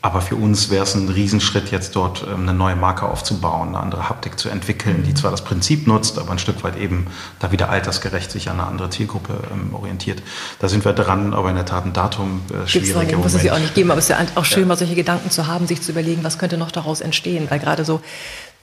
Aber 0.00 0.20
für 0.20 0.36
uns 0.36 0.70
wäre 0.70 0.84
es 0.84 0.94
ein 0.94 1.08
Riesenschritt, 1.08 1.72
jetzt 1.72 1.96
dort 1.96 2.24
ähm, 2.28 2.42
eine 2.42 2.54
neue 2.54 2.76
Marke 2.76 3.06
aufzubauen, 3.06 3.68
eine 3.68 3.80
andere 3.80 4.08
Haptik 4.08 4.38
zu 4.38 4.48
entwickeln, 4.48 5.02
die 5.04 5.12
zwar 5.12 5.32
das 5.32 5.42
Prinzip 5.42 5.88
nutzt, 5.88 6.18
aber 6.18 6.30
ein 6.30 6.38
Stück 6.38 6.62
weit 6.62 6.76
eben 6.76 7.08
da 7.40 7.50
wieder 7.50 7.68
altersgerecht 7.68 8.30
sich 8.30 8.48
an 8.48 8.60
eine 8.60 8.68
andere 8.68 8.90
Zielgruppe 8.90 9.34
ähm, 9.52 9.74
orientiert. 9.74 10.22
Da 10.60 10.68
sind 10.68 10.84
wir 10.84 10.92
dran, 10.92 11.34
aber 11.34 11.50
in 11.50 11.56
der 11.56 11.66
Tat 11.66 11.84
ein 11.84 11.92
Datum 11.92 12.42
äh, 12.50 12.68
schwierig. 12.68 13.16
Muss 13.16 13.34
es 13.34 13.42
ja 13.42 13.54
auch 13.54 13.58
nicht 13.58 13.74
geben, 13.74 13.90
aber 13.90 13.98
es 13.98 14.04
ist 14.04 14.10
ja 14.10 14.24
auch 14.36 14.44
schön, 14.44 14.62
ja. 14.62 14.66
mal 14.68 14.78
solche 14.78 14.94
Gedanken 14.94 15.30
zu 15.30 15.48
haben, 15.48 15.66
sich 15.66 15.82
zu 15.82 15.90
überlegen, 15.90 16.22
was 16.22 16.38
könnte 16.38 16.58
noch 16.58 16.70
daraus 16.70 17.00
entstehen, 17.00 17.46
weil 17.48 17.58
gerade 17.58 17.84
so 17.84 18.00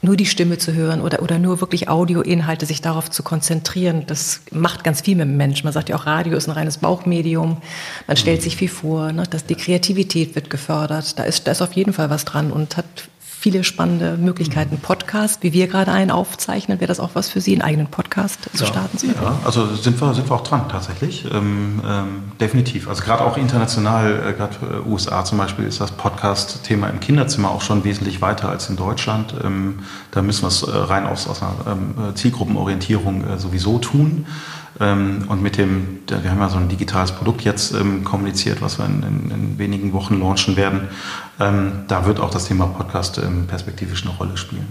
nur 0.01 0.15
die 0.15 0.25
Stimme 0.25 0.57
zu 0.57 0.73
hören 0.73 1.01
oder, 1.01 1.21
oder 1.21 1.39
nur 1.39 1.61
wirklich 1.61 1.89
Audioinhalte, 1.89 2.65
sich 2.65 2.81
darauf 2.81 3.09
zu 3.09 3.23
konzentrieren, 3.23 4.03
das 4.07 4.41
macht 4.51 4.83
ganz 4.83 5.01
viel 5.01 5.15
mit 5.15 5.27
dem 5.27 5.37
Menschen. 5.37 5.65
Man 5.65 5.73
sagt 5.73 5.89
ja 5.89 5.95
auch, 5.95 6.05
Radio 6.05 6.37
ist 6.37 6.47
ein 6.47 6.51
reines 6.51 6.77
Bauchmedium. 6.77 7.57
Man 8.07 8.17
stellt 8.17 8.41
sich 8.41 8.55
viel 8.55 8.69
vor, 8.69 9.11
ne, 9.11 9.23
dass 9.29 9.45
die 9.45 9.55
Kreativität 9.55 10.35
wird 10.35 10.49
gefördert. 10.49 11.17
Da 11.17 11.23
ist, 11.23 11.47
da 11.47 11.51
ist 11.51 11.61
auf 11.61 11.73
jeden 11.73 11.93
Fall 11.93 12.09
was 12.09 12.25
dran 12.25 12.51
und 12.51 12.77
hat 12.77 12.85
viele 13.45 13.63
spannende 13.63 14.17
Möglichkeiten. 14.17 14.79
Podcast, 14.79 15.43
wie 15.43 15.53
wir 15.53 15.67
gerade 15.67 15.91
einen 15.91 16.09
aufzeichnen, 16.09 16.79
wäre 16.79 16.87
das 16.87 16.99
auch 16.99 17.11
was 17.13 17.29
für 17.29 17.41
Sie, 17.41 17.51
einen 17.51 17.61
eigenen 17.61 17.85
Podcast 17.85 18.39
zu 18.55 18.63
ja, 18.63 18.65
starten? 18.65 18.97
Zu 18.97 19.05
ja, 19.05 19.37
also 19.45 19.67
sind 19.75 20.01
wir, 20.01 20.15
sind 20.15 20.27
wir 20.27 20.35
auch 20.35 20.43
dran 20.43 20.67
tatsächlich. 20.67 21.25
Ähm, 21.31 21.79
ähm, 21.87 22.07
definitiv. 22.39 22.89
Also 22.89 23.03
gerade 23.03 23.23
auch 23.23 23.37
international, 23.37 24.29
äh, 24.29 24.33
gerade 24.33 24.55
äh, 24.83 24.89
USA 24.89 25.23
zum 25.23 25.37
Beispiel, 25.37 25.65
ist 25.65 25.79
das 25.79 25.91
Podcast-Thema 25.91 26.87
im 26.87 26.99
Kinderzimmer 26.99 27.51
auch 27.51 27.61
schon 27.61 27.83
wesentlich 27.83 28.19
weiter 28.19 28.49
als 28.49 28.67
in 28.71 28.77
Deutschland. 28.77 29.35
Ähm, 29.43 29.81
da 30.09 30.23
müssen 30.23 30.41
wir 30.41 30.47
es 30.47 30.63
äh, 30.63 30.71
rein 30.71 31.05
aus, 31.05 31.27
aus 31.27 31.43
einer 31.43 31.53
ähm, 31.67 32.15
Zielgruppenorientierung 32.15 33.27
äh, 33.27 33.37
sowieso 33.37 33.77
tun. 33.77 34.25
Ähm, 34.79 35.25
und 35.29 35.41
mit 35.41 35.57
dem, 35.57 35.99
wir 36.07 36.29
haben 36.29 36.39
ja 36.39 36.49
so 36.49 36.57
ein 36.57 36.67
digitales 36.67 37.13
Produkt 37.13 37.41
jetzt 37.43 37.73
ähm, 37.73 38.03
kommuniziert, 38.03 38.61
was 38.61 38.77
wir 38.77 38.85
in, 38.85 39.03
in, 39.03 39.31
in, 39.31 39.57
wenigen 39.57 39.93
Wochen 39.93 40.19
launchen 40.19 40.57
werden. 40.57 40.89
Ähm, 41.39 41.83
da 41.87 42.05
wird 42.05 42.19
auch 42.19 42.29
das 42.29 42.45
Thema 42.45 42.67
Podcast 42.67 43.19
perspektivisch 43.47 44.03
eine 44.03 44.15
Rolle 44.15 44.37
spielen. 44.37 44.67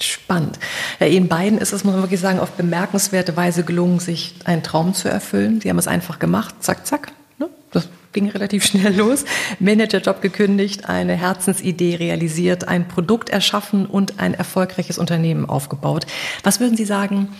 Spannend. 0.00 0.58
Ja, 1.00 1.06
Ihnen 1.06 1.26
beiden 1.26 1.58
ist 1.58 1.72
es, 1.72 1.82
muss 1.82 1.94
man 1.94 2.02
wirklich 2.02 2.20
sagen, 2.20 2.38
auf 2.38 2.52
bemerkenswerte 2.52 3.36
Weise 3.36 3.64
gelungen, 3.64 3.98
sich 3.98 4.34
einen 4.44 4.62
Traum 4.62 4.94
zu 4.94 5.08
erfüllen. 5.08 5.60
Sie 5.60 5.68
haben 5.68 5.78
es 5.78 5.88
einfach 5.88 6.20
gemacht, 6.20 6.54
zack, 6.60 6.86
zack. 6.86 7.12
Ne? 7.38 7.48
Das 7.72 7.88
ging 8.12 8.28
relativ 8.28 8.64
schnell 8.64 8.94
los. 8.94 9.24
Managerjob 9.58 10.22
gekündigt, 10.22 10.88
eine 10.88 11.14
Herzensidee 11.14 11.96
realisiert, 11.96 12.68
ein 12.68 12.86
Produkt 12.86 13.28
erschaffen 13.28 13.86
und 13.86 14.20
ein 14.20 14.34
erfolgreiches 14.34 14.98
Unternehmen 14.98 15.48
aufgebaut. 15.48 16.06
Was 16.44 16.60
würden 16.60 16.76
Sie 16.76 16.84
sagen, 16.84 17.30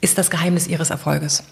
ist 0.00 0.18
das 0.18 0.30
Geheimnis 0.30 0.66
Ihres 0.66 0.90
Erfolges? 0.90 1.44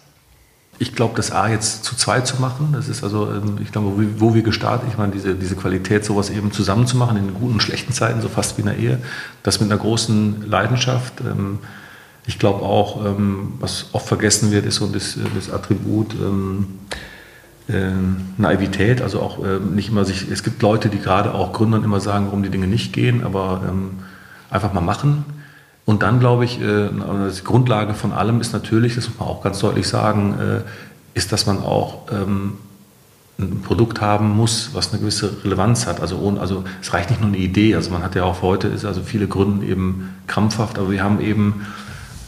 Ich 0.80 0.94
glaube, 0.94 1.14
das 1.16 1.32
A 1.32 1.48
jetzt 1.48 1.84
zu 1.84 1.96
zweit 1.96 2.26
zu 2.26 2.40
machen, 2.40 2.68
das 2.72 2.88
ist 2.88 3.02
also, 3.02 3.28
ähm, 3.30 3.58
ich 3.60 3.72
glaube, 3.72 3.92
wo 4.18 4.34
wir 4.34 4.42
gestartet, 4.42 4.88
ich 4.90 4.96
meine, 4.96 5.12
diese, 5.12 5.34
diese 5.34 5.56
Qualität, 5.56 6.04
sowas 6.04 6.30
eben 6.30 6.52
zusammen 6.52 6.86
zu 6.86 6.96
machen 6.96 7.16
in 7.16 7.34
guten 7.34 7.54
und 7.54 7.62
schlechten 7.62 7.92
Zeiten, 7.92 8.20
so 8.20 8.28
fast 8.28 8.56
wie 8.56 8.62
in 8.62 8.68
der 8.68 8.76
Ehe, 8.76 8.98
das 9.42 9.60
mit 9.60 9.70
einer 9.70 9.80
großen 9.80 10.48
Leidenschaft. 10.48 11.20
Ähm, 11.20 11.58
ich 12.26 12.38
glaube 12.38 12.62
auch, 12.62 13.04
ähm, 13.04 13.54
was 13.58 13.86
oft 13.92 14.06
vergessen 14.06 14.52
wird, 14.52 14.66
ist 14.66 14.76
so 14.76 14.86
das, 14.86 15.18
das 15.34 15.50
Attribut 15.52 16.14
äh, 16.14 17.82
Naivität, 18.38 19.02
also 19.02 19.20
auch 19.20 19.44
nicht 19.58 19.90
immer 19.90 20.06
sich, 20.06 20.30
es 20.30 20.42
gibt 20.42 20.62
Leute, 20.62 20.88
die 20.88 21.00
gerade 21.00 21.34
auch 21.34 21.52
Gründern 21.52 21.84
immer 21.84 22.00
sagen, 22.00 22.24
warum 22.26 22.42
die 22.42 22.48
Dinge 22.48 22.66
nicht 22.66 22.94
gehen, 22.94 23.24
aber 23.24 23.60
einfach 24.48 24.72
mal 24.72 24.80
machen 24.80 25.26
und 25.88 26.02
dann 26.02 26.20
glaube 26.20 26.44
ich, 26.44 26.60
äh, 26.60 26.90
die 26.90 27.44
Grundlage 27.44 27.94
von 27.94 28.12
allem 28.12 28.42
ist 28.42 28.52
natürlich, 28.52 28.96
das 28.96 29.08
muss 29.08 29.18
man 29.20 29.26
auch 29.26 29.42
ganz 29.42 29.58
deutlich 29.60 29.88
sagen, 29.88 30.34
äh, 30.38 30.60
ist, 31.14 31.32
dass 31.32 31.46
man 31.46 31.60
auch 31.60 32.12
ähm, 32.12 32.58
ein 33.38 33.62
Produkt 33.62 34.02
haben 34.02 34.28
muss, 34.36 34.72
was 34.74 34.90
eine 34.90 35.00
gewisse 35.00 35.42
Relevanz 35.42 35.86
hat. 35.86 36.02
Also, 36.02 36.18
ohne, 36.18 36.40
also 36.40 36.62
es 36.82 36.92
reicht 36.92 37.08
nicht 37.08 37.22
nur 37.22 37.28
eine 37.28 37.38
Idee. 37.38 37.74
Also 37.74 37.90
man 37.90 38.02
hat 38.02 38.14
ja 38.16 38.24
auch 38.24 38.42
heute, 38.42 38.68
ist 38.68 38.84
also 38.84 39.00
viele 39.00 39.28
Gründen 39.28 39.66
eben 39.66 40.10
krampfhaft, 40.26 40.78
aber 40.78 40.90
wir 40.90 41.02
haben 41.02 41.22
eben 41.22 41.66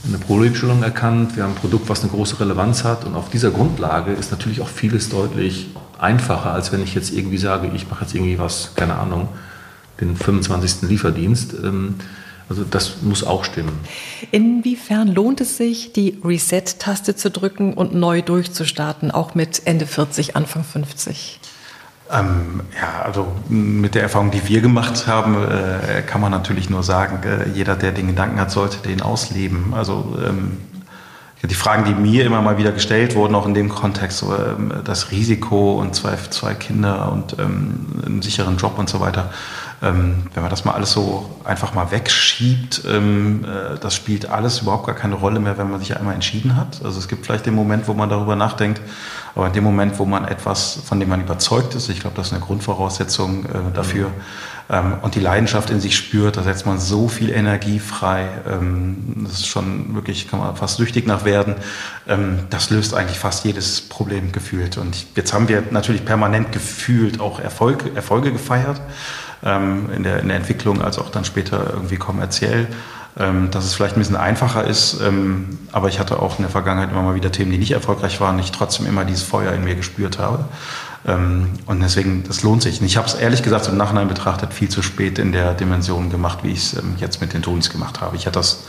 eine 0.09 0.17
Problemstellung 0.17 0.83
erkannt, 0.83 1.37
wir 1.37 1.43
haben 1.43 1.53
ein 1.53 1.57
Produkt, 1.57 1.91
was 1.91 2.01
eine 2.01 2.11
große 2.13 2.41
Relevanz 2.41 2.85
hat 2.85 3.05
und 3.05 3.15
auf 3.15 3.29
dieser 3.29 3.51
Grundlage 3.51 4.13
ist 4.13 4.31
natürlich 4.31 4.63
auch 4.63 4.69
vieles 4.69 5.11
deutlich 5.11 5.69
einfacher, 5.99 6.55
als 6.55 6.73
wenn 6.73 6.83
ich 6.83 6.95
jetzt 6.95 7.13
irgendwie 7.13 7.37
sage, 7.37 7.71
ich 7.75 7.91
mache 7.91 8.05
jetzt 8.05 8.15
irgendwie 8.15 8.39
was, 8.39 8.73
keine 8.75 8.95
Ahnung, 8.95 9.29
den 10.01 10.17
25. 10.17 10.89
Lieferdienst. 10.89 11.57
Also 12.51 12.65
das 12.65 13.01
muss 13.03 13.23
auch 13.23 13.45
stimmen. 13.45 13.79
Inwiefern 14.33 15.07
lohnt 15.07 15.41
es 15.41 15.57
sich, 15.57 15.93
die 15.93 16.19
Reset-Taste 16.25 17.15
zu 17.15 17.31
drücken 17.31 17.75
und 17.75 17.95
neu 17.95 18.23
durchzustarten, 18.23 19.13
auch 19.13 19.37
mit 19.37 19.63
Ende 19.67 19.87
40, 19.87 20.35
Anfang 20.35 20.65
50? 20.65 21.39
Ähm, 22.11 22.63
ja, 22.75 23.03
also 23.03 23.29
mit 23.49 23.95
der 23.95 24.03
Erfahrung, 24.03 24.33
die 24.33 24.49
wir 24.49 24.61
gemacht 24.63 25.07
haben, 25.07 25.37
äh, 25.37 26.03
kann 26.03 26.21
man 26.21 26.33
natürlich 26.33 26.69
nur 26.69 26.83
sagen, 26.83 27.21
äh, 27.23 27.49
jeder, 27.55 27.77
der 27.77 27.93
den 27.93 28.09
Gedanken 28.09 28.41
hat, 28.41 28.51
sollte 28.51 28.79
den 28.79 29.01
ausleben. 29.01 29.73
Also 29.73 30.19
ähm, 30.27 30.57
die 31.49 31.55
Fragen, 31.55 31.85
die 31.85 31.95
mir 31.95 32.27
immer 32.27 32.43
mal 32.43 32.59
wieder 32.59 32.73
gestellt 32.73 33.15
wurden, 33.15 33.37
auch 33.37 33.47
in 33.47 33.55
dem 33.55 33.69
Kontext, 33.69 34.19
so, 34.19 34.35
ähm, 34.35 34.73
das 34.85 35.13
Risiko 35.13 35.81
und 35.81 35.95
zwei, 35.95 36.17
zwei 36.31 36.55
Kinder 36.55 37.13
und 37.13 37.39
ähm, 37.39 37.87
einen 38.05 38.23
sicheren 38.23 38.57
Job 38.57 38.77
und 38.77 38.91
so 38.91 38.99
weiter, 38.99 39.31
ähm, 39.83 40.27
wenn 40.35 40.43
man 40.43 40.51
das 40.51 40.65
mal 40.65 40.73
alles 40.73 40.93
so 40.93 41.31
einfach 41.45 41.75
mal 41.75 41.91
wegschiebt, 41.91 42.83
ähm, 42.87 43.45
äh, 43.45 43.79
das 43.79 43.95
spielt 43.95 44.29
alles 44.31 44.61
überhaupt 44.61 44.87
gar 44.87 44.95
keine 44.95 45.15
Rolle 45.15 45.41
mehr, 45.41 45.57
wenn 45.59 45.71
man 45.71 45.81
sich 45.81 45.97
einmal 45.97 46.15
entschieden 46.15 46.57
hat. 46.57 46.85
Also 46.85 46.99
es 46.99 47.09
gibt 47.09 47.25
vielleicht 47.25 47.47
den 47.47 47.55
Moment, 47.55 47.89
wo 47.89 47.95
man 47.95 48.09
darüber 48.09 48.37
nachdenkt, 48.37 48.81
aber 49.35 49.47
in 49.47 49.53
dem 49.53 49.65
Moment, 49.65 49.99
wo 49.99 50.05
man 50.05 50.27
etwas, 50.27 50.81
von 50.85 51.01
dem 51.01 51.09
man 51.09 51.21
überzeugt 51.23 51.75
ist, 51.75 51.89
ich 51.89 52.01
glaube, 52.01 52.17
das 52.17 52.29
ist 52.29 52.33
eine 52.33 52.43
Grundvoraussetzung 52.43 53.47
äh, 53.47 53.49
dafür, 53.75 54.11
ähm, 54.71 54.99
und 55.03 55.15
die 55.17 55.21
Leidenschaft 55.21 55.71
in 55.71 55.81
sich 55.81 55.97
spürt, 55.97 56.37
da 56.37 56.43
setzt 56.43 56.65
man 56.65 56.79
so 56.79 57.09
viel 57.09 57.31
Energie 57.31 57.81
frei. 57.81 58.29
Ähm, 58.49 59.25
das 59.25 59.33
ist 59.33 59.49
schon 59.49 59.95
wirklich, 59.95 60.31
kann 60.31 60.39
man 60.39 60.55
fast 60.57 60.77
süchtig 60.77 61.07
nach 61.07 61.25
werden. 61.25 61.57
Ähm, 62.07 62.41
das 62.51 62.71
löst 62.71 62.95
eigentlich 62.95 63.19
fast 63.19 63.45
jedes 63.45 63.81
Problem 63.81 64.31
gefühlt. 64.31 64.79
Und 64.79 65.07
jetzt 65.17 65.33
haben 65.33 65.49
wir 65.49 65.65
natürlich 65.71 66.05
permanent 66.05 66.53
gefühlt 66.53 67.21
auch 67.21 67.41
Erfolg, 67.41 67.97
Erfolge 67.97 68.33
gefeiert 68.33 68.81
in, 69.43 70.03
der, 70.03 70.21
in 70.21 70.29
der 70.29 70.37
Entwicklung 70.37 70.83
als 70.83 70.99
auch 70.99 71.11
dann 71.11 71.25
später 71.25 71.71
irgendwie 71.73 71.97
kommerziell. 71.97 72.69
Ähm, 73.19 73.51
dass 73.51 73.65
es 73.65 73.75
vielleicht 73.75 73.97
ein 73.97 74.01
bisschen 74.01 74.15
einfacher 74.15 74.65
ist, 74.65 75.01
ähm, 75.01 75.59
aber 75.73 75.89
ich 75.89 75.99
hatte 75.99 76.21
auch 76.21 76.39
in 76.39 76.45
der 76.45 76.51
Vergangenheit 76.51 76.93
immer 76.93 77.03
mal 77.03 77.17
wieder 77.17 77.33
Themen, 77.33 77.51
die 77.51 77.59
nicht 77.59 77.73
erfolgreich 77.73 78.21
waren, 78.21 78.39
ich 78.39 78.53
trotzdem 78.53 78.87
immer 78.87 79.05
dieses 79.05 79.25
Feuer 79.25 79.53
in 79.53 79.65
mir 79.65 79.75
gespürt 79.75 80.21
habe. 80.21 80.45
Ähm, 81.07 81.49
und 81.67 81.81
deswegen, 81.81 82.23
das 82.23 82.43
lohnt 82.43 82.63
sich. 82.63 82.81
Und 82.81 82.87
ich 82.87 82.97
habe 82.97 83.09
es 83.09 83.15
ehrlich 83.15 83.43
gesagt 83.43 83.67
im 83.67 83.77
Nachhinein 83.77 84.07
betrachtet 84.07 84.55
viel 84.55 84.69
zu 84.69 84.81
spät 84.81 85.19
in 85.19 85.33
der 85.33 85.55
Dimension 85.55 86.09
gemacht, 86.09 86.41
wie 86.45 86.53
ich 86.53 86.59
es 86.59 86.75
ähm, 86.75 86.95
jetzt 86.99 87.21
mit 87.21 87.33
den 87.33 87.43
Tools 87.43 87.71
gemacht 87.71 88.01
habe. 88.01 88.15
Ich 88.15 88.27
hätte 88.27 88.39
das 88.39 88.65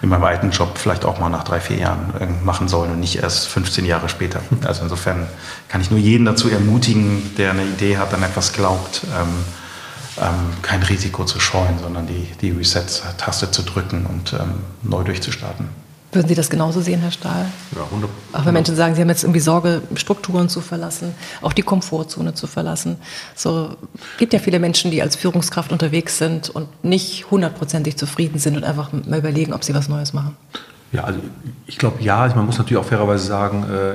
in 0.00 0.08
meinem 0.08 0.24
alten 0.24 0.52
Job 0.52 0.78
vielleicht 0.78 1.04
auch 1.04 1.20
mal 1.20 1.28
nach 1.28 1.44
drei, 1.44 1.60
vier 1.60 1.76
Jahren 1.76 2.14
machen 2.44 2.68
sollen 2.68 2.92
und 2.92 3.00
nicht 3.00 3.22
erst 3.22 3.46
15 3.48 3.84
Jahre 3.84 4.08
später. 4.08 4.40
Also 4.64 4.84
insofern 4.84 5.26
kann 5.68 5.82
ich 5.82 5.90
nur 5.90 6.00
jeden 6.00 6.24
dazu 6.24 6.48
ermutigen, 6.48 7.34
der 7.36 7.50
eine 7.50 7.64
Idee 7.64 7.98
hat, 7.98 8.14
an 8.14 8.22
etwas 8.22 8.54
glaubt, 8.54 9.02
ähm, 10.20 10.52
kein 10.62 10.82
Risiko 10.82 11.24
zu 11.24 11.40
scheuen, 11.40 11.78
sondern 11.80 12.06
die, 12.06 12.28
die 12.40 12.50
Reset-Taste 12.50 13.50
zu 13.50 13.62
drücken 13.62 14.06
und 14.06 14.32
ähm, 14.32 14.54
neu 14.82 15.02
durchzustarten. 15.04 15.68
Würden 16.14 16.28
Sie 16.28 16.34
das 16.34 16.50
genauso 16.50 16.82
sehen, 16.82 17.00
Herr 17.00 17.10
Stahl? 17.10 17.46
Ja, 17.74 17.84
100. 17.84 18.10
Auch 18.34 18.44
wenn 18.44 18.52
Menschen 18.52 18.76
sagen, 18.76 18.94
sie 18.94 19.00
haben 19.00 19.08
jetzt 19.08 19.24
irgendwie 19.24 19.40
Sorge, 19.40 19.80
Strukturen 19.94 20.50
zu 20.50 20.60
verlassen, 20.60 21.14
auch 21.40 21.54
die 21.54 21.62
Komfortzone 21.62 22.34
zu 22.34 22.46
verlassen. 22.46 22.98
So 23.34 23.76
gibt 24.18 24.34
ja 24.34 24.38
viele 24.38 24.58
Menschen, 24.58 24.90
die 24.90 25.00
als 25.00 25.16
Führungskraft 25.16 25.72
unterwegs 25.72 26.18
sind 26.18 26.50
und 26.50 26.68
nicht 26.84 27.30
hundertprozentig 27.30 27.96
zufrieden 27.96 28.38
sind 28.38 28.58
und 28.58 28.64
einfach 28.64 28.92
mal 28.92 29.20
überlegen, 29.20 29.54
ob 29.54 29.64
sie 29.64 29.74
was 29.74 29.88
Neues 29.88 30.12
machen. 30.12 30.36
Ja, 30.92 31.04
also 31.04 31.20
ich 31.66 31.78
glaube 31.78 32.02
ja, 32.02 32.30
man 32.36 32.44
muss 32.44 32.58
natürlich 32.58 32.76
auch 32.76 32.86
fairerweise 32.86 33.24
sagen, 33.24 33.64
äh, 33.64 33.94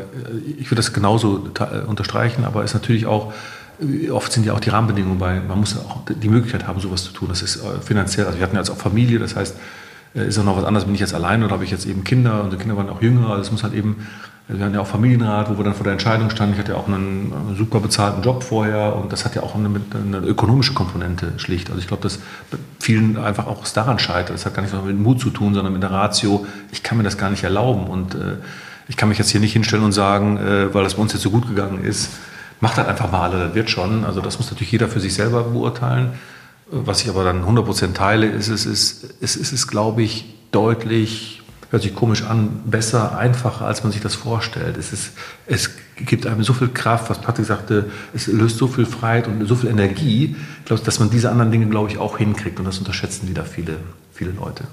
ich 0.60 0.72
würde 0.72 0.78
das 0.78 0.94
genauso 0.94 1.48
unterstreichen, 1.86 2.46
aber 2.46 2.64
es 2.64 2.72
ist 2.72 2.74
natürlich 2.74 3.06
auch 3.06 3.32
oft 4.12 4.32
sind 4.32 4.46
ja 4.46 4.54
auch 4.54 4.60
die 4.60 4.70
Rahmenbedingungen 4.70 5.20
bei, 5.20 5.40
man 5.40 5.60
muss 5.60 5.78
auch 5.78 6.02
die 6.10 6.30
Möglichkeit 6.30 6.68
haben, 6.68 6.80
sowas 6.80 7.04
zu 7.04 7.12
tun. 7.12 7.30
Das 7.30 7.42
ist 7.42 7.58
äh, 7.58 7.82
finanziell, 7.82 8.26
also 8.26 8.40
wir 8.40 8.44
hatten 8.44 8.56
ja 8.56 8.62
jetzt 8.62 8.70
auch 8.70 8.78
Familie, 8.78 9.20
das 9.20 9.36
heißt, 9.36 9.56
äh, 10.16 10.28
ist 10.28 10.40
auch 10.40 10.44
noch 10.44 10.58
was 10.58 10.64
anderes, 10.64 10.86
bin 10.86 10.96
ich 10.96 11.02
jetzt 11.02 11.14
allein 11.14 11.44
oder 11.44 11.54
habe 11.54 11.64
ich 11.64 11.72
jetzt 11.72 11.86
eben 11.86 12.04
Kinder 12.04 12.44
und 12.44 12.54
die 12.54 12.58
Kinder 12.58 12.78
waren 12.78 12.90
auch 12.90 13.02
jünger, 13.02 13.30
also 13.30 13.42
es 13.42 13.52
muss 13.52 13.64
halt 13.64 13.74
eben, 13.74 14.08
wir 14.48 14.64
hatten 14.64 14.74
ja 14.74 14.80
auch 14.80 14.88
Familienrat, 14.88 15.50
wo 15.50 15.58
wir 15.58 15.64
dann 15.66 15.74
vor 15.74 15.84
der 15.84 15.94
Entscheidung 15.94 16.30
standen, 16.30 16.54
ich 16.54 16.60
hatte 16.60 16.72
ja 16.72 16.78
auch 16.78 16.88
einen 16.88 17.56
super 17.58 17.82
bezahlten 17.82 18.24
Job 18.24 18.44
vorher 18.44 18.96
und 18.96 19.12
das 19.12 19.26
hat 19.26 19.36
ja 19.36 19.44
auch 19.44 19.56
eine, 19.56 19.70
eine 19.94 20.26
ökonomische 20.26 20.74
Komponente 20.74 21.34
schlicht. 21.36 21.70
Also 21.70 21.82
ich 21.82 21.88
glaube, 21.88 22.02
dass 22.02 22.20
vielen 22.80 23.18
einfach 23.18 23.46
auch 23.46 23.68
daran 23.68 24.00
scheitert. 24.00 24.36
Das 24.36 24.46
hat 24.46 24.54
gar 24.54 24.62
nicht 24.62 24.72
so 24.72 24.82
mit 24.82 24.98
Mut 24.98 25.20
zu 25.20 25.32
tun, 25.32 25.54
sondern 25.54 25.74
mit 25.74 25.84
der 25.84 25.92
Ratio, 25.92 26.46
ich 26.72 26.82
kann 26.82 26.98
mir 26.98 27.04
das 27.04 27.18
gar 27.18 27.30
nicht 27.30 27.44
erlauben 27.44 27.88
und 27.88 28.16
äh, 28.16 28.38
ich 28.88 28.96
kann 28.96 29.10
mich 29.10 29.18
jetzt 29.18 29.32
hier 29.32 29.42
nicht 29.42 29.52
hinstellen 29.52 29.84
und 29.84 29.92
sagen, 29.92 30.38
äh, 30.38 30.74
weil 30.74 30.86
das 30.86 30.96
bei 30.96 31.02
uns 31.02 31.12
jetzt 31.12 31.24
so 31.24 31.30
gut 31.30 31.46
gegangen 31.50 31.84
ist, 31.84 32.10
macht 32.60 32.78
halt 32.78 32.88
einfach 32.88 33.12
mal, 33.12 33.32
das 33.32 33.56
wird 33.56 33.70
schon. 33.70 34.04
Also 34.04 34.22
das 34.22 34.38
muss 34.38 34.50
natürlich 34.50 34.72
jeder 34.72 34.88
für 34.88 35.00
sich 35.00 35.14
selber 35.14 35.44
beurteilen. 35.44 36.14
Was 36.70 37.02
ich 37.02 37.10
aber 37.10 37.24
dann 37.24 37.44
100% 37.44 37.94
teile, 37.94 38.28
ist, 38.28 38.50
es 38.50 38.66
ist, 38.66 39.16
es 39.22 39.36
ist, 39.36 39.54
es 39.54 39.68
glaube 39.68 40.02
ich, 40.04 40.34
deutlich, 40.52 41.42
hört 41.70 41.84
sich 41.84 41.96
komisch 41.96 42.24
an, 42.24 42.62
besser, 42.66 43.18
einfacher, 43.18 43.66
als 43.66 43.84
man 43.84 43.92
sich 43.92 44.02
das 44.02 44.16
vorstellt. 44.16 44.78
Es, 44.78 44.92
ist, 44.92 45.12
es 45.46 45.70
gibt 45.96 46.28
einem 46.28 46.44
so 46.44 46.54
viel 46.54 46.70
Kraft, 46.70 47.10
was 47.10 47.22
Patrick 47.22 47.46
sagte, 47.46 47.90
es 48.14 48.28
löst 48.28 48.58
so 48.58 48.68
viel 48.68 48.86
Freiheit 48.86 49.28
und 49.28 49.46
so 49.48 49.56
viel 49.56 49.70
Energie, 49.70 50.36
dass 50.66 51.00
man 51.00 51.10
diese 51.10 51.32
anderen 51.32 51.52
Dinge, 51.52 51.68
glaube 51.68 51.90
ich, 51.90 52.00
auch 52.00 52.18
hinkriegt. 52.18 52.60
Und 52.60 52.66
das 52.66 52.80
unterschätzen 52.80 53.30
wieder 53.30 53.46
viele, 53.46 53.78
viele 54.14 54.32
Leute. 54.32 54.66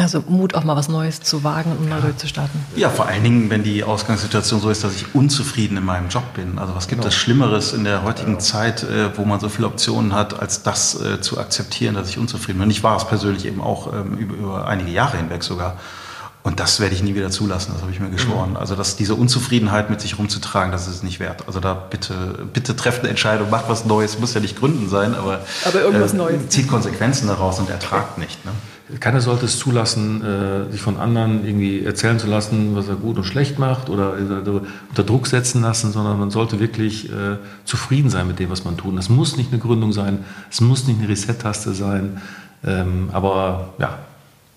Also 0.00 0.24
Mut, 0.26 0.54
auch 0.54 0.64
mal 0.64 0.76
was 0.76 0.88
Neues 0.88 1.20
zu 1.20 1.44
wagen 1.44 1.72
und 1.72 1.88
neu 1.88 2.00
durchzustarten. 2.00 2.58
Ja, 2.74 2.88
vor 2.88 3.06
allen 3.06 3.22
Dingen, 3.22 3.50
wenn 3.50 3.62
die 3.62 3.84
Ausgangssituation 3.84 4.60
so 4.60 4.70
ist, 4.70 4.82
dass 4.82 4.94
ich 4.94 5.14
unzufrieden 5.14 5.76
in 5.76 5.84
meinem 5.84 6.08
Job 6.08 6.24
bin. 6.34 6.58
Also 6.58 6.74
was 6.74 6.88
gibt 6.88 7.02
genau. 7.02 7.08
es 7.08 7.14
Schlimmeres 7.14 7.74
in 7.74 7.84
der 7.84 8.02
heutigen 8.02 8.32
genau. 8.32 8.40
Zeit, 8.40 8.82
äh, 8.82 9.16
wo 9.18 9.26
man 9.26 9.40
so 9.40 9.50
viele 9.50 9.66
Optionen 9.66 10.14
hat, 10.14 10.40
als 10.40 10.62
das 10.62 10.98
äh, 11.00 11.20
zu 11.20 11.38
akzeptieren, 11.38 11.94
dass 11.94 12.08
ich 12.08 12.16
unzufrieden 12.16 12.58
bin. 12.58 12.68
Und 12.68 12.70
ich 12.70 12.82
war 12.82 12.96
es 12.96 13.04
persönlich 13.04 13.44
eben 13.44 13.60
auch 13.60 13.92
ähm, 13.92 14.16
über, 14.16 14.34
über 14.36 14.66
einige 14.66 14.90
Jahre 14.90 15.18
hinweg 15.18 15.42
sogar. 15.42 15.76
Und 16.42 16.58
das 16.58 16.80
werde 16.80 16.94
ich 16.94 17.02
nie 17.02 17.14
wieder 17.14 17.30
zulassen, 17.30 17.72
das 17.74 17.82
habe 17.82 17.92
ich 17.92 18.00
mir 18.00 18.08
geschworen. 18.08 18.50
Mhm. 18.50 18.56
Also 18.56 18.74
dass 18.74 18.96
diese 18.96 19.14
Unzufriedenheit 19.14 19.90
mit 19.90 20.00
sich 20.00 20.18
rumzutragen, 20.18 20.72
das 20.72 20.88
ist 20.88 20.94
es 20.94 21.02
nicht 21.02 21.20
wert. 21.20 21.44
Also 21.46 21.60
da 21.60 21.74
bitte, 21.74 22.48
bitte 22.54 22.74
trefft 22.74 23.00
eine 23.00 23.10
Entscheidung, 23.10 23.50
macht 23.50 23.68
was 23.68 23.84
Neues, 23.84 24.18
muss 24.18 24.32
ja 24.32 24.40
nicht 24.40 24.58
Gründen 24.58 24.88
sein, 24.88 25.14
aber, 25.14 25.40
aber 25.66 25.82
irgendwas 25.82 26.14
äh, 26.14 26.16
Neues. 26.16 26.48
zieht 26.48 26.68
Konsequenzen 26.68 27.28
daraus 27.28 27.58
und 27.58 27.68
ertragt 27.68 28.16
nicht. 28.16 28.42
Ne? 28.46 28.52
Keiner 28.98 29.20
sollte 29.20 29.44
es 29.44 29.58
zulassen, 29.58 30.24
äh, 30.24 30.72
sich 30.72 30.80
von 30.80 30.96
anderen 30.96 31.44
irgendwie 31.44 31.84
erzählen 31.84 32.18
zu 32.18 32.26
lassen, 32.26 32.74
was 32.74 32.88
er 32.88 32.96
gut 32.96 33.16
und 33.16 33.24
schlecht 33.24 33.58
macht 33.58 33.88
oder 33.88 34.14
unter 34.14 35.04
Druck 35.04 35.26
setzen 35.26 35.62
lassen, 35.62 35.92
sondern 35.92 36.18
man 36.18 36.30
sollte 36.30 36.58
wirklich 36.58 37.10
äh, 37.10 37.36
zufrieden 37.64 38.10
sein 38.10 38.26
mit 38.26 38.38
dem, 38.38 38.50
was 38.50 38.64
man 38.64 38.76
tut. 38.76 38.98
Es 38.98 39.08
muss 39.08 39.36
nicht 39.36 39.52
eine 39.52 39.60
Gründung 39.60 39.92
sein, 39.92 40.24
es 40.50 40.60
muss 40.60 40.86
nicht 40.86 40.98
eine 40.98 41.08
Reset-Taste 41.08 41.74
sein, 41.74 42.20
ähm, 42.64 43.10
aber 43.12 43.74
ja, 43.78 43.98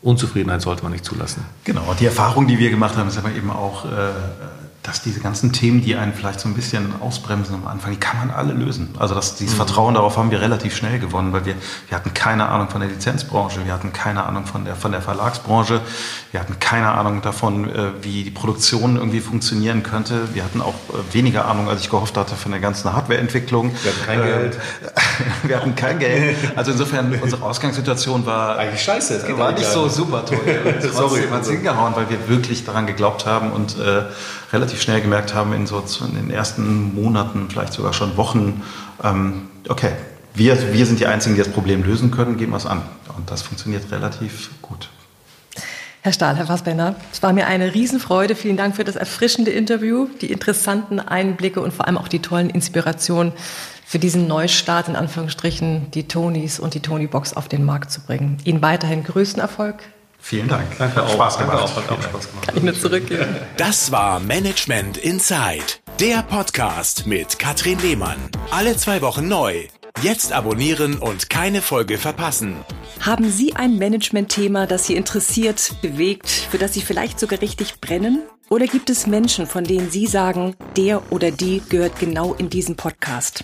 Unzufriedenheit 0.02 0.62
sollte 0.62 0.84
man 0.84 0.92
nicht 0.92 1.06
zulassen. 1.06 1.46
Genau, 1.64 1.84
und 1.90 2.00
die 2.00 2.06
Erfahrung, 2.06 2.48
die 2.48 2.60
wir 2.60 2.70
gemacht 2.70 2.98
haben, 2.98 3.08
ist 3.08 3.18
aber 3.18 3.32
eben 3.32 3.50
auch, 3.50 3.86
äh, 3.86 3.90
dass 4.84 5.02
diese 5.02 5.22
ganzen 5.22 5.54
Themen, 5.54 5.82
die 5.82 5.96
einen 5.96 6.14
vielleicht 6.14 6.42
so 6.42 6.50
ein 6.50 6.54
bisschen 6.54 7.02
ausbremsen 7.02 7.56
am 7.56 7.68
Anfang, 7.68 7.92
die 7.92 7.98
kann 7.98 8.18
man 8.20 8.32
alle 8.32 8.52
lösen. 8.52 8.94
Also 9.00 9.16
das, 9.16 9.36
dieses 9.36 9.54
mhm. 9.54 9.58
Vertrauen 9.58 9.94
darauf 9.94 10.18
haben 10.18 10.30
wir 10.30 10.42
relativ 10.42 10.76
schnell 10.76 11.00
gewonnen, 11.00 11.32
weil 11.32 11.46
wir, 11.46 11.56
wir 11.88 11.96
hatten 11.96 12.14
keine 12.14 12.50
Ahnung 12.50 12.70
von 12.70 12.82
der 12.82 12.90
Lizenzbranche, 12.90 13.66
wir 13.66 13.74
hatten 13.74 13.94
keine 13.94 14.26
Ahnung 14.26 14.46
von 14.46 14.66
der, 14.66 14.76
von 14.76 14.92
der 14.92 15.02
Verlagsbranche, 15.02 15.80
wir 16.32 16.40
hatten 16.42 16.60
keine 16.60 16.92
Ahnung 16.92 17.22
davon, 17.22 17.74
äh, 17.74 17.92
wie 18.02 18.26
die 18.26 18.32
Produktion 18.32 18.98
irgendwie 18.98 19.22
funktionieren 19.22 19.84
könnte. 19.84 20.34
Wir 20.34 20.44
hatten 20.44 20.60
auch 20.60 20.74
äh, 20.74 21.14
weniger 21.14 21.46
Ahnung, 21.46 21.70
als 21.70 21.80
ich 21.80 21.90
gehofft 21.90 22.18
hatte, 22.18 22.36
von 22.36 22.52
der 22.52 22.60
ganzen 22.60 22.92
Hardwareentwicklung. 22.92 23.72
Wir 23.84 23.92
hatten 23.92 24.06
kein 24.06 24.20
äh, 24.20 24.24
Geld. 24.24 24.60
wir 25.44 25.56
hatten 25.56 25.76
kein 25.76 26.00
Geld. 26.00 26.36
Also 26.58 26.72
insofern, 26.72 27.18
unsere 27.22 27.42
Ausgangssituation 27.42 28.26
war 28.26 28.58
eigentlich 28.58 28.84
scheiße. 28.84 29.16
Es 29.16 29.38
war 29.38 29.54
nicht 29.54 29.66
so 29.66 29.88
super 29.88 30.26
toll. 30.26 30.40
Sorry, 30.92 31.22
hat 31.32 31.44
es 31.44 31.50
hingehauen, 31.50 31.96
weil 31.96 32.10
wir 32.10 32.28
wirklich 32.28 32.66
daran 32.66 32.86
geglaubt 32.86 33.26
haben 33.26 33.54
und 33.54 33.78
äh, 33.80 34.04
relativ 34.54 34.82
schnell 34.82 35.02
gemerkt 35.02 35.34
haben, 35.34 35.52
in 35.54 35.68
so 35.68 35.84
in 36.08 36.16
den 36.16 36.30
ersten 36.30 36.94
Monaten, 36.96 37.48
vielleicht 37.50 37.74
sogar 37.74 37.92
schon 37.92 38.16
Wochen, 38.16 38.62
ähm, 39.04 39.50
okay, 39.68 39.92
wir, 40.36 40.74
wir 40.74 40.86
sind 40.86 41.00
die 41.00 41.08
Einzigen, 41.08 41.36
die 41.36 41.42
das 41.42 41.52
Problem 41.52 41.84
lösen 41.84 42.12
können, 42.12 42.38
geben 42.38 42.52
wir 42.52 42.58
es 42.58 42.66
an. 42.66 42.82
Und 43.18 43.30
das 43.30 43.42
funktioniert 43.42 43.92
relativ 43.92 44.50
gut. 44.62 44.90
Herr 46.02 46.12
Stahl, 46.12 46.36
Herr 46.36 46.48
Fassbender, 46.48 46.96
es 47.14 47.24
war 47.24 47.32
mir 47.32 47.48
eine 47.48 47.74
Riesenfreude. 47.74 48.36
Vielen 48.36 48.58
Dank 48.58 48.76
für 48.76 48.84
das 48.84 48.96
erfrischende 48.96 49.52
Interview, 49.52 50.08
die 50.22 50.32
interessanten 50.32 51.00
Einblicke 51.00 51.62
und 51.62 51.74
vor 51.74 51.88
allem 51.88 51.98
auch 51.98 52.10
die 52.10 52.20
tollen 52.20 52.50
Inspirationen 52.50 53.32
für 53.86 54.00
diesen 54.00 54.28
Neustart, 54.28 54.90
in 54.90 54.96
Anführungsstrichen, 54.96 55.92
die 55.92 56.08
Tonys 56.08 56.60
und 56.60 56.74
die 56.74 56.82
Tony-Box 56.82 57.34
auf 57.34 57.48
den 57.48 57.64
Markt 57.64 57.92
zu 57.92 58.02
bringen. 58.02 58.38
Ihnen 58.44 58.62
weiterhin 58.62 59.04
größten 59.04 59.42
Erfolg. 59.42 59.84
Vielen 60.26 60.48
Dank. 60.48 60.66
Danke 60.80 60.96
Hat 60.96 61.04
auch. 61.04 61.14
Spaß 61.16 61.38
Danke 61.38 61.52
gemacht. 61.52 61.70
auch. 61.70 61.76
Hat 61.76 61.92
auch 61.92 62.02
Spaß 62.02 62.30
gemacht. 62.30 62.48
Kann 62.48 62.58
ich 62.58 62.64
nur 62.64 62.74
zurückgeben. 62.74 63.36
Das 63.58 63.92
war 63.92 64.22
Management 64.22 64.98
Inside, 64.98 65.66
der 66.00 66.24
Podcast 66.24 67.06
mit 67.06 67.38
Katrin 67.40 67.78
Lehmann. 67.80 68.16
Alle 68.50 68.78
zwei 68.78 69.02
Wochen 69.02 69.28
neu. 69.28 69.68
Jetzt 70.02 70.32
abonnieren 70.32 70.98
und 70.98 71.30
keine 71.30 71.62
Folge 71.62 71.98
verpassen. 71.98 72.56
Haben 73.02 73.30
Sie 73.30 73.54
ein 73.58 73.78
Management-Thema, 73.78 74.66
das 74.66 74.88
Sie 74.88 74.96
interessiert, 74.96 75.76
bewegt, 75.82 76.30
für 76.30 76.58
das 76.58 76.74
Sie 76.74 76.82
vielleicht 76.82 77.20
sogar 77.20 77.42
richtig 77.42 77.82
brennen? 77.82 78.24
Oder 78.50 78.68
gibt 78.68 78.90
es 78.90 79.06
Menschen, 79.08 79.46
von 79.46 79.66
denen 79.66 79.92
Sie 79.92 80.08
sagen, 80.08 80.56
der 80.78 81.12
oder 81.12 81.32
die 81.32 81.62
gehört 81.68 82.00
genau 82.00 82.34
in 82.34 82.50
diesen 82.50 82.78
Podcast? 82.78 83.44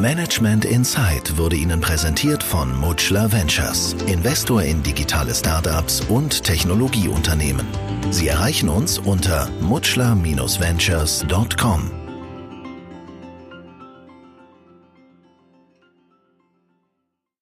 Management 0.00 0.64
Insight 0.64 1.36
wurde 1.36 1.56
Ihnen 1.56 1.80
präsentiert 1.80 2.42
von 2.42 2.76
Mutschler 2.76 3.30
Ventures, 3.32 3.94
Investor 4.06 4.62
in 4.62 4.82
digitale 4.82 5.34
Startups 5.34 6.00
und 6.02 6.44
Technologieunternehmen. 6.44 7.66
Sie 8.10 8.28
erreichen 8.28 8.68
uns 8.68 8.98
unter 8.98 9.48
mutschler-ventures.com. 9.60 11.97